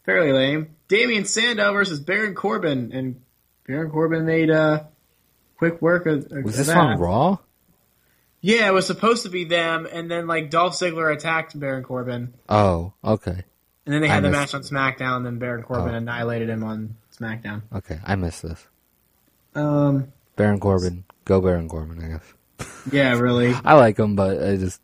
fairly 0.04 0.33
lame. 0.33 0.74
Damien 0.88 1.24
Sandow 1.24 1.72
versus 1.72 2.00
Baron 2.00 2.35
Corbin, 2.35 2.90
and 2.92 3.20
Baron 3.66 3.90
Corbin 3.90 4.26
made 4.26 4.50
uh 4.50 4.85
quick 5.56 5.80
work 5.83 6.06
of, 6.06 6.30
of 6.33 6.44
Was 6.44 6.56
this 6.56 6.66
that. 6.68 6.76
on 6.76 6.98
Raw? 6.98 7.38
Yeah, 8.42 8.66
it 8.68 8.72
was 8.72 8.87
supposed 8.87 9.24
to 9.24 9.28
be 9.28 9.44
them, 9.44 9.87
and 9.90 10.11
then 10.11 10.26
like 10.26 10.50
Dolph 10.50 10.72
Ziggler 10.74 11.14
attacked 11.14 11.59
Baron 11.59 11.83
Corbin, 11.85 12.33
Oh, 12.48 12.94
okay. 13.04 13.44
and 13.85 13.94
then 13.94 14.00
they 14.00 14.09
I 14.09 14.14
had 14.14 14.24
the 14.24 14.30
missed- 14.30 14.54
match 14.54 14.54
on 14.54 14.62
SmackDown. 14.62 15.18
And 15.18 15.26
then 15.26 15.38
Baron 15.38 15.62
Corbin 15.62 15.94
Oh. 15.94 15.98
annihilated 15.98 16.48
him 16.48 16.64
on 16.64 16.96
SmackDown. 17.18 17.62
Okay, 17.74 17.98
I 18.02 18.16
missed 18.16 18.42
this. 18.42 18.66
Um, 19.54 20.12
Baron 20.37 20.59
Corbin, 20.59 21.04
go 21.26 21.40
Baron 21.42 21.68
Corbin, 21.68 22.02
I 22.02 22.09
guess. 22.09 22.33
Yeah, 22.90 23.18
really. 23.18 23.52
I 23.64 23.74
like 23.74 23.96
them, 23.96 24.16
but 24.16 24.42
I 24.42 24.56
just 24.56 24.80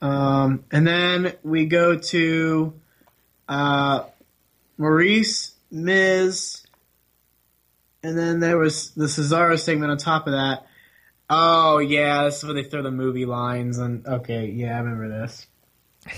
Um, 0.00 0.64
and 0.70 0.86
then 0.86 1.34
we 1.42 1.66
go 1.66 1.98
to 1.98 2.74
uh, 3.48 4.04
Maryse, 4.78 5.52
Miz, 5.70 6.66
and 8.02 8.18
then 8.18 8.40
there 8.40 8.58
was 8.58 8.90
the 8.90 9.06
Cesaro 9.06 9.58
segment 9.58 9.90
on 9.90 9.98
top 9.98 10.26
of 10.26 10.32
that. 10.32 10.66
Oh 11.28 11.78
yeah, 11.78 12.24
this 12.24 12.38
is 12.38 12.44
where 12.44 12.54
they 12.54 12.62
throw 12.62 12.82
the 12.82 12.90
movie 12.90 13.26
lines 13.26 13.78
and 13.78 14.06
okay, 14.06 14.46
yeah, 14.46 14.76
I 14.76 14.80
remember 14.80 15.08
this. 15.08 15.46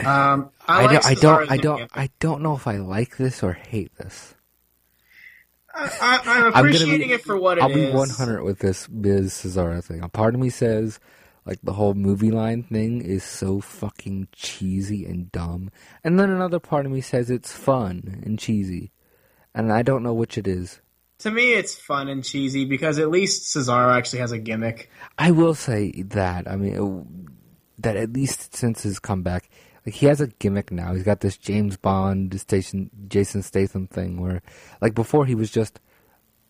Um, 0.00 0.50
I, 0.68 0.82
I, 0.82 0.86
like 0.86 0.90
don't, 0.92 1.06
I 1.06 1.14
Cesaro's 1.14 1.20
don't, 1.20 1.50
I 1.50 1.56
don't. 1.56 1.90
I 1.92 2.10
don't 2.20 2.42
know 2.42 2.54
if 2.54 2.68
I 2.68 2.76
like 2.76 3.16
this 3.16 3.42
or 3.42 3.54
hate 3.54 3.90
this. 3.96 4.34
I, 5.78 6.20
I'm 6.24 6.46
appreciating 6.54 7.08
be- 7.08 7.14
it 7.14 7.22
for 7.22 7.38
what 7.38 7.58
it 7.58 7.62
I'll 7.62 7.72
be 7.72 7.90
100 7.90 8.42
with 8.42 8.58
this 8.58 8.86
Biz 8.86 9.32
Cesaro 9.32 9.82
thing. 9.82 10.02
A 10.02 10.08
part 10.08 10.34
of 10.34 10.40
me 10.40 10.50
says, 10.50 10.98
like 11.44 11.60
the 11.62 11.74
whole 11.74 11.94
movie 11.94 12.30
line 12.30 12.64
thing 12.64 13.00
is 13.00 13.22
so 13.22 13.60
fucking 13.60 14.28
cheesy 14.32 15.04
and 15.06 15.30
dumb, 15.32 15.70
and 16.02 16.18
then 16.18 16.30
another 16.30 16.58
part 16.58 16.86
of 16.86 16.92
me 16.92 17.00
says 17.00 17.30
it's 17.30 17.52
fun 17.52 18.22
and 18.24 18.38
cheesy, 18.38 18.90
and 19.54 19.72
I 19.72 19.82
don't 19.82 20.02
know 20.02 20.14
which 20.14 20.36
it 20.36 20.46
is. 20.46 20.80
To 21.20 21.30
me, 21.32 21.54
it's 21.54 21.74
fun 21.74 22.08
and 22.08 22.22
cheesy 22.22 22.64
because 22.64 22.98
at 22.98 23.10
least 23.10 23.54
Cesaro 23.54 23.92
actually 23.92 24.20
has 24.20 24.30
a 24.30 24.38
gimmick. 24.38 24.88
I 25.18 25.32
will 25.32 25.54
say 25.54 25.90
that. 25.90 26.46
I 26.46 26.54
mean, 26.54 26.78
uh, 26.78 27.28
that 27.78 27.96
at 27.96 28.12
least 28.12 28.54
since 28.54 28.82
his 28.82 28.98
comeback, 29.00 29.50
like 29.88 29.94
he 29.94 30.06
has 30.06 30.20
a 30.20 30.26
gimmick 30.28 30.70
now. 30.70 30.94
He's 30.94 31.02
got 31.02 31.20
this 31.20 31.36
James 31.36 31.76
Bond, 31.76 32.38
Station, 32.40 32.90
Jason 33.08 33.42
Statham 33.42 33.86
thing 33.86 34.20
where, 34.20 34.42
like 34.80 34.94
before, 34.94 35.26
he 35.26 35.34
was 35.34 35.50
just, 35.50 35.80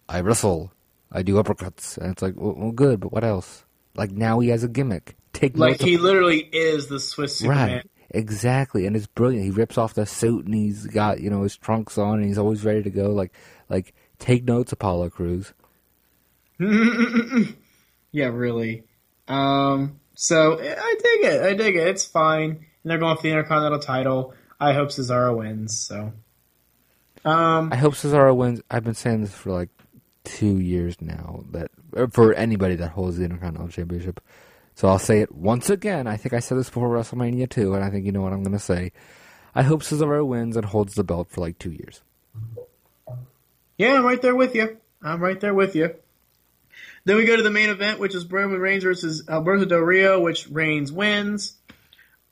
I 0.09 0.21
wrestle, 0.21 0.73
I 1.13 1.23
do 1.23 1.35
uppercuts, 1.43 1.97
and 1.99 2.13
it's 2.13 2.23
like, 2.23 2.35
well, 2.37 2.55
well 2.57 2.73
good, 2.73 3.01
but 3.01 3.13
what 3.13 3.25
else? 3.25 3.65
Like 3.95 4.11
now 4.11 4.41
he 4.41 4.49
has 4.51 4.63
a 4.65 4.69
gimmick. 4.69 5.17
Take 5.33 5.57
Like 5.57 5.81
he 5.81 5.95
of- 5.95 6.01
literally 6.03 6.41
is 6.41 6.89
the 6.89 6.99
Swiss 7.01 7.39
Superman. 7.39 7.71
right, 7.77 7.91
exactly, 8.11 8.87
and 8.87 8.97
it's 8.97 9.07
brilliant. 9.07 9.45
He 9.45 9.51
rips 9.51 9.77
off 9.79 9.95
the 9.95 10.07
suit 10.07 10.47
and 10.47 10.55
he's 10.55 10.87
got 10.87 11.21
you 11.21 11.31
know 11.31 11.43
his 11.43 11.57
trunks 11.57 11.99
on 11.99 12.19
and 12.19 12.25
he's 12.27 12.39
always 12.39 12.65
ready 12.65 12.83
to 12.83 12.91
go. 12.91 13.11
Like, 13.11 13.33
like 13.69 13.95
take 14.19 14.45
notes, 14.45 14.73
Apollo 14.73 15.11
Crews. 15.11 15.53
Yeah, 18.11 18.29
really. 18.29 18.85
Um, 19.29 20.01
so 20.15 20.55
I 20.59 20.95
dig 21.03 21.31
it. 21.31 21.43
I 21.43 21.55
dig 21.55 21.77
it. 21.77 21.87
It's 21.89 22.07
fine. 22.07 22.65
And 22.89 22.93
they're 22.93 22.99
going 23.01 23.17
for 23.17 23.23
the 23.23 23.29
Intercontinental 23.29 23.81
title. 23.81 24.33
I 24.59 24.73
hope 24.73 24.89
Cesaro 24.89 25.37
wins. 25.37 25.79
So, 25.79 26.11
um, 27.23 27.71
I 27.71 27.77
hope 27.77 27.93
Cesaro 27.93 28.35
wins. 28.35 28.63
I've 28.71 28.83
been 28.83 28.95
saying 28.95 29.21
this 29.21 29.35
for 29.35 29.53
like 29.53 29.69
two 30.25 30.59
years 30.59 30.97
now 30.99 31.45
that 31.51 31.71
for 32.15 32.33
anybody 32.33 32.77
that 32.77 32.89
holds 32.89 33.19
the 33.19 33.25
Intercontinental 33.25 33.69
Championship. 33.69 34.23
So 34.75 34.89
I'll 34.89 34.99
say 34.99 35.21
it 35.21 35.35
once 35.35 35.69
again. 35.69 36.07
I 36.07 36.17
think 36.17 36.33
I 36.33 36.39
said 36.39 36.57
this 36.57 36.71
before 36.71 36.89
WrestleMania 36.89 37.51
too, 37.51 37.75
and 37.75 37.85
I 37.85 37.91
think 37.91 38.07
you 38.07 38.13
know 38.13 38.23
what 38.23 38.33
I'm 38.33 38.43
going 38.43 38.57
to 38.57 38.59
say. 38.59 38.93
I 39.55 39.65
hope 39.65 39.83
Cesaro 39.83 40.27
wins 40.27 40.57
and 40.57 40.65
holds 40.65 40.95
the 40.95 41.05
belt 41.05 41.29
for 41.29 41.43
like 41.43 41.59
two 41.59 41.73
years. 41.73 42.01
Yeah, 43.77 43.97
I'm 43.97 44.07
right 44.07 44.23
there 44.23 44.35
with 44.35 44.55
you. 44.55 44.79
I'm 45.03 45.21
right 45.21 45.39
there 45.39 45.53
with 45.53 45.77
you. 45.77 45.95
Then 47.05 47.19
we 47.19 47.27
go 47.27 47.37
to 47.37 47.43
the 47.43 47.51
main 47.51 47.69
event, 47.69 48.01
which 48.01 48.15
is 48.15 48.25
Roman 48.25 48.59
Reigns 48.59 48.85
versus 48.85 49.29
Alberto 49.29 49.67
Del 49.67 49.81
Rio, 49.81 50.21
which 50.21 50.49
Reigns 50.49 50.91
wins. 50.91 51.58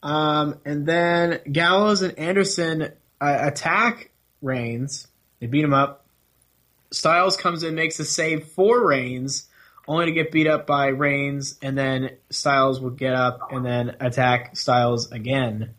Um, 0.07 0.61
and 0.65 0.87
then 0.87 1.41
Gallows 1.51 2.03
and 2.03 2.17
Anderson 2.17 2.93
uh, 3.21 3.39
attack 3.41 4.11
Reigns. 4.41 5.09
They 5.41 5.49
beat 5.49 5.65
him 5.65 5.75
up. 5.75 6.07
Styles 6.93 7.37
comes 7.37 7.65
in, 7.65 7.75
makes 7.75 7.99
a 7.99 8.05
save 8.05 8.47
for 8.47 8.87
Reigns, 8.87 9.49
only 9.89 10.07
to 10.07 10.13
get 10.13 10.31
beat 10.31 10.47
up 10.47 10.65
by 10.65 10.87
Reigns, 10.87 11.59
and 11.61 11.77
then 11.77 12.11
Styles 12.31 12.81
will 12.81 12.91
get 12.91 13.15
up 13.15 13.51
and 13.51 13.67
then 13.67 13.97
attack 13.99 14.57
Styles 14.57 15.11
again. 15.11 15.75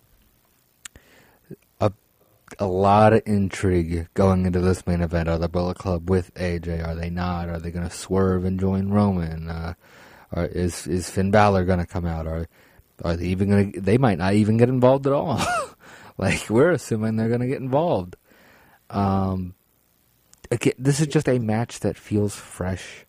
A, 1.79 1.93
a 2.59 2.67
lot 2.67 3.13
of 3.13 3.21
intrigue 3.25 4.09
going 4.13 4.45
into 4.45 4.59
this 4.59 4.85
main 4.85 4.99
event. 4.99 5.29
Are 5.29 5.37
the 5.37 5.47
Bullet 5.47 5.77
Club 5.77 6.09
with 6.09 6.33
AJ? 6.33 6.85
Are 6.85 6.95
they 6.95 7.09
not? 7.09 7.47
Are 7.47 7.59
they 7.59 7.71
going 7.71 7.87
to 7.87 7.95
swerve 7.95 8.43
and 8.43 8.59
join 8.59 8.89
Roman? 8.89 9.49
Uh, 9.49 9.73
is 10.35 10.85
is 10.85 11.09
Finn 11.09 11.31
Balor 11.31 11.63
going 11.63 11.79
to 11.79 11.85
come 11.85 12.05
out? 12.05 12.27
Are 12.27 12.49
are 13.03 13.15
they 13.15 13.27
even 13.27 13.49
going 13.49 13.71
to? 13.73 13.81
They 13.81 13.97
might 13.97 14.17
not 14.17 14.33
even 14.33 14.57
get 14.57 14.69
involved 14.69 15.07
at 15.07 15.13
all. 15.13 15.41
like 16.17 16.49
we're 16.49 16.71
assuming 16.71 17.15
they're 17.15 17.29
going 17.29 17.41
to 17.41 17.47
get 17.47 17.61
involved. 17.61 18.15
Um, 18.89 19.53
again, 20.51 20.73
this 20.79 20.99
is 20.99 21.07
just 21.07 21.27
a 21.27 21.39
match 21.39 21.81
that 21.81 21.97
feels 21.97 22.35
fresh. 22.35 23.05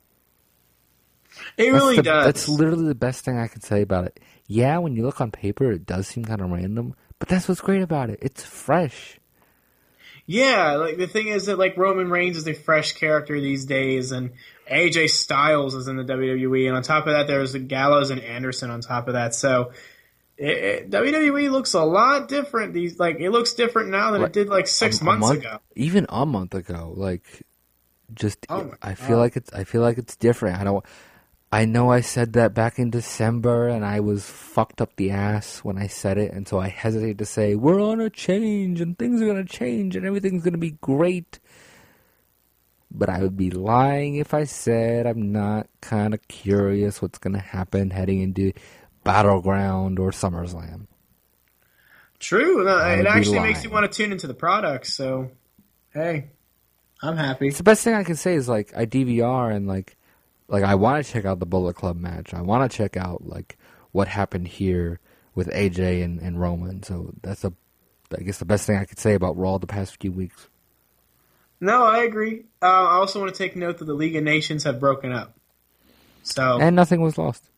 It 1.57 1.73
really 1.73 1.97
the, 1.97 2.03
does. 2.03 2.25
That's 2.25 2.49
literally 2.49 2.87
the 2.87 2.95
best 2.95 3.25
thing 3.25 3.39
I 3.39 3.49
can 3.49 3.61
say 3.61 3.83
about 3.83 4.05
it. 4.05 4.21
Yeah, 4.47 4.79
when 4.79 4.97
you 4.97 5.05
look 5.05 5.21
on 5.21 5.31
paper, 5.31 5.71
it 5.73 5.87
does 5.87 6.09
seem 6.09 6.25
kind 6.25 6.41
of 6.41 6.51
random, 6.51 6.95
but 7.19 7.29
that's 7.29 7.49
what's 7.49 7.61
great 7.61 7.83
about 7.83 8.11
it. 8.11 8.19
It's 8.23 8.43
fresh. 8.43 9.19
Yeah, 10.27 10.75
like 10.75 10.99
the 10.99 11.07
thing 11.07 11.29
is 11.29 11.47
that 11.47 11.59
like 11.59 11.77
Roman 11.77 12.11
Reigns 12.11 12.37
is 12.37 12.47
a 12.47 12.53
fresh 12.53 12.93
character 12.93 13.41
these 13.41 13.65
days, 13.65 14.13
and 14.13 14.33
AJ 14.71 15.11
Styles 15.11 15.75
is 15.75 15.89
in 15.89 15.97
the 15.97 16.05
WWE, 16.05 16.69
and 16.69 16.77
on 16.77 16.83
top 16.83 17.07
of 17.07 17.13
that, 17.15 17.27
there's 17.27 17.55
Gallows 17.55 18.11
and 18.11 18.21
Anderson 18.21 18.71
on 18.71 18.81
top 18.81 19.09
of 19.09 19.15
that. 19.15 19.35
So 19.35 19.73
it, 20.37 20.59
it, 20.59 20.91
WWE 20.91 21.51
looks 21.51 21.75
a 21.75 21.83
lot 21.85 22.29
different. 22.29 22.75
These 22.75 22.99
like 22.99 23.19
it 23.21 23.31
looks 23.31 23.55
different 23.55 23.91
now 23.91 24.11
than 24.13 24.23
Like, 24.23 24.29
it 24.31 24.33
did 24.35 24.49
like 24.49 24.67
six 24.67 25.01
a, 25.01 25.03
a 25.03 25.05
months 25.05 25.21
month- 25.27 25.41
ago. 25.41 25.59
Even 25.75 26.07
a 26.09 26.25
month 26.27 26.55
ago, 26.55 26.93
like 26.97 27.25
just 28.15 28.47
Oh 28.49 28.73
I 28.83 28.95
feel 28.95 29.17
God. 29.17 29.21
like 29.23 29.37
it's 29.37 29.53
I 29.53 29.65
feel 29.65 29.83
like 29.83 29.99
it's 29.99 30.17
different. 30.17 30.59
I 30.61 30.65
don't. 30.65 30.85
I 31.51 31.65
know 31.65 31.91
I 31.91 32.03
said 32.03 32.35
that 32.35 32.53
back 32.53 32.79
in 32.79 32.91
December, 32.91 33.69
and 33.69 33.83
I 33.83 34.01
was 34.01 34.29
fucked 34.29 34.83
up 34.83 34.95
the 34.97 35.11
ass 35.13 35.61
when 35.65 35.79
I 35.79 35.87
said 35.87 36.19
it, 36.19 36.33
and 36.33 36.47
so 36.47 36.59
I 36.61 36.69
hesitate 36.69 37.17
to 37.19 37.25
say 37.25 37.55
we're 37.55 37.81
on 37.81 38.01
a 38.03 38.11
change 38.11 38.83
and 38.83 38.99
things 38.99 39.23
are 39.23 39.27
gonna 39.27 39.45
change 39.47 39.97
and 39.97 40.05
everything's 40.05 40.45
gonna 40.45 40.59
be 40.59 40.73
great. 40.83 41.39
But 42.91 43.09
I 43.11 43.21
would 43.21 43.37
be 43.37 43.51
lying 43.51 44.17
if 44.17 44.33
I 44.33 44.45
said 44.45 45.07
I'm 45.07 45.33
not 45.33 45.69
kind 45.81 46.15
of 46.15 46.27
curious 46.29 47.03
what's 47.03 47.19
gonna 47.19 47.41
happen 47.41 47.91
heading 47.91 48.21
into 48.21 48.53
Battleground 49.05 49.99
or 49.99 50.11
SummerSlam. 50.11 50.87
True, 52.19 52.65
no, 52.65 52.77
I 52.77 52.97
would 52.97 53.01
it 53.01 53.07
actually 53.07 53.41
makes 53.41 53.63
you 53.63 53.71
want 53.71 53.91
to 53.91 53.97
tune 53.97 54.11
into 54.11 54.27
the 54.27 54.35
product. 54.35 54.87
So, 54.87 55.31
hey, 55.95 56.31
I'm 57.01 57.17
happy. 57.17 57.49
It's 57.49 57.59
the 57.59 57.63
best 57.63 57.85
thing 57.85 57.95
I 57.95 58.03
can 58.03 58.17
say 58.17 58.35
is 58.35 58.49
like 58.49 58.77
I 58.77 58.87
DVR 58.87 59.55
and 59.55 59.69
like 59.69 59.97
like 60.49 60.65
I 60.65 60.75
want 60.75 61.05
to 61.05 61.13
check 61.13 61.25
out 61.25 61.39
the 61.39 61.47
Bullet 61.47 61.75
Club 61.75 61.97
match. 61.97 62.35
I 62.35 62.43
want 62.43 62.71
to 62.71 62.77
check 62.77 62.97
out 62.97 63.27
like 63.27 63.57
what 63.93 64.09
happened 64.09 64.49
here 64.49 65.01
with 65.35 65.49
AJ 65.49 66.03
and, 66.03 66.21
and 66.21 66.41
Roman. 66.41 66.83
So 66.83 67.13
that's 67.23 67.45
a 67.45 67.53
I 68.17 68.23
guess 68.23 68.39
the 68.39 68.45
best 68.45 68.67
thing 68.67 68.79
I 68.79 68.85
could 68.85 68.99
say 68.99 69.15
about 69.15 69.37
Raw 69.37 69.59
the 69.59 69.67
past 69.67 70.01
few 70.01 70.13
weeks. 70.13 70.49
No, 71.61 71.85
I 71.85 71.99
agree. 72.05 72.45
Uh, 72.63 72.67
I 72.67 72.95
also 72.97 73.21
want 73.21 73.35
to 73.35 73.39
take 73.39 73.57
note 73.57 73.79
that 73.79 73.85
the 73.87 73.95
League 73.95 74.15
of 74.17 74.23
Nations 74.23 74.65
have 74.65 74.79
broken 74.79 75.13
up. 75.13 75.37
So, 76.23 76.59
And 76.61 76.77
nothing 76.77 77.01
was 77.01 77.19
lost. 77.19 77.49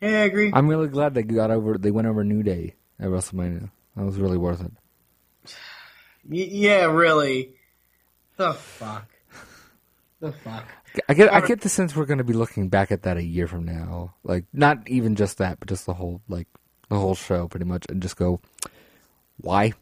yeah, 0.00 0.08
I 0.08 0.24
agree. 0.24 0.50
I'm 0.52 0.68
really 0.68 0.88
glad 0.88 1.14
they 1.14 1.22
got 1.22 1.50
over 1.50 1.76
they 1.78 1.90
went 1.90 2.08
over 2.08 2.24
New 2.24 2.42
Day 2.42 2.74
at 2.98 3.08
WrestleMania. 3.08 3.70
That 3.96 4.04
was 4.04 4.18
really 4.18 4.38
worth 4.38 4.62
it. 4.64 4.72
Y- 6.28 6.48
yeah, 6.50 6.84
really. 6.86 7.54
The 8.36 8.54
fuck. 8.54 9.08
The 10.20 10.32
fuck. 10.32 10.64
I 11.08 11.14
get 11.14 11.32
I 11.32 11.40
get 11.40 11.60
the 11.60 11.68
sense 11.68 11.94
we're 11.94 12.06
going 12.06 12.18
to 12.18 12.24
be 12.24 12.32
looking 12.32 12.68
back 12.68 12.90
at 12.90 13.02
that 13.02 13.16
a 13.18 13.22
year 13.22 13.46
from 13.46 13.64
now. 13.64 14.14
Like 14.24 14.44
not 14.52 14.88
even 14.88 15.14
just 15.16 15.38
that, 15.38 15.58
but 15.60 15.68
just 15.68 15.86
the 15.86 15.94
whole 15.94 16.22
like 16.28 16.48
the 16.88 16.98
whole 16.98 17.14
show 17.14 17.46
pretty 17.46 17.66
much 17.66 17.84
and 17.88 18.00
just 18.02 18.16
go 18.16 18.40
why? 19.40 19.74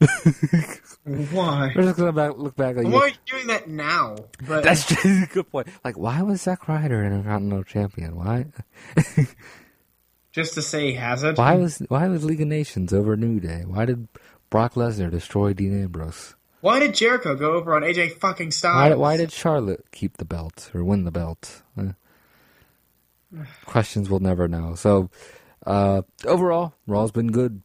Why? 1.04 1.72
We're 1.74 1.82
just 1.82 1.98
going 1.98 2.14
to 2.14 2.32
look 2.32 2.56
back. 2.56 2.76
Why 2.76 2.82
are 2.84 3.08
you 3.08 3.14
doing 3.26 3.46
that 3.48 3.68
now? 3.68 4.16
But 4.46 4.64
That's 4.64 4.86
just 4.88 5.04
a 5.04 5.28
good 5.32 5.50
point. 5.50 5.68
Like, 5.84 5.98
why 5.98 6.22
was 6.22 6.42
Zack 6.42 6.68
Ryder 6.68 7.02
an 7.02 7.12
Intercontinental 7.12 7.64
Champion? 7.64 8.16
Why? 8.16 8.46
just 10.32 10.54
to 10.54 10.62
say 10.62 10.88
he 10.88 10.94
hasn't. 10.94 11.38
Why 11.38 11.56
was 11.56 11.78
why 11.88 12.08
was 12.08 12.24
League 12.24 12.40
of 12.40 12.48
Nations 12.48 12.92
over 12.92 13.16
New 13.16 13.40
Day? 13.40 13.64
Why 13.66 13.84
did 13.84 14.08
Brock 14.48 14.74
Lesnar 14.74 15.10
destroy 15.10 15.52
Dean 15.52 15.82
Ambrose? 15.82 16.34
Why 16.60 16.78
did 16.78 16.94
Jericho 16.94 17.34
go 17.34 17.52
over 17.54 17.74
on 17.74 17.82
AJ 17.82 18.18
fucking 18.18 18.48
Why, 18.48 18.50
Styles? 18.50 18.98
why 18.98 19.16
did 19.16 19.32
Charlotte 19.32 19.84
keep 19.92 20.18
the 20.18 20.26
belt 20.26 20.70
or 20.74 20.84
win 20.84 21.04
the 21.04 21.10
belt? 21.10 21.62
Questions 23.64 24.10
we'll 24.10 24.20
never 24.20 24.48
know. 24.48 24.74
So, 24.74 25.08
uh, 25.66 26.02
overall, 26.26 26.74
Raw's 26.86 27.12
been 27.12 27.32
good. 27.32 27.62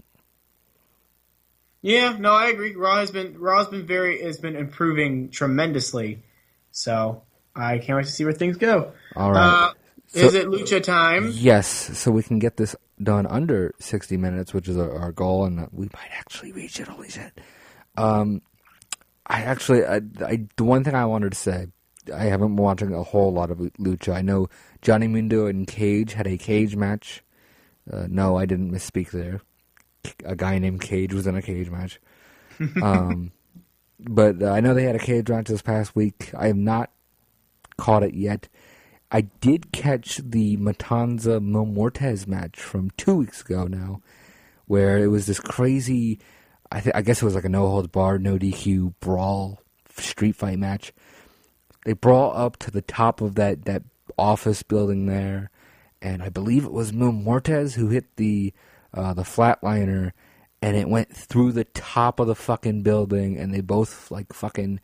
Yeah, 1.85 2.17
no, 2.17 2.33
I 2.33 2.47
agree. 2.47 2.75
Raw 2.75 2.95
has 2.95 3.11
been 3.11 3.37
Raw 3.37 3.59
has 3.59 3.67
been 3.67 3.85
very 3.85 4.23
has 4.23 4.39
been 4.39 4.55
improving 4.55 5.29
tremendously. 5.29 6.23
So 6.71 7.21
I 7.55 7.77
can't 7.77 7.97
wait 7.97 8.07
to 8.07 8.11
see 8.11 8.23
where 8.23 8.33
things 8.33 8.57
go. 8.57 8.93
All 9.15 9.31
right. 9.31 9.69
Uh, 9.69 9.73
is 10.11 10.33
it 10.33 10.47
lucha 10.47 10.81
time? 10.81 11.29
Yes, 11.31 11.67
so 11.67 12.09
we 12.09 12.23
can 12.23 12.39
get 12.39 12.57
this 12.57 12.75
done 13.03 13.27
under 13.27 13.75
60 13.79 14.17
minutes, 14.17 14.51
which 14.51 14.67
is 14.67 14.77
our, 14.79 14.97
our 14.97 15.11
goal, 15.11 15.45
and 15.45 15.67
we 15.71 15.85
might 15.93 16.09
actually 16.11 16.53
reach 16.53 16.79
it. 16.79 16.87
Holy 16.87 17.09
shit. 17.09 17.39
Um, 17.97 18.41
I 19.27 19.43
actually, 19.43 19.85
I, 19.85 20.01
I, 20.25 20.47
the 20.55 20.63
one 20.63 20.83
thing 20.83 20.95
I 20.95 21.05
wanted 21.05 21.33
to 21.33 21.37
say, 21.37 21.67
I 22.11 22.23
haven't 22.23 22.55
been 22.55 22.63
watching 22.63 22.95
a 22.95 23.03
whole 23.03 23.31
lot 23.31 23.51
of 23.51 23.59
Lucha. 23.59 24.15
I 24.15 24.21
know 24.23 24.47
Johnny 24.81 25.07
Mundo 25.07 25.45
and 25.45 25.67
Cage 25.67 26.13
had 26.13 26.25
a 26.25 26.37
cage 26.37 26.75
match. 26.75 27.23
Uh, 27.91 28.07
no, 28.09 28.37
I 28.37 28.47
didn't 28.47 28.71
misspeak 28.71 29.11
there. 29.11 29.41
A 30.23 30.35
guy 30.35 30.59
named 30.59 30.81
Cage 30.81 31.13
was 31.13 31.27
in 31.27 31.35
a 31.35 31.41
cage 31.41 31.69
match. 31.69 31.99
um, 32.81 33.31
but 33.99 34.41
uh, 34.41 34.51
I 34.51 34.59
know 34.59 34.73
they 34.73 34.83
had 34.83 34.95
a 34.95 34.99
cage 34.99 35.29
match 35.29 35.47
this 35.47 35.61
past 35.61 35.95
week. 35.95 36.31
I 36.37 36.47
have 36.47 36.57
not 36.57 36.91
caught 37.77 38.03
it 38.03 38.13
yet. 38.13 38.47
I 39.11 39.21
did 39.21 39.71
catch 39.71 40.17
the 40.17 40.57
Matanza 40.57 41.41
Mil 41.41 41.65
Muertes 41.65 42.27
match 42.27 42.59
from 42.59 42.91
two 42.97 43.15
weeks 43.15 43.41
ago 43.41 43.65
now, 43.65 44.01
where 44.65 44.97
it 44.97 45.07
was 45.07 45.25
this 45.25 45.39
crazy. 45.39 46.19
I, 46.71 46.81
th- 46.81 46.95
I 46.95 47.01
guess 47.01 47.21
it 47.21 47.25
was 47.25 47.35
like 47.35 47.45
a 47.45 47.49
no 47.49 47.67
holds 47.67 47.87
barred, 47.87 48.23
no 48.23 48.37
DQ 48.37 48.95
brawl 48.99 49.61
street 49.95 50.35
fight 50.35 50.59
match. 50.59 50.91
They 51.85 51.93
brawl 51.93 52.35
up 52.35 52.57
to 52.57 52.71
the 52.71 52.81
top 52.81 53.21
of 53.21 53.35
that 53.35 53.65
that 53.65 53.83
office 54.17 54.63
building 54.63 55.05
there, 55.05 55.51
and 56.01 56.23
I 56.23 56.29
believe 56.29 56.65
it 56.65 56.73
was 56.73 56.91
Mil 56.91 57.11
Muertes 57.11 57.75
who 57.75 57.89
hit 57.89 58.15
the 58.15 58.53
uh, 58.95 59.13
the 59.13 59.23
flatliner, 59.23 60.11
and 60.61 60.75
it 60.75 60.89
went 60.89 61.15
through 61.15 61.51
the 61.51 61.65
top 61.65 62.19
of 62.19 62.27
the 62.27 62.35
fucking 62.35 62.81
building, 62.81 63.37
and 63.37 63.53
they 63.53 63.61
both 63.61 64.09
like 64.09 64.33
fucking, 64.33 64.79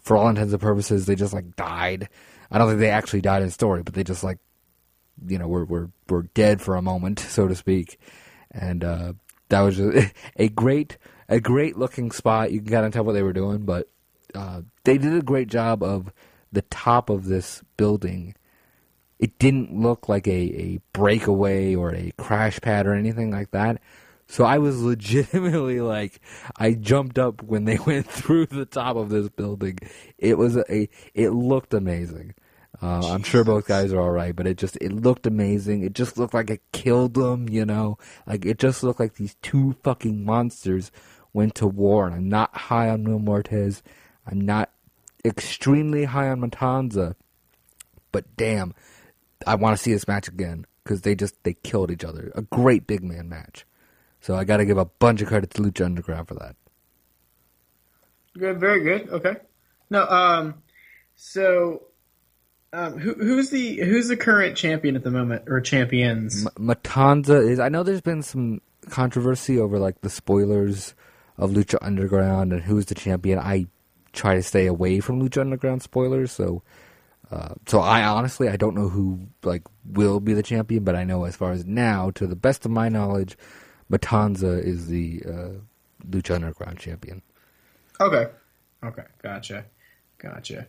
for 0.00 0.16
all 0.16 0.28
intents 0.28 0.52
and 0.52 0.62
purposes, 0.62 1.06
they 1.06 1.14
just 1.14 1.34
like 1.34 1.56
died. 1.56 2.08
I 2.50 2.58
don't 2.58 2.68
think 2.68 2.80
they 2.80 2.90
actually 2.90 3.20
died 3.20 3.42
in 3.42 3.48
the 3.48 3.52
story, 3.52 3.82
but 3.82 3.94
they 3.94 4.04
just 4.04 4.24
like, 4.24 4.38
you 5.26 5.38
know, 5.38 5.48
were 5.48 5.64
were 5.64 5.90
were 6.08 6.22
dead 6.34 6.62
for 6.62 6.76
a 6.76 6.82
moment, 6.82 7.18
so 7.18 7.46
to 7.48 7.54
speak, 7.54 7.98
and 8.50 8.82
uh, 8.84 9.12
that 9.48 9.60
was 9.60 9.76
just 9.76 10.12
a 10.36 10.48
great 10.48 10.96
a 11.28 11.40
great 11.40 11.76
looking 11.76 12.10
spot. 12.10 12.52
You 12.52 12.60
can 12.60 12.70
kind 12.70 12.86
of 12.86 12.92
tell 12.92 13.04
what 13.04 13.12
they 13.12 13.22
were 13.22 13.32
doing, 13.32 13.64
but 13.64 13.88
uh, 14.34 14.62
they 14.84 14.98
did 14.98 15.14
a 15.14 15.22
great 15.22 15.48
job 15.48 15.82
of 15.82 16.12
the 16.52 16.62
top 16.62 17.10
of 17.10 17.26
this 17.26 17.62
building. 17.76 18.34
It 19.20 19.38
didn't 19.38 19.78
look 19.78 20.08
like 20.08 20.26
a, 20.26 20.30
a 20.30 20.80
breakaway 20.92 21.74
or 21.74 21.94
a 21.94 22.12
crash 22.16 22.60
pad 22.60 22.86
or 22.86 22.94
anything 22.94 23.30
like 23.30 23.50
that. 23.50 23.80
So 24.26 24.44
I 24.44 24.58
was 24.58 24.82
legitimately 24.82 25.80
like, 25.80 26.20
I 26.56 26.72
jumped 26.72 27.18
up 27.18 27.42
when 27.42 27.66
they 27.66 27.78
went 27.86 28.06
through 28.10 28.46
the 28.46 28.64
top 28.64 28.96
of 28.96 29.10
this 29.10 29.28
building. 29.28 29.78
It 30.18 30.38
was 30.38 30.56
a, 30.56 30.88
it 31.14 31.30
looked 31.30 31.74
amazing. 31.74 32.34
Uh, 32.82 33.12
I'm 33.12 33.22
sure 33.22 33.44
both 33.44 33.66
guys 33.66 33.92
are 33.92 34.00
all 34.00 34.10
right, 34.10 34.34
but 34.34 34.46
it 34.46 34.56
just 34.56 34.76
it 34.80 34.90
looked 34.90 35.26
amazing. 35.26 35.82
It 35.82 35.92
just 35.92 36.16
looked 36.16 36.32
like 36.32 36.48
it 36.48 36.62
killed 36.72 37.12
them, 37.12 37.46
you 37.46 37.66
know. 37.66 37.98
Like 38.26 38.46
it 38.46 38.58
just 38.58 38.82
looked 38.82 39.00
like 39.00 39.14
these 39.16 39.36
two 39.42 39.76
fucking 39.82 40.24
monsters 40.24 40.90
went 41.34 41.54
to 41.56 41.66
war. 41.66 42.06
And 42.06 42.14
I'm 42.14 42.28
not 42.30 42.56
high 42.56 42.88
on 42.88 43.04
Mil 43.04 43.18
Muertes. 43.18 43.82
I'm 44.26 44.40
not 44.40 44.70
extremely 45.24 46.04
high 46.04 46.28
on 46.28 46.40
Matanza, 46.40 47.16
but 48.12 48.24
damn, 48.36 48.74
I 49.46 49.54
want 49.54 49.76
to 49.76 49.82
see 49.82 49.92
this 49.92 50.08
match 50.08 50.28
again 50.28 50.66
because 50.84 51.02
they 51.02 51.14
just 51.14 51.42
they 51.44 51.54
killed 51.54 51.90
each 51.90 52.04
other. 52.04 52.32
A 52.34 52.42
great 52.42 52.86
big 52.86 53.02
man 53.02 53.28
match. 53.28 53.66
So 54.20 54.34
I 54.34 54.44
got 54.44 54.58
to 54.58 54.66
give 54.66 54.78
a 54.78 54.84
bunch 54.84 55.22
of 55.22 55.28
credit 55.28 55.50
to 55.50 55.62
Lucha 55.62 55.84
Underground 55.84 56.28
for 56.28 56.34
that. 56.34 56.56
Good, 58.36 58.60
very 58.60 58.82
good. 58.82 59.08
Okay. 59.08 59.36
No, 59.88 60.06
um, 60.06 60.62
so 61.16 61.82
um, 62.72 62.98
who, 62.98 63.14
who's 63.14 63.50
the 63.50 63.78
who's 63.78 64.08
the 64.08 64.16
current 64.16 64.56
champion 64.56 64.94
at 64.94 65.02
the 65.02 65.10
moment 65.10 65.44
or 65.48 65.60
champions? 65.60 66.46
M- 66.46 66.66
Matanza 66.66 67.48
is. 67.48 67.58
I 67.58 67.68
know 67.68 67.82
there's 67.82 68.00
been 68.00 68.22
some 68.22 68.60
controversy 68.88 69.58
over 69.58 69.78
like 69.78 70.00
the 70.02 70.10
spoilers 70.10 70.94
of 71.36 71.50
Lucha 71.50 71.78
Underground 71.82 72.52
and 72.52 72.62
who's 72.62 72.86
the 72.86 72.94
champion. 72.94 73.38
I 73.38 73.66
try 74.12 74.34
to 74.34 74.42
stay 74.42 74.66
away 74.66 75.00
from 75.00 75.20
Lucha 75.20 75.40
Underground 75.40 75.82
spoilers, 75.82 76.30
so 76.30 76.62
uh, 77.30 77.54
so 77.66 77.80
I 77.80 78.04
honestly 78.04 78.48
I 78.48 78.56
don't 78.56 78.74
know 78.74 78.88
who 78.88 79.20
like 79.44 79.62
will 79.84 80.20
be 80.20 80.34
the 80.34 80.42
champion, 80.42 80.84
but 80.84 80.96
I 80.96 81.04
know 81.04 81.24
as 81.24 81.36
far 81.36 81.52
as 81.52 81.64
now, 81.64 82.10
to 82.12 82.26
the 82.26 82.36
best 82.36 82.64
of 82.64 82.70
my 82.70 82.88
knowledge, 82.88 83.36
Matanza 83.90 84.62
is 84.62 84.88
the 84.88 85.22
uh, 85.26 85.48
Lucha 86.08 86.34
Underground 86.34 86.78
champion. 86.78 87.22
Okay. 88.00 88.26
Okay. 88.82 89.04
Gotcha. 89.22 89.64
Gotcha. 90.18 90.66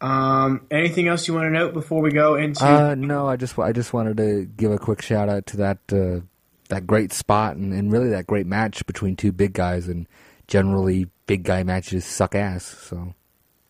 Um, 0.00 0.66
anything 0.70 1.08
else 1.08 1.26
you 1.26 1.34
want 1.34 1.46
to 1.46 1.50
note 1.50 1.72
before 1.72 2.02
we 2.02 2.10
go 2.10 2.34
into? 2.34 2.64
Uh, 2.64 2.94
no, 2.94 3.26
I 3.26 3.36
just 3.36 3.58
I 3.58 3.72
just 3.72 3.92
wanted 3.92 4.18
to 4.18 4.44
give 4.44 4.70
a 4.70 4.78
quick 4.78 5.02
shout 5.02 5.28
out 5.28 5.46
to 5.46 5.56
that 5.56 5.78
uh, 5.90 6.20
that 6.68 6.86
great 6.86 7.12
spot 7.12 7.56
and, 7.56 7.72
and 7.72 7.90
really 7.90 8.10
that 8.10 8.26
great 8.26 8.46
match 8.46 8.86
between 8.86 9.16
two 9.16 9.32
big 9.32 9.54
guys 9.54 9.88
and 9.88 10.06
generally 10.46 11.08
big 11.26 11.44
guy 11.44 11.62
matches 11.62 12.04
suck 12.04 12.34
ass. 12.34 12.64
So 12.64 13.14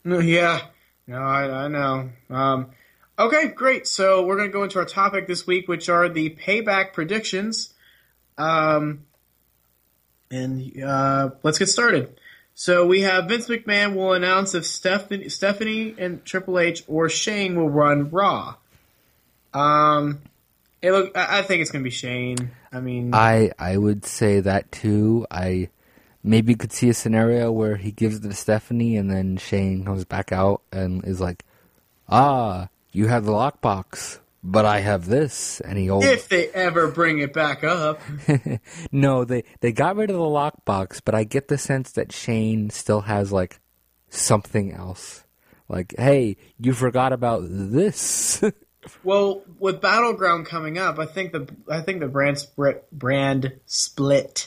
yeah. 0.05 0.63
No, 1.07 1.19
I, 1.19 1.65
I 1.65 1.69
know. 1.69 2.11
Um, 2.31 2.71
okay, 3.19 3.49
great. 3.49 3.87
So 3.87 4.25
we're 4.25 4.37
going 4.37 4.49
to 4.49 4.53
go 4.53 4.65
into 4.65 4.79
our 4.79 4.85
topic 4.85 5.27
this 5.27 5.47
week, 5.47 5.69
which 5.69 5.89
are 5.89 6.09
the 6.09 6.31
payback 6.31 6.93
predictions. 6.93 7.73
Um, 8.37 9.05
and 10.31 10.83
uh, 10.83 11.31
let's 11.43 11.59
get 11.59 11.69
started. 11.69 12.19
So 12.55 12.87
we 12.87 13.03
have 13.03 13.29
Vince 13.29 13.49
McMahon 13.49 13.95
will 13.95 14.15
announce 14.15 14.55
if 14.55 14.67
Stephanie, 14.67 15.29
Stephanie 15.29 15.95
and 15.99 16.25
Triple 16.25 16.59
H 16.59 16.83
or 16.89 17.09
Shane 17.09 17.55
will 17.55 17.69
run 17.69 18.11
Raw. 18.11 18.55
Um, 19.53 20.21
it 20.83 20.93
look, 20.93 21.17
I 21.17 21.39
I 21.39 21.43
think 21.43 21.63
it's 21.63 21.71
going 21.71 21.83
to 21.83 21.89
be 21.89 21.95
Shane. 21.95 22.51
I 22.73 22.81
mean, 22.81 23.15
I 23.15 23.53
I 23.59 23.77
would 23.77 24.05
say 24.05 24.41
that 24.41 24.73
too. 24.73 25.27
I 25.31 25.69
maybe 26.27 26.53
you 26.53 26.57
could 26.57 26.73
see 26.73 26.89
a 26.89 26.95
scenario 26.95 27.51
where 27.53 27.77
he 27.77 27.93
gives 27.93 28.17
it 28.17 28.23
to 28.23 28.35
Stephanie 28.35 28.97
and 28.97 29.11
then 29.11 29.37
Shane 29.37 29.85
comes 29.85 30.05
back 30.05 30.33
out 30.33 30.63
and 30.73 31.05
is 31.05 31.21
like, 31.21 31.45
"Ah, 32.09 32.69
you 32.93 33.07
have 33.07 33.25
the 33.25 33.33
lockbox, 33.33 34.19
but 34.43 34.67
I 34.67 34.81
have 34.81 35.07
this," 35.07 35.61
and 35.61 35.79
he 35.79 35.87
holds. 35.87 36.07
if 36.07 36.29
they 36.29 36.49
ever 36.49 36.89
bring 36.89 37.19
it 37.21 37.33
back 37.33 37.65
up. 37.65 38.01
no, 38.93 39.25
they 39.25 39.45
they 39.61 39.73
got 39.73 39.97
rid 39.97 40.11
of 40.11 40.17
the 40.17 40.23
lockbox, 40.23 41.01
but 41.05 41.15
I 41.15 41.25
get 41.25 41.49
the 41.49 41.59
sense 41.59 41.93
that 41.93 42.13
Shane 42.13 42.71
still 42.71 43.03
has 43.03 43.33
like 43.33 43.61
something 44.11 44.73
else. 44.73 45.25
Like, 45.69 45.95
hey, 45.99 46.37
you 46.59 46.75
forgot 46.75 47.13
about 47.13 47.43
this. 47.49 48.43
Well, 49.03 49.43
with 49.59 49.81
Battleground 49.81 50.47
coming 50.47 50.79
up, 50.79 51.01
I 51.01 51.07
think 51.07 51.33
the 51.33 51.49
I 51.69 51.81
think 51.81 51.99
the 51.99 52.07
brand 52.07 52.39
split 52.39 52.87
brand 52.93 53.55
split 53.67 54.47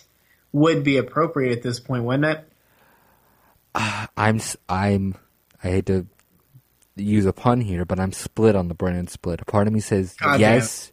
would 0.51 0.83
be 0.83 0.97
appropriate 0.97 1.51
at 1.51 1.61
this 1.63 1.79
point, 1.79 2.03
wouldn't 2.03 2.25
it? 2.25 2.51
I'm 4.17 4.41
I'm 4.67 5.15
I 5.63 5.67
hate 5.67 5.85
to 5.87 6.07
use 6.95 7.25
a 7.25 7.33
pun 7.33 7.61
here, 7.61 7.85
but 7.85 7.99
I'm 7.99 8.11
split 8.11 8.55
on 8.55 8.67
the 8.67 8.73
brand 8.73 9.09
split. 9.09 9.41
A 9.41 9.45
part 9.45 9.67
of 9.67 9.73
me 9.73 9.79
says 9.79 10.15
God 10.15 10.31
damn. 10.33 10.39
yes, 10.39 10.91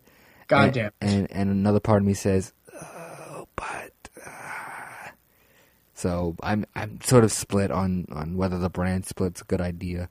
God 0.48 0.64
and, 0.64 0.74
damn. 0.74 0.90
and 1.00 1.30
and 1.30 1.50
another 1.50 1.80
part 1.80 2.02
of 2.02 2.07
me 2.07 2.14
says, 2.14 2.52
oh, 2.74 3.46
but. 3.57 3.92
uh." 4.24 4.30
So 5.94 6.36
I'm 6.42 6.66
I'm 6.74 7.00
sort 7.00 7.24
of 7.24 7.32
split 7.32 7.70
on, 7.70 8.07
on 8.12 8.36
whether 8.36 8.59
the 8.59 8.68
brand 8.68 9.07
split's 9.07 9.40
a 9.40 9.44
good 9.44 9.61
idea. 9.62 10.11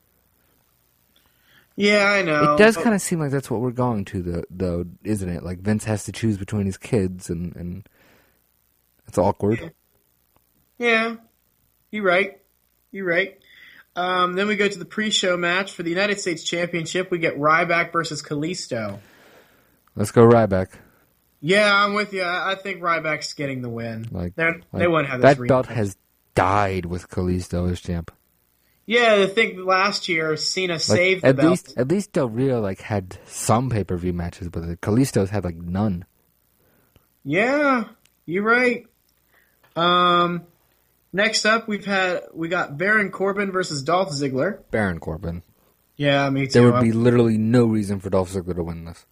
Yeah, 1.75 2.05
I 2.05 2.21
know. 2.21 2.53
it 2.53 2.57
does 2.57 2.75
but- 2.75 2.83
kind 2.83 2.95
of 2.95 3.01
seem 3.01 3.19
like 3.19 3.31
that's 3.31 3.51
what 3.51 3.59
we're 3.61 3.71
going 3.71 4.05
to, 4.05 4.21
though, 4.21 4.43
though, 4.49 4.85
isn't 5.03 5.27
it? 5.29 5.43
Like 5.43 5.59
Vince 5.59 5.83
has 5.83 6.05
to 6.05 6.11
choose 6.11 6.37
between 6.37 6.65
his 6.65 6.77
kids, 6.77 7.29
and 7.29 7.55
and 7.55 7.87
it's 9.08 9.18
awkward. 9.18 9.72
Yeah, 10.78 11.16
you're 11.91 12.03
right. 12.03 12.39
You're 12.91 13.06
right. 13.08 13.39
Um, 13.95 14.34
then 14.34 14.47
we 14.47 14.56
go 14.58 14.68
to 14.68 14.80
the 14.80 14.86
pre-show 14.86 15.38
match 15.38 15.72
for 15.72 15.84
the 15.84 15.89
United 15.89 16.20
States 16.20 16.43
Championship. 16.43 17.12
We 17.12 17.18
get 17.20 17.38
Ryback 17.38 17.93
versus 17.93 18.22
Kalisto. 18.22 18.99
Let's 19.95 20.12
go 20.12 20.28
Ryback. 20.28 20.68
Yeah, 21.39 21.74
I'm 21.74 21.93
with 21.93 22.12
you. 22.12 22.24
I 22.24 22.56
think 22.56 22.82
Ryback's 22.82 23.34
getting 23.34 23.62
the 23.62 23.70
win. 23.70 24.08
Like, 24.12 24.36
They're, 24.36 24.60
they 24.74 24.80
like, 24.80 24.89
won't 24.89 25.08
have 25.08 25.22
this 25.22 25.38
that 25.38 25.47
belt 25.47 25.68
has 25.68 25.95
died 26.34 26.86
with 26.86 27.10
Kalisto 27.10 27.70
as 27.72 27.80
champ. 27.80 28.12
Yeah, 28.86 29.16
I 29.24 29.28
think 29.28 29.58
last 29.66 30.10
year 30.10 30.36
Cena 30.38 30.74
Like, 30.74 30.82
saved 30.82 31.24
the 31.24 31.28
at 31.30 31.36
belt. 31.38 31.49
least 31.51 31.74
at 31.78 31.88
least 31.88 32.14
Del 32.14 32.30
Rio 32.30 32.62
like 32.62 32.82
had 32.82 33.18
some 33.26 33.70
pay 33.70 33.84
per 33.84 33.95
view 33.97 34.14
matches, 34.14 34.49
but 34.49 34.68
the 34.68 34.78
Kalisto's 34.78 35.30
had 35.32 35.43
like 35.43 35.56
none. 35.56 36.06
Yeah, 37.24 37.86
you're 38.26 38.43
right. 38.43 38.86
Um, 39.76 40.43
next 41.13 41.45
up, 41.45 41.67
we've 41.67 41.86
had 41.86 42.21
we 42.34 42.47
got 42.47 42.78
Baron 42.78 43.11
Corbin 43.11 43.51
versus 43.51 43.84
Dolph 43.84 44.09
Ziggler. 44.11 44.59
Baron 44.71 44.99
Corbin. 44.99 45.43
Yeah, 45.97 46.30
me 46.30 46.47
too. 46.47 46.51
There 46.53 46.63
would 46.63 46.73
I'm- 46.76 46.84
be 46.84 46.91
literally 46.91 47.38
no 47.38 47.65
reason 47.65 47.99
for 47.99 48.09
Dolph 48.09 48.32
Ziggler 48.32 48.55
to 48.55 48.63
win 48.63 48.86
this. 48.86 49.05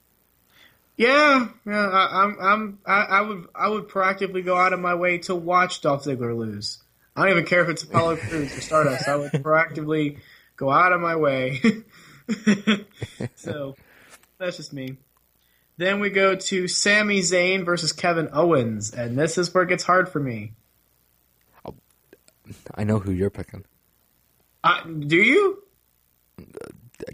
Yeah, 0.95 1.47
yeah. 1.66 1.88
I, 1.88 2.24
I'm, 2.24 2.38
I'm, 2.39 2.80
I, 2.86 3.01
I 3.01 3.22
would, 3.22 3.47
I 3.55 3.68
would 3.70 3.88
proactively 3.88 4.45
go 4.45 4.55
out 4.55 4.74
of 4.74 4.80
my 4.80 4.93
way 4.93 5.18
to 5.20 5.34
watch 5.34 5.82
Dolph 5.82 6.03
Ziggler 6.05 6.38
lose. 6.38 6.84
I 7.16 7.22
don't 7.24 7.32
even 7.32 7.45
care 7.45 7.64
if 7.64 7.70
it's 7.70 7.84
Apollo 7.84 8.18
Crews 8.28 8.55
or 8.55 8.61
Stardust. 8.61 9.07
I 9.07 9.16
would 9.16 9.32
proactively 9.32 10.20
go 10.55 10.70
out 10.70 10.91
of 10.93 11.01
my 11.01 11.16
way. 11.16 11.61
so 13.36 13.76
that's 14.38 14.57
just 14.57 14.72
me. 14.74 14.97
Then 15.78 15.99
we 15.99 16.09
go 16.09 16.36
to 16.36 16.67
Sami 16.67 17.21
Zayn 17.21 17.65
versus 17.65 17.91
Kevin 17.91 18.30
Owens, 18.32 18.93
and 18.93 19.17
this 19.17 19.38
is 19.38 19.53
where 19.53 19.63
it 19.63 19.69
gets 19.69 19.84
hard 19.84 20.07
for 20.07 20.19
me. 20.19 20.53
I 22.76 22.84
know 22.84 22.99
who 22.99 23.11
you're 23.11 23.30
picking. 23.30 23.65
Uh, 24.63 24.82
do 24.84 25.17
you? 25.17 25.63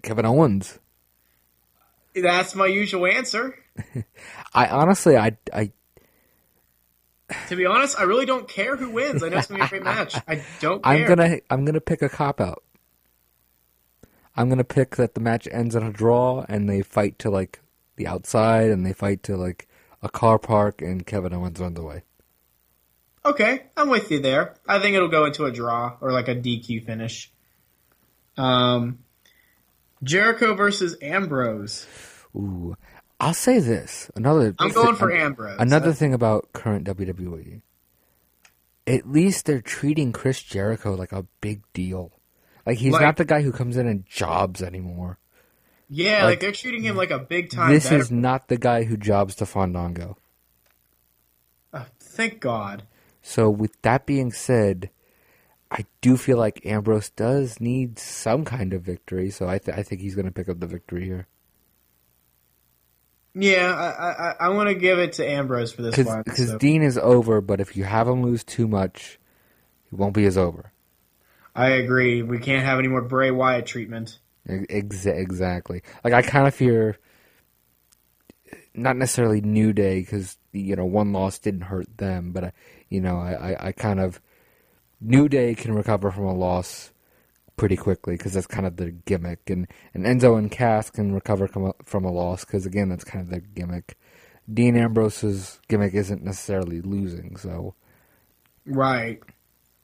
Kevin 0.01 0.25
Owens. 0.25 0.79
That's 2.13 2.55
my 2.55 2.65
usual 2.65 3.05
answer. 3.05 3.55
I 4.53 4.67
honestly, 4.67 5.15
I, 5.15 5.37
I, 5.53 5.71
To 7.47 7.55
be 7.55 7.65
honest, 7.65 7.99
I 7.99 8.03
really 8.03 8.25
don't 8.25 8.47
care 8.47 8.75
who 8.75 8.89
wins. 8.89 9.23
I 9.23 9.29
know 9.29 9.37
it's 9.37 9.47
gonna 9.47 9.59
be 9.59 9.65
a 9.65 9.69
great 9.69 9.83
match. 9.83 10.15
I 10.27 10.43
don't 10.59 10.83
care. 10.83 10.93
I'm 10.93 11.07
gonna, 11.07 11.37
I'm 11.49 11.65
gonna 11.65 11.81
pick 11.81 12.01
a 12.01 12.09
cop 12.09 12.41
out. 12.41 12.63
I'm 14.35 14.49
gonna 14.49 14.63
pick 14.63 14.95
that 14.97 15.13
the 15.13 15.21
match 15.21 15.47
ends 15.51 15.75
in 15.75 15.83
a 15.83 15.91
draw 15.91 16.45
and 16.49 16.69
they 16.69 16.81
fight 16.81 17.19
to 17.19 17.29
like 17.29 17.61
the 17.99 18.07
outside 18.07 18.71
and 18.71 18.83
they 18.85 18.93
fight 18.93 19.21
to 19.23 19.37
like 19.37 19.67
a 20.01 20.09
car 20.09 20.39
park 20.39 20.81
and 20.81 21.05
Kevin 21.05 21.33
Owens 21.33 21.59
runs 21.59 21.77
away. 21.77 22.01
Okay, 23.25 23.63
I'm 23.77 23.89
with 23.89 24.09
you 24.09 24.19
there. 24.21 24.55
I 24.67 24.79
think 24.79 24.95
it'll 24.95 25.09
go 25.09 25.25
into 25.25 25.43
a 25.45 25.51
draw 25.51 25.97
or 26.01 26.11
like 26.11 26.29
a 26.29 26.35
DQ 26.35 26.85
finish. 26.85 27.31
Um, 28.37 28.99
Jericho 30.01 30.55
versus 30.55 30.95
Ambrose. 31.01 31.85
Ooh, 32.35 32.75
I'll 33.19 33.33
say 33.33 33.59
this. 33.59 34.09
Another. 34.15 34.55
I'm 34.57 34.71
going 34.71 34.95
for 34.95 35.11
Ambrose. 35.11 35.57
Another 35.59 35.91
thing 35.93 36.13
about 36.13 36.53
current 36.53 36.87
WWE. 36.87 37.61
At 38.87 39.07
least 39.11 39.45
they're 39.45 39.61
treating 39.61 40.13
Chris 40.13 40.41
Jericho 40.41 40.95
like 40.95 41.11
a 41.11 41.25
big 41.41 41.61
deal. 41.73 42.13
Like 42.65 42.77
he's 42.77 42.93
Like- 42.93 43.01
not 43.01 43.17
the 43.17 43.25
guy 43.25 43.41
who 43.41 43.51
comes 43.51 43.75
in 43.75 43.85
and 43.87 44.05
jobs 44.05 44.63
anymore. 44.63 45.19
Yeah, 45.89 46.17
like, 46.17 46.23
like, 46.23 46.39
they're 46.41 46.51
treating 46.51 46.83
him 46.83 46.95
like 46.95 47.09
a 47.11 47.17
big 47.19 47.49
time. 47.49 47.71
This 47.71 47.83
veteran. 47.83 48.01
is 48.01 48.11
not 48.11 48.47
the 48.47 48.57
guy 48.57 48.83
who 48.83 48.95
jobs 48.95 49.35
to 49.35 49.45
Fandango. 49.45 50.17
Oh, 51.73 51.85
thank 51.99 52.39
God. 52.39 52.83
So 53.21 53.49
with 53.49 53.79
that 53.81 54.05
being 54.05 54.31
said, 54.31 54.91
I 55.71 55.85
do 56.01 56.15
feel 56.17 56.37
like 56.37 56.65
Ambrose 56.65 57.09
does 57.09 57.59
need 57.59 57.99
some 57.99 58.45
kind 58.45 58.73
of 58.73 58.81
victory. 58.83 59.29
So 59.29 59.47
I, 59.47 59.57
th- 59.57 59.77
I 59.77 59.83
think 59.83 60.01
he's 60.01 60.15
going 60.15 60.25
to 60.25 60.31
pick 60.31 60.49
up 60.49 60.59
the 60.59 60.67
victory 60.67 61.05
here 61.05 61.27
Yeah, 63.33 63.73
I 63.73 64.45
I, 64.45 64.47
I 64.47 64.49
want 64.49 64.69
to 64.69 64.75
give 64.75 64.99
it 64.99 65.13
to 65.13 65.27
Ambrose 65.27 65.71
for 65.71 65.81
this 65.81 65.97
one. 65.97 66.23
because 66.23 66.49
so- 66.49 66.57
Dean 66.57 66.81
is 66.81 66.97
over. 66.97 67.41
But 67.41 67.59
if 67.61 67.75
you 67.75 67.83
have 67.83 68.07
him 68.07 68.23
lose 68.23 68.43
too 68.43 68.67
much, 68.67 69.19
he 69.89 69.95
won't 69.95 70.13
be 70.13 70.25
as 70.25 70.37
over. 70.37 70.71
I 71.55 71.69
agree. 71.69 72.21
We 72.21 72.39
can't 72.39 72.65
have 72.65 72.79
any 72.79 72.87
more 72.87 73.01
Bray 73.01 73.31
Wyatt 73.31 73.65
treatment. 73.65 74.19
Ex- 74.49 75.05
exactly. 75.05 75.81
Like 76.03 76.13
I 76.13 76.21
kind 76.21 76.47
of 76.47 76.55
fear, 76.55 76.97
not 78.73 78.97
necessarily 78.97 79.41
New 79.41 79.73
Day 79.73 79.99
because 79.99 80.37
you 80.51 80.75
know 80.75 80.85
one 80.85 81.13
loss 81.13 81.39
didn't 81.39 81.61
hurt 81.61 81.97
them, 81.97 82.31
but 82.31 82.43
I, 82.45 82.51
you 82.89 83.01
know 83.01 83.19
I, 83.19 83.51
I, 83.51 83.67
I 83.67 83.71
kind 83.71 83.99
of 83.99 84.19
New 85.01 85.29
Day 85.29 85.55
can 85.55 85.73
recover 85.73 86.11
from 86.11 86.25
a 86.25 86.33
loss 86.33 86.91
pretty 87.59 87.75
quickly 87.75 88.15
because 88.15 88.33
that's 88.33 88.47
kind 88.47 88.65
of 88.65 88.77
their 88.77 88.91
gimmick. 88.91 89.49
And, 89.49 89.67
and 89.93 90.05
Enzo 90.05 90.37
and 90.37 90.49
Cass 90.49 90.89
can 90.89 91.13
recover 91.13 91.47
from 91.47 92.05
a 92.05 92.11
loss 92.11 92.45
because, 92.45 92.65
again, 92.65 92.89
that's 92.89 93.03
kind 93.03 93.21
of 93.21 93.29
their 93.29 93.41
gimmick. 93.41 93.97
Dean 94.51 94.77
Ambrose's 94.77 95.59
gimmick 95.67 95.93
isn't 95.93 96.23
necessarily 96.23 96.81
losing, 96.81 97.35
so. 97.35 97.75
Right. 98.65 99.19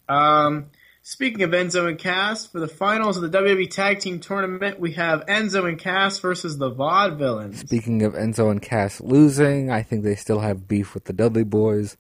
Um, 0.07 0.67
speaking 1.05 1.43
of 1.43 1.51
Enzo 1.51 1.87
and 1.87 1.99
Cass, 1.99 2.47
for 2.47 2.59
the 2.59 2.67
finals 2.67 3.15
of 3.15 3.31
the 3.31 3.37
WWE 3.37 3.69
Tag 3.69 3.99
Team 3.99 4.19
Tournament, 4.19 4.79
we 4.79 4.93
have 4.93 5.23
Enzo 5.27 5.69
and 5.69 5.77
Cass 5.77 6.17
versus 6.17 6.57
the 6.57 6.71
Vaudevillains. 6.71 7.57
Speaking 7.57 8.01
of 8.01 8.13
Enzo 8.13 8.49
and 8.49 8.59
Cass 8.59 8.99
losing, 8.99 9.69
I 9.69 9.83
think 9.83 10.03
they 10.03 10.15
still 10.15 10.39
have 10.39 10.67
beef 10.67 10.95
with 10.95 11.03
the 11.03 11.13
Dudley 11.13 11.43
Boys. 11.43 11.95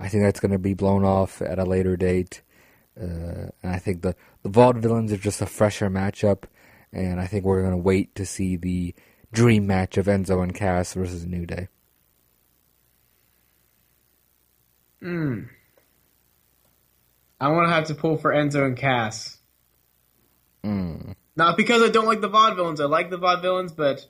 I 0.00 0.08
think 0.08 0.24
that's 0.24 0.40
going 0.40 0.52
to 0.52 0.58
be 0.58 0.72
blown 0.72 1.04
off 1.04 1.42
at 1.42 1.58
a 1.58 1.64
later 1.64 1.98
date. 1.98 2.40
Uh, 2.98 3.52
and 3.62 3.72
I 3.72 3.78
think 3.78 4.00
the, 4.00 4.16
the 4.42 4.48
Vaudevillains 4.48 5.12
are 5.12 5.18
just 5.18 5.42
a 5.42 5.46
fresher 5.46 5.90
matchup. 5.90 6.44
And 6.94 7.20
I 7.20 7.26
think 7.26 7.44
we're 7.44 7.60
going 7.60 7.72
to 7.72 7.76
wait 7.76 8.14
to 8.14 8.24
see 8.24 8.56
the 8.56 8.94
dream 9.32 9.66
match 9.66 9.98
of 9.98 10.06
Enzo 10.06 10.42
and 10.42 10.54
Cass 10.54 10.94
versus 10.94 11.26
New 11.26 11.44
Day. 11.44 11.68
Hmm. 15.02 15.42
I 17.40 17.48
want 17.48 17.68
to 17.68 17.74
have 17.74 17.86
to 17.86 17.94
pull 17.94 18.16
for 18.16 18.32
Enzo 18.32 18.64
and 18.64 18.76
Cass. 18.76 19.38
Mm. 20.64 21.14
Not 21.36 21.56
because 21.56 21.82
I 21.82 21.88
don't 21.88 22.06
like 22.06 22.20
the 22.20 22.30
Vaudevillains. 22.30 22.80
I 22.80 22.84
like 22.84 23.10
the 23.10 23.18
Vaudevillains, 23.18 23.76
but 23.76 24.06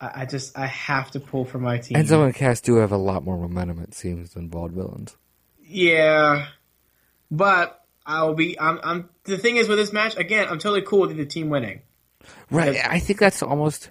I, 0.00 0.22
I, 0.22 0.26
just 0.26 0.58
I 0.58 0.66
have 0.66 1.12
to 1.12 1.20
pull 1.20 1.44
for 1.44 1.58
my 1.58 1.78
team. 1.78 1.96
Enzo 1.96 2.24
and 2.24 2.34
Cass 2.34 2.60
do 2.60 2.76
have 2.76 2.92
a 2.92 2.96
lot 2.96 3.24
more 3.24 3.38
momentum, 3.38 3.80
it 3.80 3.94
seems, 3.94 4.30
than 4.30 4.50
Vaudevillains. 4.50 5.14
Yeah, 5.62 6.48
but 7.30 7.84
I'll 8.04 8.34
be. 8.34 8.58
I'm. 8.58 8.80
I'm. 8.82 9.08
The 9.24 9.38
thing 9.38 9.56
is 9.56 9.68
with 9.68 9.78
this 9.78 9.92
match, 9.92 10.16
again, 10.16 10.48
I'm 10.48 10.58
totally 10.58 10.82
cool 10.82 11.00
with 11.00 11.16
the 11.16 11.26
team 11.26 11.48
winning. 11.48 11.82
Right. 12.50 12.72
Because 12.72 12.88
I 12.88 12.98
think 12.98 13.18
that's 13.18 13.42
almost. 13.42 13.90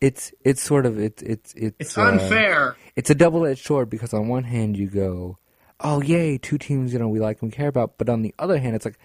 It's 0.00 0.32
it's 0.44 0.62
sort 0.62 0.86
of 0.86 0.98
it's 0.98 1.22
it's 1.22 1.54
it's, 1.54 1.76
it's 1.78 1.98
unfair. 1.98 2.72
Uh, 2.72 2.74
it's 2.94 3.10
a 3.10 3.14
double 3.14 3.46
edged 3.46 3.64
sword 3.64 3.88
because 3.88 4.12
on 4.12 4.28
one 4.28 4.44
hand 4.44 4.76
you 4.76 4.88
go, 4.88 5.38
oh 5.80 6.02
yay, 6.02 6.38
two 6.38 6.58
teams 6.58 6.92
you 6.92 6.98
know 6.98 7.08
we 7.08 7.20
like 7.20 7.42
and 7.42 7.52
care 7.52 7.68
about, 7.68 7.98
but 7.98 8.08
on 8.08 8.22
the 8.22 8.34
other 8.38 8.58
hand 8.58 8.76
it's 8.76 8.84
like, 8.84 8.98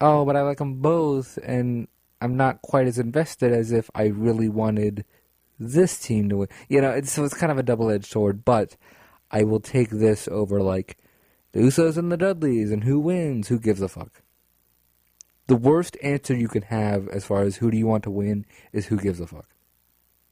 oh, 0.00 0.24
but 0.24 0.36
I 0.36 0.42
like 0.42 0.58
them 0.58 0.80
both, 0.80 1.38
and 1.42 1.88
I'm 2.20 2.36
not 2.36 2.62
quite 2.62 2.86
as 2.86 2.98
invested 2.98 3.52
as 3.52 3.72
if 3.72 3.90
I 3.94 4.06
really 4.06 4.48
wanted 4.48 5.04
this 5.58 5.98
team 5.98 6.28
to 6.28 6.38
win. 6.38 6.48
You 6.68 6.80
know, 6.80 6.90
it's, 6.90 7.12
so 7.12 7.24
it's 7.24 7.34
kind 7.34 7.52
of 7.52 7.58
a 7.58 7.62
double 7.62 7.90
edged 7.90 8.06
sword, 8.06 8.44
but 8.44 8.76
I 9.30 9.44
will 9.44 9.60
take 9.60 9.90
this 9.90 10.28
over 10.28 10.60
like 10.60 10.98
the 11.52 11.60
Usos 11.60 11.96
and 11.96 12.12
the 12.12 12.16
Dudleys 12.16 12.70
and 12.70 12.84
who 12.84 12.98
wins, 13.00 13.48
who 13.48 13.58
gives 13.58 13.80
a 13.80 13.88
fuck. 13.88 14.22
The 15.46 15.56
worst 15.56 15.96
answer 16.02 16.34
you 16.34 16.48
can 16.48 16.62
have 16.62 17.08
as 17.08 17.24
far 17.24 17.42
as 17.42 17.56
who 17.56 17.70
do 17.70 17.76
you 17.76 17.86
want 17.86 18.02
to 18.04 18.10
win 18.10 18.44
is 18.72 18.86
who 18.86 18.98
gives 18.98 19.20
a 19.20 19.26
fuck. 19.26 19.48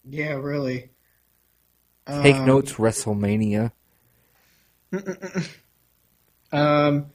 Yeah, 0.05 0.35
really. 0.35 0.91
Take 2.07 2.37
um, 2.37 2.47
notes, 2.47 2.75
WrestleMania. 2.75 3.73
Um, 6.55 7.07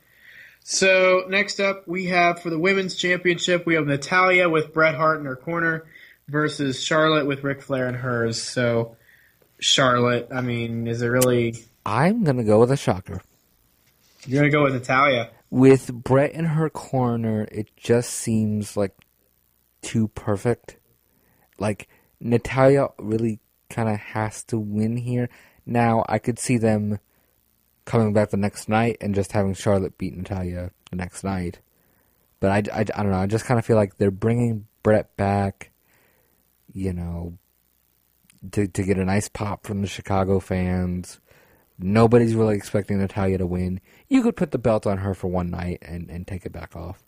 so 0.64 1.24
next 1.30 1.60
up, 1.60 1.88
we 1.88 2.08
have 2.08 2.42
for 2.42 2.50
the 2.50 2.60
women's 2.60 2.96
championship, 2.96 3.66
we 3.66 3.76
have 3.76 3.88
Natalya 3.88 4.50
with 4.50 4.74
Bret 4.74 4.96
Hart 4.96 5.20
in 5.20 5.26
her 5.26 5.38
corner 5.38 5.86
versus 6.28 6.84
Charlotte 6.84 7.26
with 7.26 7.44
Ric 7.44 7.62
Flair 7.62 7.88
in 7.88 7.96
hers. 7.96 8.42
So 8.42 8.98
Charlotte, 9.60 10.28
I 10.32 10.42
mean, 10.42 10.88
is 10.88 11.02
it 11.02 11.08
really? 11.08 11.56
I'm 11.86 12.24
gonna 12.24 12.44
go 12.44 12.60
with 12.60 12.72
a 12.72 12.78
shocker. 12.78 13.22
You're 14.28 14.42
gonna 14.42 14.52
go 14.52 14.64
with 14.64 14.74
Natalya 14.74 15.30
With 15.50 15.92
Bret 15.94 16.34
in 16.34 16.46
her 16.46 16.70
corner, 16.70 17.48
it 17.50 17.76
just 17.78 18.12
seems 18.12 18.76
like 18.76 18.94
too 19.82 20.10
perfect. 20.10 20.76
Like 21.58 21.88
Natalya 22.20 22.90
really 23.00 23.40
kind 23.70 23.88
of 23.88 23.98
has 23.98 24.44
to 24.46 24.60
win 24.60 24.98
here. 24.98 25.30
Now, 25.66 26.04
I 26.10 26.20
could 26.20 26.40
see 26.40 26.58
them 26.58 27.00
coming 27.90 28.14
back 28.14 28.30
the 28.30 28.38
next 28.38 28.70
night 28.70 28.98
and 29.02 29.16
just 29.16 29.32
having 29.32 29.56
Charlotte 29.56 29.98
beat 29.98 30.16
Natalya 30.16 30.72
the 30.92 30.96
next 30.96 31.24
night. 31.24 31.60
But 32.40 32.52
I, 32.52 32.80
I, 32.80 32.80
I 32.82 32.84
don't 32.84 33.12
know. 33.12 33.18
I 33.18 33.26
just 33.26 33.46
kind 33.46 33.60
of 33.60 33.66
feel 33.66 33.76
like 33.76 33.98
they're 33.98 34.12
bringing 34.12 34.68
Bret 34.84 35.18
back, 35.18 35.72
you 36.72 36.94
know, 36.94 37.38
to 38.52 38.68
to 38.68 38.84
get 38.84 38.98
a 38.98 39.04
nice 39.04 39.28
pop 39.28 39.66
from 39.66 39.82
the 39.82 39.88
Chicago 39.88 40.40
fans. 40.40 41.20
Nobody's 41.80 42.36
really 42.36 42.56
expecting 42.56 43.00
Natalya 43.00 43.40
to 43.40 43.48
win. 43.48 43.82
You 44.08 44.22
could 44.22 44.36
put 44.36 44.52
the 44.52 44.58
belt 44.58 44.86
on 44.86 45.00
her 45.00 45.14
for 45.14 45.28
one 45.28 45.50
night 45.50 45.80
and, 45.82 46.10
and 46.10 46.28
take 46.28 46.46
it 46.46 46.52
back 46.52 46.76
off. 46.76 47.04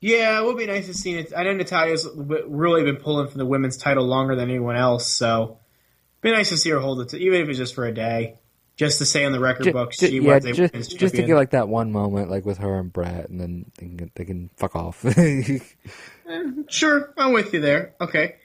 Yeah, 0.00 0.40
it 0.40 0.44
would 0.44 0.56
be 0.56 0.66
nice 0.66 0.86
to 0.86 0.94
see 0.94 1.18
it. 1.18 1.32
I 1.36 1.42
know 1.42 1.52
Natalya's 1.52 2.08
really 2.16 2.84
been 2.84 2.96
pulling 2.96 3.28
for 3.28 3.36
the 3.36 3.44
women's 3.44 3.76
title 3.76 4.06
longer 4.06 4.34
than 4.34 4.48
anyone 4.48 4.76
else, 4.76 5.06
so 5.06 5.58
it'd 6.22 6.22
be 6.22 6.30
nice 6.32 6.48
to 6.48 6.56
see 6.56 6.70
her 6.70 6.78
hold 6.78 7.00
it, 7.02 7.12
even 7.14 7.42
if 7.42 7.48
it's 7.48 7.58
just 7.58 7.74
for 7.74 7.84
a 7.84 7.92
day, 7.92 8.38
just 8.80 8.96
to 8.96 9.04
say 9.04 9.26
on 9.26 9.32
the 9.32 9.38
record 9.38 9.64
just, 9.64 9.74
books 9.74 9.98
she 9.98 10.20
yeah, 10.20 10.36
was 10.36 10.44
a 10.46 10.52
just, 10.54 10.98
just 10.98 11.14
to 11.14 11.22
get 11.22 11.34
like 11.34 11.50
that 11.50 11.68
one 11.68 11.92
moment, 11.92 12.30
like 12.30 12.46
with 12.46 12.56
her 12.56 12.78
and 12.78 12.90
Bret, 12.90 13.28
and 13.28 13.38
then 13.38 13.70
they 13.76 13.88
can, 13.88 14.10
they 14.14 14.24
can 14.24 14.48
fuck 14.56 14.74
off. 14.74 15.04
eh, 15.18 15.58
sure, 16.66 17.12
I'm 17.18 17.34
with 17.34 17.52
you 17.52 17.60
there. 17.60 17.92
Okay, 18.00 18.36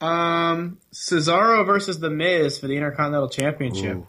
um, 0.00 0.78
Cesaro 0.94 1.66
versus 1.66 2.00
The 2.00 2.08
Miz 2.08 2.58
for 2.58 2.68
the 2.68 2.76
Intercontinental 2.76 3.28
Championship. 3.28 3.98
Ooh. 3.98 4.08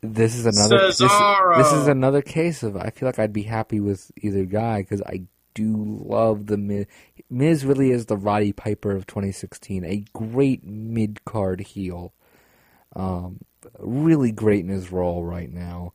This 0.00 0.36
is 0.36 0.46
another 0.46 0.86
this, 0.86 0.98
this, 0.98 1.72
is 1.72 1.88
another 1.88 2.22
case 2.22 2.62
of 2.62 2.76
I 2.76 2.90
feel 2.90 3.08
like 3.08 3.18
I'd 3.18 3.32
be 3.32 3.42
happy 3.42 3.80
with 3.80 4.12
either 4.16 4.44
guy 4.44 4.82
because 4.82 5.02
I 5.02 5.22
do 5.54 5.74
love 6.06 6.46
the 6.46 6.56
Miz. 6.56 6.86
Miz 7.28 7.64
really 7.64 7.90
is 7.90 8.06
the 8.06 8.16
Roddy 8.16 8.52
Piper 8.52 8.92
of 8.92 9.08
2016, 9.08 9.84
a 9.84 10.04
great 10.12 10.62
mid 10.62 11.24
card 11.24 11.60
heel. 11.62 12.14
Um, 12.94 13.40
really 13.78 14.32
great 14.32 14.64
in 14.64 14.70
his 14.70 14.92
role 14.92 15.24
right 15.24 15.52
now. 15.52 15.92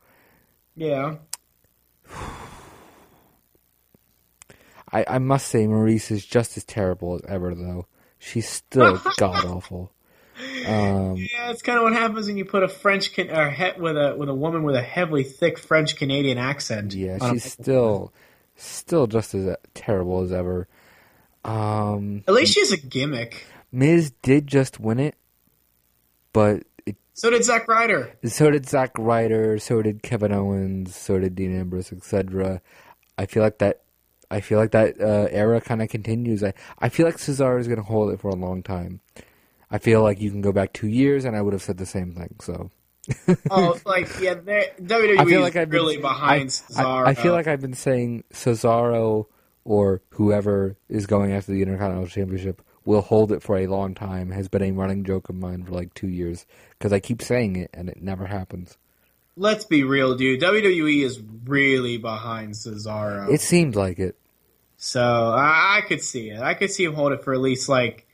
Yeah. 0.76 1.16
I, 4.90 5.04
I 5.06 5.18
must 5.18 5.48
say, 5.48 5.66
Maryse 5.66 6.10
is 6.10 6.24
just 6.24 6.56
as 6.56 6.64
terrible 6.64 7.16
as 7.16 7.20
ever, 7.28 7.54
though. 7.54 7.86
She's 8.18 8.48
still 8.48 9.00
god 9.18 9.44
awful. 9.44 9.92
Um, 10.66 11.16
yeah, 11.16 11.50
it's 11.50 11.62
kind 11.62 11.78
of 11.78 11.84
what 11.84 11.92
happens 11.92 12.26
when 12.26 12.36
you 12.36 12.44
put 12.44 12.62
a 12.62 12.68
French 12.68 13.12
can, 13.12 13.30
or 13.30 13.50
he, 13.50 13.72
with 13.78 13.96
a 13.96 14.14
with 14.16 14.28
a 14.28 14.34
woman 14.34 14.62
with 14.62 14.76
a 14.76 14.82
heavily 14.82 15.24
thick 15.24 15.58
French 15.58 15.96
Canadian 15.96 16.38
accent. 16.38 16.94
Yeah, 16.94 17.18
she's 17.30 17.44
still 17.44 18.12
still 18.54 19.06
just 19.06 19.34
as 19.34 19.56
terrible 19.74 20.22
as 20.22 20.32
ever. 20.32 20.68
Um, 21.44 22.22
At 22.28 22.34
least 22.34 22.54
she 22.54 22.60
has 22.60 22.72
a 22.72 22.76
gimmick. 22.76 23.46
Miz 23.72 24.12
did 24.22 24.46
just 24.46 24.78
win 24.78 25.00
it, 25.00 25.16
but 26.32 26.62
so 27.18 27.30
did 27.30 27.44
Zack 27.44 27.66
Ryder. 27.66 28.16
So 28.24 28.48
did 28.50 28.68
Zack 28.68 28.92
Ryder. 28.96 29.58
So 29.58 29.82
did 29.82 30.04
Kevin 30.04 30.32
Owens. 30.32 30.94
So 30.94 31.18
did 31.18 31.34
Dean 31.34 31.58
Ambrose, 31.58 31.92
etc. 31.92 32.62
I 33.18 33.26
feel 33.26 33.42
like 33.42 33.58
that. 33.58 33.82
I 34.30 34.40
feel 34.40 34.58
like 34.58 34.70
that 34.70 35.00
uh, 35.00 35.26
era 35.30 35.60
kind 35.60 35.82
of 35.82 35.88
continues. 35.88 36.44
I 36.44 36.54
I 36.78 36.88
feel 36.90 37.06
like 37.06 37.16
Cesaro 37.16 37.58
is 37.58 37.66
going 37.66 37.78
to 37.78 37.84
hold 37.84 38.12
it 38.12 38.20
for 38.20 38.28
a 38.28 38.36
long 38.36 38.62
time. 38.62 39.00
I 39.68 39.78
feel 39.78 40.00
like 40.02 40.20
you 40.20 40.30
can 40.30 40.42
go 40.42 40.52
back 40.52 40.72
two 40.72 40.86
years, 40.86 41.24
and 41.24 41.36
I 41.36 41.42
would 41.42 41.54
have 41.54 41.62
said 41.62 41.78
the 41.78 41.86
same 41.86 42.12
thing. 42.12 42.36
So 42.40 42.70
oh, 43.50 43.76
like 43.84 44.08
yeah, 44.20 44.34
WWE 44.34 45.18
I 45.18 45.24
feel 45.24 45.40
like 45.40 45.56
I've 45.56 45.72
really 45.72 45.96
been, 45.96 46.02
behind 46.02 46.42
I, 46.42 46.44
Cesaro. 46.46 47.06
I, 47.06 47.10
I, 47.10 47.14
feel 47.14 47.32
like 47.32 47.48
I've 47.48 47.60
been 47.60 47.74
saying 47.74 48.24
Cesaro 48.32 49.26
or 49.64 50.02
whoever 50.10 50.76
is 50.88 51.06
going 51.06 51.32
after 51.32 51.52
the 51.52 51.62
Intercontinental 51.62 52.06
Championship 52.06 52.62
will 52.88 53.02
hold 53.02 53.30
it 53.30 53.42
for 53.42 53.58
a 53.58 53.66
long 53.66 53.94
time. 53.94 54.30
Has 54.30 54.48
been 54.48 54.62
a 54.62 54.72
running 54.72 55.04
joke 55.04 55.28
of 55.28 55.34
mine 55.36 55.62
for 55.62 55.72
like 55.72 55.92
two 55.92 56.08
years 56.08 56.46
because 56.70 56.90
I 56.90 57.00
keep 57.00 57.20
saying 57.20 57.56
it 57.56 57.70
and 57.74 57.90
it 57.90 58.00
never 58.00 58.24
happens. 58.24 58.78
Let's 59.36 59.66
be 59.66 59.84
real, 59.84 60.16
dude. 60.16 60.40
WWE 60.40 61.04
is 61.04 61.20
really 61.44 61.98
behind 61.98 62.54
Cesaro. 62.54 63.30
It 63.30 63.42
seemed 63.42 63.76
like 63.76 63.98
it. 63.98 64.16
So 64.78 65.02
I, 65.02 65.78
I 65.78 65.80
could 65.86 66.00
see 66.02 66.30
it. 66.30 66.40
I 66.40 66.54
could 66.54 66.70
see 66.70 66.84
him 66.84 66.94
hold 66.94 67.12
it 67.12 67.22
for 67.22 67.34
at 67.34 67.40
least 67.40 67.68
like 67.68 68.06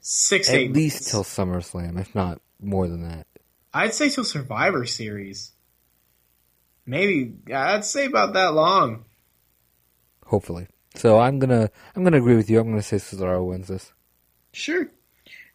six, 0.00 0.48
at 0.48 0.56
eight 0.56 0.72
least 0.72 0.96
months. 0.96 1.10
till 1.10 1.22
SummerSlam, 1.22 2.00
if 2.00 2.14
not 2.16 2.40
more 2.60 2.88
than 2.88 3.08
that. 3.08 3.26
I'd 3.72 3.94
say 3.94 4.10
till 4.10 4.24
Survivor 4.24 4.86
Series. 4.86 5.52
Maybe 6.84 7.34
I'd 7.54 7.84
say 7.84 8.06
about 8.06 8.32
that 8.32 8.54
long. 8.54 9.04
Hopefully. 10.26 10.66
So 10.94 11.18
I'm 11.18 11.38
gonna 11.38 11.70
I'm 11.94 12.04
gonna 12.04 12.18
agree 12.18 12.36
with 12.36 12.50
you. 12.50 12.60
I'm 12.60 12.70
gonna 12.70 12.82
say 12.82 12.96
Cesaro 12.96 13.46
wins 13.46 13.68
this. 13.68 13.92
Sure. 14.52 14.88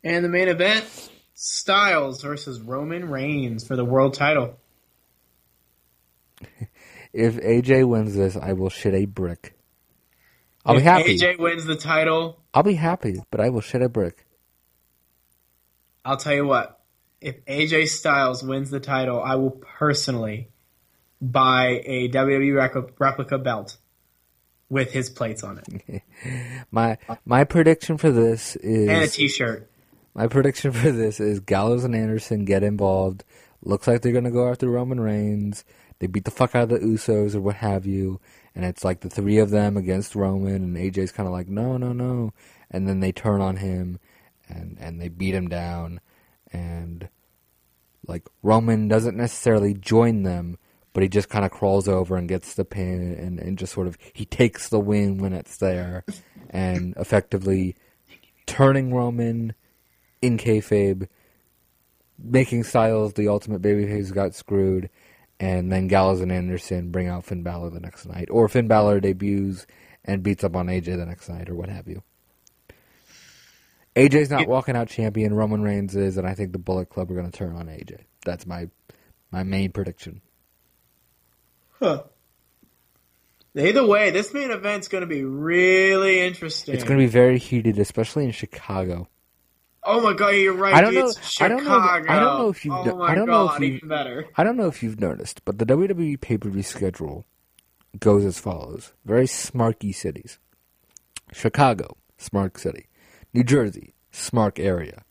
And 0.03 0.23
the 0.23 0.29
main 0.29 0.47
event: 0.47 0.85
Styles 1.33 2.21
versus 2.21 2.61
Roman 2.61 3.09
Reigns 3.09 3.65
for 3.65 3.75
the 3.75 3.85
world 3.85 4.13
title. 4.13 4.57
if 7.13 7.35
AJ 7.35 7.87
wins 7.87 8.15
this, 8.15 8.35
I 8.35 8.53
will 8.53 8.69
shit 8.69 8.93
a 8.93 9.05
brick. 9.05 9.57
I'll 10.65 10.75
if 10.75 10.81
be 10.81 10.85
happy. 10.85 11.11
If 11.11 11.21
AJ 11.21 11.39
wins 11.39 11.65
the 11.65 11.75
title. 11.75 12.39
I'll 12.53 12.63
be 12.63 12.75
happy, 12.75 13.21
but 13.31 13.41
I 13.41 13.49
will 13.49 13.61
shit 13.61 13.81
a 13.81 13.89
brick. 13.89 14.25
I'll 16.05 16.17
tell 16.17 16.33
you 16.33 16.45
what 16.45 16.83
if 17.23 17.43
AJ 17.45 17.87
Styles 17.87 18.43
wins 18.43 18.69
the 18.69 18.81
title, 18.81 19.23
I 19.23 19.35
will 19.35 19.51
personally 19.51 20.49
buy 21.21 21.81
a 21.85 22.09
WWE 22.09 22.91
replica 22.99 23.37
belt 23.37 23.77
with 24.73 24.91
his 24.91 25.09
plates 25.09 25.43
on 25.43 25.59
it 25.59 26.01
My 26.71 26.97
my 27.25 27.43
prediction 27.43 27.97
for 27.97 28.11
this 28.11 28.55
is 28.57 28.89
and 28.89 29.03
a 29.03 29.07
T-shirt. 29.07 29.69
My 30.15 30.27
prediction 30.27 30.71
for 30.71 30.91
this 30.91 31.19
is 31.19 31.39
Gallows 31.39 31.83
and 31.83 31.95
Anderson 31.95 32.45
get 32.45 32.63
involved. 32.63 33.23
Looks 33.61 33.87
like 33.87 34.01
they're 34.01 34.11
gonna 34.11 34.31
go 34.31 34.49
after 34.49 34.69
Roman 34.69 34.99
Reigns. 34.99 35.63
They 35.99 36.07
beat 36.07 36.25
the 36.25 36.31
fuck 36.31 36.55
out 36.55 36.63
of 36.63 36.69
the 36.69 36.79
Usos 36.79 37.35
or 37.35 37.41
what 37.41 37.55
have 37.57 37.85
you, 37.85 38.19
and 38.55 38.65
it's 38.65 38.83
like 38.83 39.01
the 39.01 39.09
three 39.09 39.37
of 39.37 39.51
them 39.51 39.77
against 39.77 40.15
Roman, 40.15 40.55
and 40.55 40.75
AJ's 40.75 41.11
kind 41.11 41.27
of 41.27 41.33
like, 41.33 41.47
no, 41.47 41.77
no, 41.77 41.93
no, 41.93 42.33
and 42.69 42.87
then 42.87 42.99
they 42.99 43.11
turn 43.11 43.39
on 43.41 43.57
him, 43.57 43.99
and 44.49 44.77
and 44.79 44.99
they 44.99 45.07
beat 45.07 45.33
him 45.33 45.47
down, 45.47 46.01
and 46.51 47.07
like 48.07 48.27
Roman 48.41 48.87
doesn't 48.87 49.15
necessarily 49.15 49.73
join 49.73 50.23
them, 50.23 50.57
but 50.93 51.03
he 51.03 51.09
just 51.09 51.29
kind 51.29 51.43
of 51.43 51.51
crawls 51.51 51.87
over 51.87 52.15
and 52.15 52.29
gets 52.29 52.53
the 52.53 52.65
pin, 52.65 53.15
and 53.19 53.39
and 53.39 53.57
just 53.57 53.73
sort 53.73 53.87
of 53.87 53.97
he 54.13 54.25
takes 54.25 54.69
the 54.69 54.79
win 54.79 55.17
when 55.17 55.33
it's 55.33 55.57
there, 55.57 56.05
and 56.49 56.93
effectively 56.97 57.75
turning 58.45 58.93
Roman 58.93 59.53
in 60.21 60.37
kayfabe, 60.37 61.07
making 62.17 62.63
Styles 62.63 63.13
the 63.13 63.27
ultimate 63.27 63.61
babyface 63.61 64.07
who 64.07 64.13
got 64.13 64.35
screwed, 64.35 64.89
and 65.39 65.71
then 65.71 65.87
Gallows 65.87 66.21
and 66.21 66.31
Anderson 66.31 66.91
bring 66.91 67.07
out 67.07 67.25
Finn 67.25 67.43
Balor 67.43 67.71
the 67.71 67.79
next 67.79 68.05
night, 68.05 68.29
or 68.31 68.47
Finn 68.47 68.67
Balor 68.67 68.99
debuts 69.01 69.65
and 70.05 70.23
beats 70.23 70.43
up 70.43 70.55
on 70.55 70.67
AJ 70.67 70.97
the 70.97 71.05
next 71.05 71.29
night, 71.29 71.49
or 71.49 71.55
what 71.55 71.69
have 71.69 71.87
you. 71.87 72.03
AJ's 73.95 74.29
not 74.29 74.47
walking 74.47 74.75
out 74.75 74.87
champion. 74.87 75.33
Roman 75.33 75.61
Reigns 75.61 75.95
is, 75.95 76.17
and 76.17 76.27
I 76.27 76.33
think 76.33 76.51
the 76.51 76.57
Bullet 76.57 76.89
Club 76.89 77.11
are 77.11 77.15
going 77.15 77.29
to 77.29 77.37
turn 77.37 77.55
on 77.55 77.67
AJ. 77.67 78.01
That's 78.25 78.45
my 78.45 78.69
my 79.31 79.43
main 79.43 79.71
prediction. 79.71 80.21
Huh. 81.79 82.03
Either 83.55 83.85
way, 83.85 84.09
this 84.09 84.33
main 84.33 84.49
event's 84.51 84.87
going 84.87 85.01
to 85.01 85.07
be 85.07 85.23
really 85.23 86.21
interesting. 86.21 86.73
It's 86.73 86.83
going 86.83 86.99
to 86.99 87.03
be 87.05 87.09
very 87.11 87.37
heated, 87.37 87.77
especially 87.77 88.25
in 88.25 88.31
Chicago. 88.31 89.07
Oh 89.83 90.01
my 90.01 90.13
god, 90.13 90.29
you're 90.29 90.53
right. 90.53 90.73
I 90.73 90.81
don't 90.81 90.91
dude, 90.93 91.03
know- 91.03 91.09
It's 91.09 91.41
I 91.41 91.47
don't 91.49 91.63
know 91.65 91.77
if- 91.77 91.83
Chicago. 91.83 92.11
I 92.13 92.19
don't 92.19 92.37
know 92.39 92.49
if 92.49 92.65
you've 92.65 92.73
Oh 92.73 92.95
my 92.97 93.05
I 93.11 93.15
don't 93.15 93.27
know 93.27 93.45
if 93.45 93.51
god, 93.51 93.61
you- 93.61 93.67
even 93.73 93.89
better. 93.89 94.25
I 94.37 94.43
don't 94.43 94.57
know 94.57 94.67
if 94.67 94.81
you've 94.81 94.99
noticed, 94.99 95.43
but 95.45 95.59
the 95.59 95.65
WWE 95.65 96.19
pay 96.19 96.37
per 96.37 96.49
view 96.49 96.63
schedule 96.63 97.25
goes 97.99 98.23
as 98.25 98.39
follows: 98.39 98.93
very 99.05 99.25
smarky 99.27 99.93
cities. 99.93 100.39
Chicago, 101.33 101.97
smart 102.17 102.57
city. 102.57 102.87
New 103.33 103.43
Jersey, 103.43 103.93
smart 104.11 104.57
area. 104.57 105.03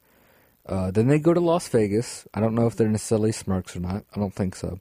Uh, 0.65 0.91
then 0.91 1.07
they 1.09 1.19
go 1.19 1.35
to 1.35 1.41
Las 1.41 1.69
Vegas. 1.69 2.27
I 2.33 2.41
don't 2.41 2.55
know 2.55 2.67
if 2.67 2.75
they're 2.77 2.89
necessarily 2.89 3.33
smarks 3.33 3.77
or 3.77 3.81
not. 3.81 4.05
I 4.17 4.21
don't 4.21 4.33
think 4.35 4.55
so. 4.57 4.79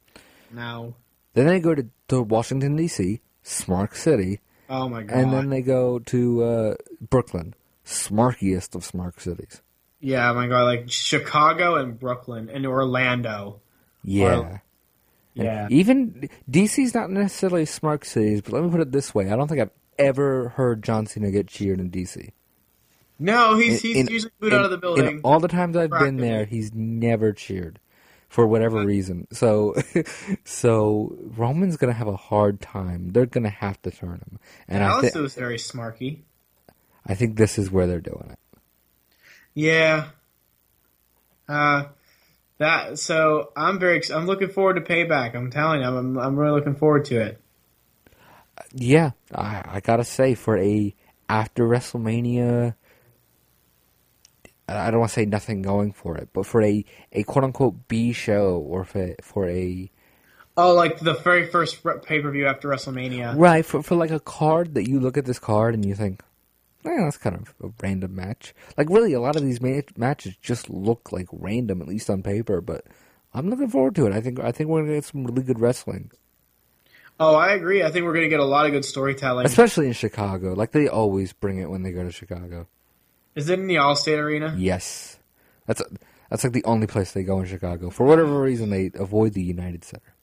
No. 0.51 0.95
Then 1.33 1.47
they 1.47 1.59
go 1.59 1.73
to, 1.75 1.87
to 2.09 2.21
Washington 2.21 2.75
D.C., 2.75 3.21
smart 3.43 3.95
city, 3.95 4.39
Oh 4.69 4.87
my 4.89 5.03
god. 5.03 5.17
and 5.17 5.33
then 5.33 5.49
they 5.49 5.61
go 5.61 5.99
to 5.99 6.43
uh, 6.43 6.73
Brooklyn, 7.09 7.53
smarkiest 7.85 8.75
of 8.75 8.83
smart 8.85 9.19
cities. 9.21 9.61
yeah, 9.99 10.31
oh 10.31 10.33
my 10.33 10.47
god, 10.47 10.63
like 10.63 10.89
Chicago 10.91 11.75
and 11.75 11.99
Brooklyn 11.99 12.49
and 12.49 12.65
Orlando. 12.65 13.59
Yeah. 14.03 14.59
Yeah. 15.33 15.67
Even 15.69 16.29
DC's 16.49 16.93
not 16.93 17.09
necessarily 17.09 17.65
smart 17.65 18.05
cities, 18.05 18.41
but 18.41 18.53
let 18.53 18.63
me 18.63 18.69
put 18.69 18.81
it 18.81 18.91
this 18.91 19.13
way: 19.15 19.29
I 19.31 19.35
don't 19.37 19.47
think 19.47 19.61
I've 19.61 19.71
ever 19.97 20.49
heard 20.49 20.83
John 20.83 21.05
Cena 21.05 21.31
get 21.31 21.47
cheered 21.47 21.79
in 21.79 21.89
DC. 21.91 22.31
No, 23.19 23.55
he's 23.55 23.83
In- 23.85 23.91
he's 23.93 24.07
in- 24.07 24.13
usually 24.13 24.31
booed 24.39 24.51
in- 24.53 24.59
out 24.59 24.65
of 24.65 24.71
the 24.71 24.77
building. 24.77 25.07
In 25.07 25.21
all 25.23 25.39
the 25.39 25.47
times 25.47 25.77
I've 25.77 25.91
been 25.91 26.17
there, 26.17 26.45
he's 26.45 26.73
never 26.73 27.31
cheered 27.33 27.79
for 28.31 28.47
whatever 28.47 28.85
reason. 28.85 29.27
So, 29.33 29.75
so 30.45 31.17
Roman's 31.35 31.75
gonna 31.75 31.91
have 31.91 32.07
a 32.07 32.15
hard 32.15 32.61
time. 32.61 33.11
They're 33.11 33.25
gonna 33.25 33.49
have 33.49 33.81
to 33.81 33.91
turn 33.91 34.21
him, 34.25 34.39
and 34.69 34.81
I, 34.81 34.87
Alice 34.87 35.11
thi- 35.11 35.19
was 35.19 35.35
very 35.35 35.57
smarky. 35.57 36.19
I 37.05 37.13
think 37.13 37.35
this 37.35 37.59
is 37.59 37.69
where 37.69 37.87
they're 37.87 37.99
doing 37.99 38.29
it. 38.31 38.39
Yeah. 39.53 40.07
Uh, 41.49 41.87
that 42.57 42.99
so 42.99 43.51
I'm 43.57 43.79
very 43.79 44.01
I'm 44.13 44.27
looking 44.27 44.47
forward 44.47 44.75
to 44.75 44.81
payback. 44.81 45.35
I'm 45.35 45.51
telling 45.51 45.81
you, 45.81 45.87
I'm 45.87 46.17
I'm 46.17 46.39
really 46.39 46.57
looking 46.57 46.75
forward 46.75 47.03
to 47.05 47.19
it. 47.19 47.41
Yeah, 48.73 49.11
I, 49.35 49.61
I 49.65 49.79
gotta 49.81 50.05
say 50.05 50.35
for 50.35 50.57
a 50.57 50.95
after 51.27 51.67
WrestleMania. 51.67 52.75
I 54.77 54.91
don't 54.91 54.99
want 54.99 55.09
to 55.11 55.13
say 55.15 55.25
nothing 55.25 55.61
going 55.61 55.91
for 55.91 56.17
it, 56.17 56.29
but 56.33 56.45
for 56.45 56.61
a, 56.61 56.83
a 57.11 57.23
quote 57.23 57.43
unquote 57.43 57.87
B 57.87 58.13
show 58.13 58.57
or 58.57 58.83
for, 58.83 59.15
for 59.21 59.47
a 59.47 59.89
Oh, 60.57 60.73
like 60.73 60.99
the 60.99 61.13
very 61.13 61.47
first 61.47 61.81
pay 62.03 62.21
per 62.21 62.29
view 62.29 62.45
after 62.45 62.67
WrestleMania. 62.67 63.35
Right, 63.37 63.65
for 63.65 63.81
for 63.81 63.95
like 63.95 64.11
a 64.11 64.19
card 64.19 64.75
that 64.75 64.87
you 64.87 64.99
look 64.99 65.17
at 65.17 65.25
this 65.25 65.39
card 65.39 65.73
and 65.73 65.85
you 65.85 65.95
think, 65.95 66.21
eh, 66.85 66.89
that's 66.97 67.17
kind 67.17 67.35
of 67.37 67.53
a 67.63 67.71
random 67.81 68.13
match. 68.15 68.53
Like 68.77 68.89
really, 68.89 69.13
a 69.13 69.21
lot 69.21 69.35
of 69.37 69.43
these 69.43 69.61
ma- 69.61 69.79
matches 69.95 70.35
just 70.41 70.69
look 70.69 71.11
like 71.11 71.27
random, 71.31 71.81
at 71.81 71.87
least 71.87 72.09
on 72.09 72.21
paper. 72.21 72.59
But 72.59 72.85
I'm 73.33 73.49
looking 73.49 73.69
forward 73.69 73.95
to 73.95 74.05
it. 74.07 74.13
I 74.13 74.19
think 74.19 74.39
I 74.41 74.51
think 74.51 74.69
we're 74.69 74.81
gonna 74.81 74.95
get 74.95 75.05
some 75.05 75.23
really 75.25 75.43
good 75.43 75.59
wrestling, 75.59 76.11
Oh, 77.19 77.35
I 77.35 77.53
agree. 77.53 77.83
I 77.83 77.91
think 77.91 78.05
we're 78.05 78.13
gonna 78.13 78.27
get 78.27 78.39
a 78.39 78.45
lot 78.45 78.65
of 78.65 78.71
good 78.71 78.83
storytelling. 78.83 79.45
especially 79.45 79.87
in 79.87 79.93
Chicago. 79.93 80.53
Like 80.53 80.71
they 80.71 80.87
always 80.87 81.31
bring 81.33 81.59
it 81.59 81.69
when 81.69 81.83
they 81.83 81.91
go 81.91 82.03
to 82.03 82.11
Chicago. 82.11 82.67
Is 83.35 83.49
it 83.49 83.59
in 83.59 83.67
the 83.67 83.75
Allstate 83.75 84.17
Arena? 84.17 84.55
Yes, 84.57 85.17
that's 85.65 85.81
that's 86.29 86.43
like 86.43 86.53
the 86.53 86.63
only 86.65 86.87
place 86.87 87.11
they 87.11 87.23
go 87.23 87.39
in 87.39 87.45
Chicago. 87.45 87.89
For 87.89 88.05
whatever 88.05 88.41
reason, 88.41 88.69
they 88.69 88.91
avoid 88.95 89.33
the 89.33 89.43
United 89.43 89.83
Center. 89.83 90.15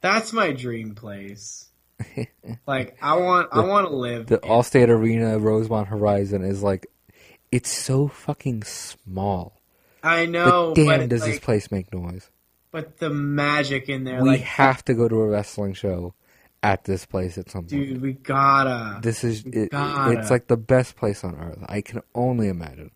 That's 0.00 0.32
my 0.32 0.52
dream 0.52 0.94
place. 0.94 1.70
like 2.66 2.96
I 3.00 3.16
want, 3.16 3.48
I 3.52 3.60
want 3.60 3.88
to 3.88 3.94
live. 3.94 4.26
The 4.26 4.40
in- 4.40 4.48
Allstate 4.48 4.88
Arena, 4.88 5.38
Rosemont 5.38 5.88
Horizon 5.88 6.42
is 6.44 6.62
like, 6.62 6.86
it's 7.52 7.70
so 7.70 8.08
fucking 8.08 8.64
small. 8.64 9.60
I 10.02 10.26
know, 10.26 10.74
but 10.74 10.82
damn, 10.82 11.00
but 11.00 11.08
does 11.08 11.22
like, 11.22 11.30
this 11.30 11.40
place 11.40 11.70
make 11.70 11.92
noise? 11.92 12.28
but 12.74 12.98
the 12.98 13.08
magic 13.08 13.88
in 13.88 14.02
there, 14.02 14.20
we 14.20 14.30
like, 14.30 14.40
have 14.40 14.84
to 14.84 14.94
go 14.94 15.06
to 15.08 15.14
a 15.20 15.28
wrestling 15.28 15.74
show 15.74 16.12
at 16.64 16.84
this 16.84 17.04
place 17.04 17.36
at 17.36 17.50
some 17.50 17.62
point. 17.64 17.68
dude, 17.68 18.00
we 18.00 18.14
gotta. 18.14 18.98
this 19.02 19.22
is 19.22 19.44
it, 19.44 19.70
gotta. 19.70 20.18
it's 20.18 20.30
like 20.30 20.46
the 20.46 20.56
best 20.56 20.96
place 20.96 21.22
on 21.22 21.36
earth. 21.36 21.58
I 21.66 21.82
can 21.82 22.00
only 22.14 22.48
imagine. 22.48 22.90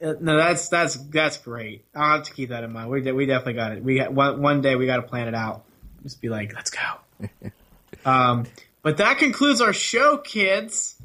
Uh, 0.00 0.14
No, 0.20 0.36
that's 0.36 0.68
that's 0.68 0.94
that's 0.94 1.38
great. 1.38 1.84
I'll 1.92 2.18
have 2.18 2.26
to 2.26 2.32
keep 2.32 2.50
that 2.50 2.62
in 2.62 2.72
mind. 2.72 2.88
We 2.88 3.02
de- 3.02 3.14
we 3.14 3.26
definitely 3.26 3.54
got 3.54 3.72
it. 3.72 3.82
We 3.82 3.96
got, 3.96 4.12
one 4.12 4.40
one 4.40 4.60
day 4.60 4.76
we 4.76 4.86
got 4.86 4.96
to 4.96 5.02
plan 5.02 5.26
it 5.26 5.34
out. 5.34 5.64
Just 6.04 6.20
be 6.20 6.28
like, 6.28 6.54
let's 6.54 6.70
go. 6.70 7.50
um, 8.08 8.46
but 8.82 8.96
that 8.98 9.18
concludes 9.18 9.60
our 9.60 9.72
show, 9.72 10.18
kids. 10.18 10.96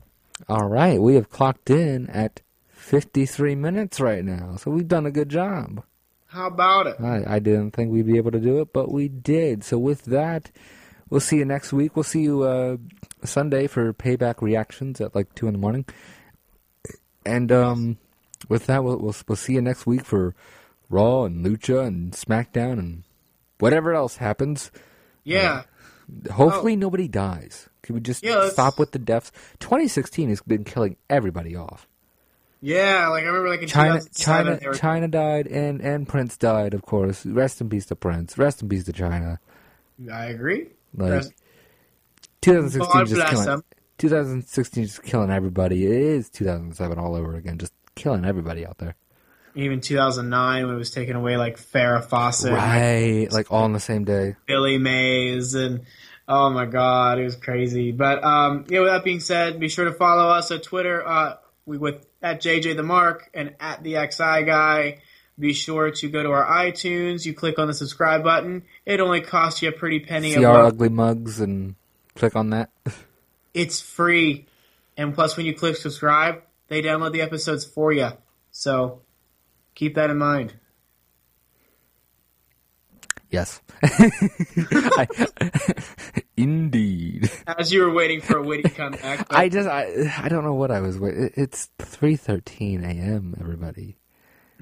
All 0.47 0.67
right, 0.67 1.01
we 1.01 1.15
have 1.15 1.31
clocked 1.31 1.71
in 1.71 2.07
at 2.11 2.41
53 2.69 3.55
minutes 3.55 3.99
right 3.99 4.23
now, 4.23 4.57
so 4.57 4.69
we've 4.69 4.87
done 4.87 5.07
a 5.07 5.11
good 5.11 5.29
job. 5.29 5.83
How 6.27 6.47
about 6.47 6.85
it? 6.85 6.97
I, 6.99 7.23
I 7.35 7.39
didn't 7.39 7.71
think 7.71 7.91
we'd 7.91 8.05
be 8.05 8.17
able 8.17 8.31
to 8.31 8.39
do 8.39 8.61
it, 8.61 8.73
but 8.73 8.91
we 8.91 9.07
did. 9.07 9.63
So 9.63 9.79
with 9.79 10.05
that, 10.05 10.51
we'll 11.09 11.19
see 11.21 11.37
you 11.37 11.45
next 11.45 11.71
week. 11.73 11.95
We'll 11.95 12.03
see 12.03 12.21
you 12.21 12.43
uh, 12.43 12.77
Sunday 13.23 13.67
for 13.67 13.93
payback 13.93 14.41
reactions 14.41 14.99
at 15.01 15.15
like 15.15 15.33
two 15.35 15.47
in 15.47 15.53
the 15.53 15.59
morning, 15.59 15.85
and 17.25 17.51
um, 17.51 17.97
with 18.49 18.65
that, 18.67 18.83
we'll, 18.83 18.97
we'll 18.97 19.15
we'll 19.27 19.35
see 19.35 19.53
you 19.53 19.61
next 19.61 19.85
week 19.85 20.05
for 20.05 20.35
Raw 20.89 21.23
and 21.23 21.45
Lucha 21.45 21.85
and 21.85 22.13
SmackDown 22.13 22.73
and 22.79 23.03
whatever 23.59 23.93
else 23.93 24.17
happens. 24.17 24.71
Yeah. 25.23 25.63
Hopefully, 26.31 26.75
nobody 26.77 27.07
dies. 27.09 27.67
Can 27.81 27.95
we 27.95 28.01
just 28.01 28.23
Yeah, 28.23 28.49
stop 28.49 28.79
with 28.79 28.91
the 28.91 28.99
deaths? 28.99 29.31
2016 29.59 30.29
has 30.29 30.41
been 30.41 30.63
killing 30.63 30.95
everybody 31.09 31.55
off. 31.55 31.87
Yeah, 32.61 33.09
like 33.09 33.23
I 33.23 33.27
remember 33.27 33.49
like 33.49 33.61
in 33.61 33.67
Chyna, 33.67 34.09
Chyna, 34.11 34.65
were- 34.65 34.73
Chyna 34.73 35.11
died, 35.11 35.47
and 35.47 35.79
and 35.81 36.07
Prince 36.07 36.37
died. 36.37 36.73
Of 36.73 36.81
course, 36.83 37.25
rest 37.25 37.61
in 37.61 37.69
peace 37.69 37.85
to 37.87 37.95
Prince. 37.95 38.37
Rest 38.37 38.61
in 38.61 38.69
peace 38.69 38.85
to 38.85 38.93
Chyna. 38.93 39.37
I 40.11 40.25
agree. 40.25 40.67
Like 40.97 41.11
Rest- 41.11 41.33
2016 42.41 42.93
God 42.93 43.07
just 43.07 43.29
killing. 43.29 43.45
them. 43.45 43.63
2016 43.99 44.83
just 44.83 45.03
killing 45.03 45.31
everybody. 45.31 45.85
It 45.85 45.91
is 45.91 46.29
2007 46.29 46.99
all 46.99 47.15
over 47.15 47.35
again, 47.35 47.57
just 47.57 47.73
killing 47.95 48.25
everybody 48.25 48.65
out 48.65 48.77
there. 48.77 48.95
Even 49.55 49.81
2009 49.81 50.65
when 50.65 50.75
it 50.75 50.77
was 50.77 50.91
taken 50.91 51.15
away, 51.15 51.37
like 51.37 51.57
Farrah 51.57 52.05
Fawcett, 52.05 52.53
right, 52.53 53.27
like 53.31 53.51
all 53.51 53.63
on 53.63 53.73
the 53.73 53.79
same 53.79 54.03
day. 54.03 54.35
Billy 54.45 54.77
Mays, 54.77 55.55
and 55.55 55.81
oh 56.27 56.51
my 56.51 56.65
god, 56.65 57.17
it 57.17 57.23
was 57.23 57.35
crazy. 57.35 57.91
But 57.91 58.23
um, 58.23 58.65
yeah, 58.69 58.81
with 58.81 58.89
that 58.89 59.03
being 59.03 59.19
said, 59.19 59.59
be 59.59 59.67
sure 59.67 59.85
to 59.85 59.93
follow 59.93 60.29
us 60.29 60.51
on 60.51 60.59
Twitter. 60.59 61.07
Uh, 61.07 61.37
we 61.65 61.79
with 61.79 62.05
at 62.21 62.39
JJ 62.39 62.75
the 62.75 62.83
Mark 62.83 63.31
and 63.33 63.55
at 63.59 63.81
the 63.81 63.93
XI 63.93 64.45
guy. 64.45 64.99
Be 65.39 65.53
sure 65.53 65.91
to 65.91 66.09
go 66.09 66.23
to 66.23 66.31
our 66.31 66.45
iTunes. 66.45 67.25
You 67.25 67.33
click 67.33 67.59
on 67.59 67.67
the 67.67 67.73
subscribe 67.73 68.23
button. 68.23 68.63
It 68.85 68.99
only 68.99 69.21
costs 69.21 69.61
you 69.61 69.69
a 69.69 69.71
pretty 69.71 69.99
penny. 69.99 70.33
See 70.33 70.43
a 70.43 70.47
our 70.49 70.63
month. 70.63 70.73
ugly 70.73 70.89
mugs 70.89 71.39
and 71.39 71.75
click 72.15 72.35
on 72.35 72.49
that. 72.51 72.69
It's 73.53 73.81
free, 73.81 74.45
and 74.97 75.15
plus, 75.15 75.35
when 75.35 75.47
you 75.47 75.55
click 75.55 75.77
subscribe, 75.77 76.43
they 76.67 76.83
download 76.83 77.11
the 77.11 77.21
episodes 77.21 77.65
for 77.65 77.91
you. 77.91 78.09
So 78.51 79.01
keep 79.73 79.95
that 79.95 80.11
in 80.11 80.17
mind. 80.19 80.53
Yes. 83.31 83.59
I, 83.83 85.07
indeed. 86.37 87.31
As 87.47 87.73
you 87.73 87.81
were 87.81 87.91
waiting 87.91 88.21
for 88.21 88.37
a 88.37 88.43
witty 88.43 88.69
comeback. 88.69 89.25
I 89.29 89.49
just 89.49 89.67
I 89.67 90.13
I 90.17 90.29
don't 90.29 90.43
know 90.43 90.53
what 90.53 90.71
I 90.71 90.79
was 90.81 90.97
waiting. 90.99 91.31
It's 91.35 91.69
three 91.79 92.15
thirteen 92.15 92.83
a.m. 92.83 93.35
Everybody, 93.39 93.97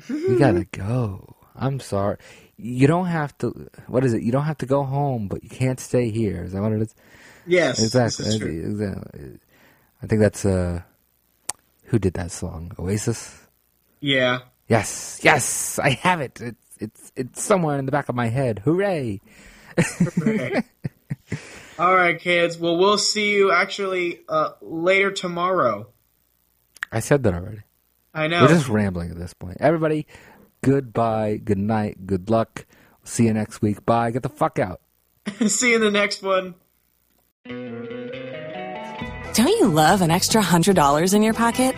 we 0.09 0.37
gotta 0.37 0.65
go. 0.71 1.35
I'm 1.55 1.79
sorry. 1.79 2.17
You 2.57 2.87
don't 2.87 3.05
have 3.07 3.37
to. 3.39 3.69
What 3.87 4.03
is 4.03 4.13
it? 4.13 4.21
You 4.23 4.31
don't 4.31 4.43
have 4.45 4.57
to 4.59 4.65
go 4.65 4.83
home, 4.83 5.27
but 5.27 5.43
you 5.43 5.49
can't 5.49 5.79
stay 5.79 6.09
here. 6.09 6.43
Is 6.43 6.51
that 6.53 6.61
what 6.61 6.71
it 6.73 6.81
is? 6.81 6.95
yes, 7.45 7.81
Exactly. 7.81 8.25
This 8.25 8.33
is 8.33 8.39
true. 8.39 8.49
exactly. 8.49 9.39
I 10.03 10.07
think 10.07 10.21
that's 10.21 10.45
uh, 10.45 10.81
who 11.85 11.99
did 11.99 12.13
that 12.15 12.31
song? 12.31 12.71
Oasis. 12.77 13.39
Yeah. 14.01 14.39
Yes, 14.67 15.19
yes, 15.23 15.79
I 15.79 15.91
have 15.91 16.21
it. 16.21 16.41
It's 16.41 16.77
it's 16.79 17.11
it's 17.15 17.43
somewhere 17.43 17.77
in 17.77 17.85
the 17.85 17.91
back 17.91 18.09
of 18.09 18.15
my 18.15 18.27
head. 18.27 18.59
Hooray! 18.65 19.21
Right. 20.17 20.63
All 21.79 21.93
right, 21.93 22.19
kids. 22.19 22.57
Well, 22.57 22.77
we'll 22.77 22.97
see 22.97 23.33
you 23.33 23.51
actually 23.51 24.21
uh, 24.29 24.51
later 24.61 25.11
tomorrow. 25.11 25.87
I 26.91 26.99
said 27.01 27.23
that 27.23 27.33
already. 27.33 27.61
I 28.15 28.27
know. 28.27 28.41
We're 28.41 28.47
just 28.47 28.69
rambling 28.69 29.11
at 29.11 29.17
this 29.17 29.33
point. 29.33 29.57
Everybody, 29.59 30.07
goodbye, 30.63 31.39
good 31.43 31.57
night, 31.57 32.07
good 32.07 32.29
luck. 32.29 32.65
See 33.03 33.25
you 33.25 33.33
next 33.33 33.61
week. 33.61 33.85
Bye. 33.85 34.11
Get 34.11 34.23
the 34.23 34.29
fuck 34.29 34.57
out. 34.57 34.81
see 35.47 35.69
you 35.69 35.75
in 35.75 35.81
the 35.81 35.91
next 35.91 36.23
one. 36.23 36.55
Don't 39.33 39.47
you 39.49 39.67
love 39.67 40.01
an 40.01 40.11
extra 40.11 40.41
$100 40.41 41.13
in 41.13 41.21
your 41.21 41.33
pocket? 41.33 41.75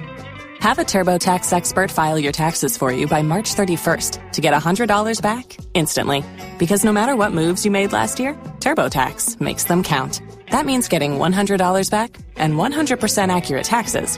Have 0.59 0.79
a 0.79 0.83
TurboTax 0.83 1.51
expert 1.53 1.91
file 1.91 2.17
your 2.17 2.31
taxes 2.31 2.77
for 2.77 2.91
you 2.91 3.07
by 3.07 3.21
March 3.23 3.55
31st 3.55 4.31
to 4.33 4.41
get 4.41 4.53
$100 4.53 5.21
back 5.21 5.57
instantly. 5.73 6.23
Because 6.57 6.83
no 6.85 6.93
matter 6.93 7.15
what 7.15 7.31
moves 7.31 7.65
you 7.65 7.71
made 7.71 7.93
last 7.93 8.19
year, 8.19 8.33
TurboTax 8.59 9.41
makes 9.41 9.65
them 9.65 9.83
count. 9.83 10.21
That 10.51 10.65
means 10.65 10.87
getting 10.87 11.13
$100 11.13 11.91
back 11.91 12.17
and 12.37 12.53
100% 12.53 13.35
accurate 13.35 13.65
taxes 13.65 14.17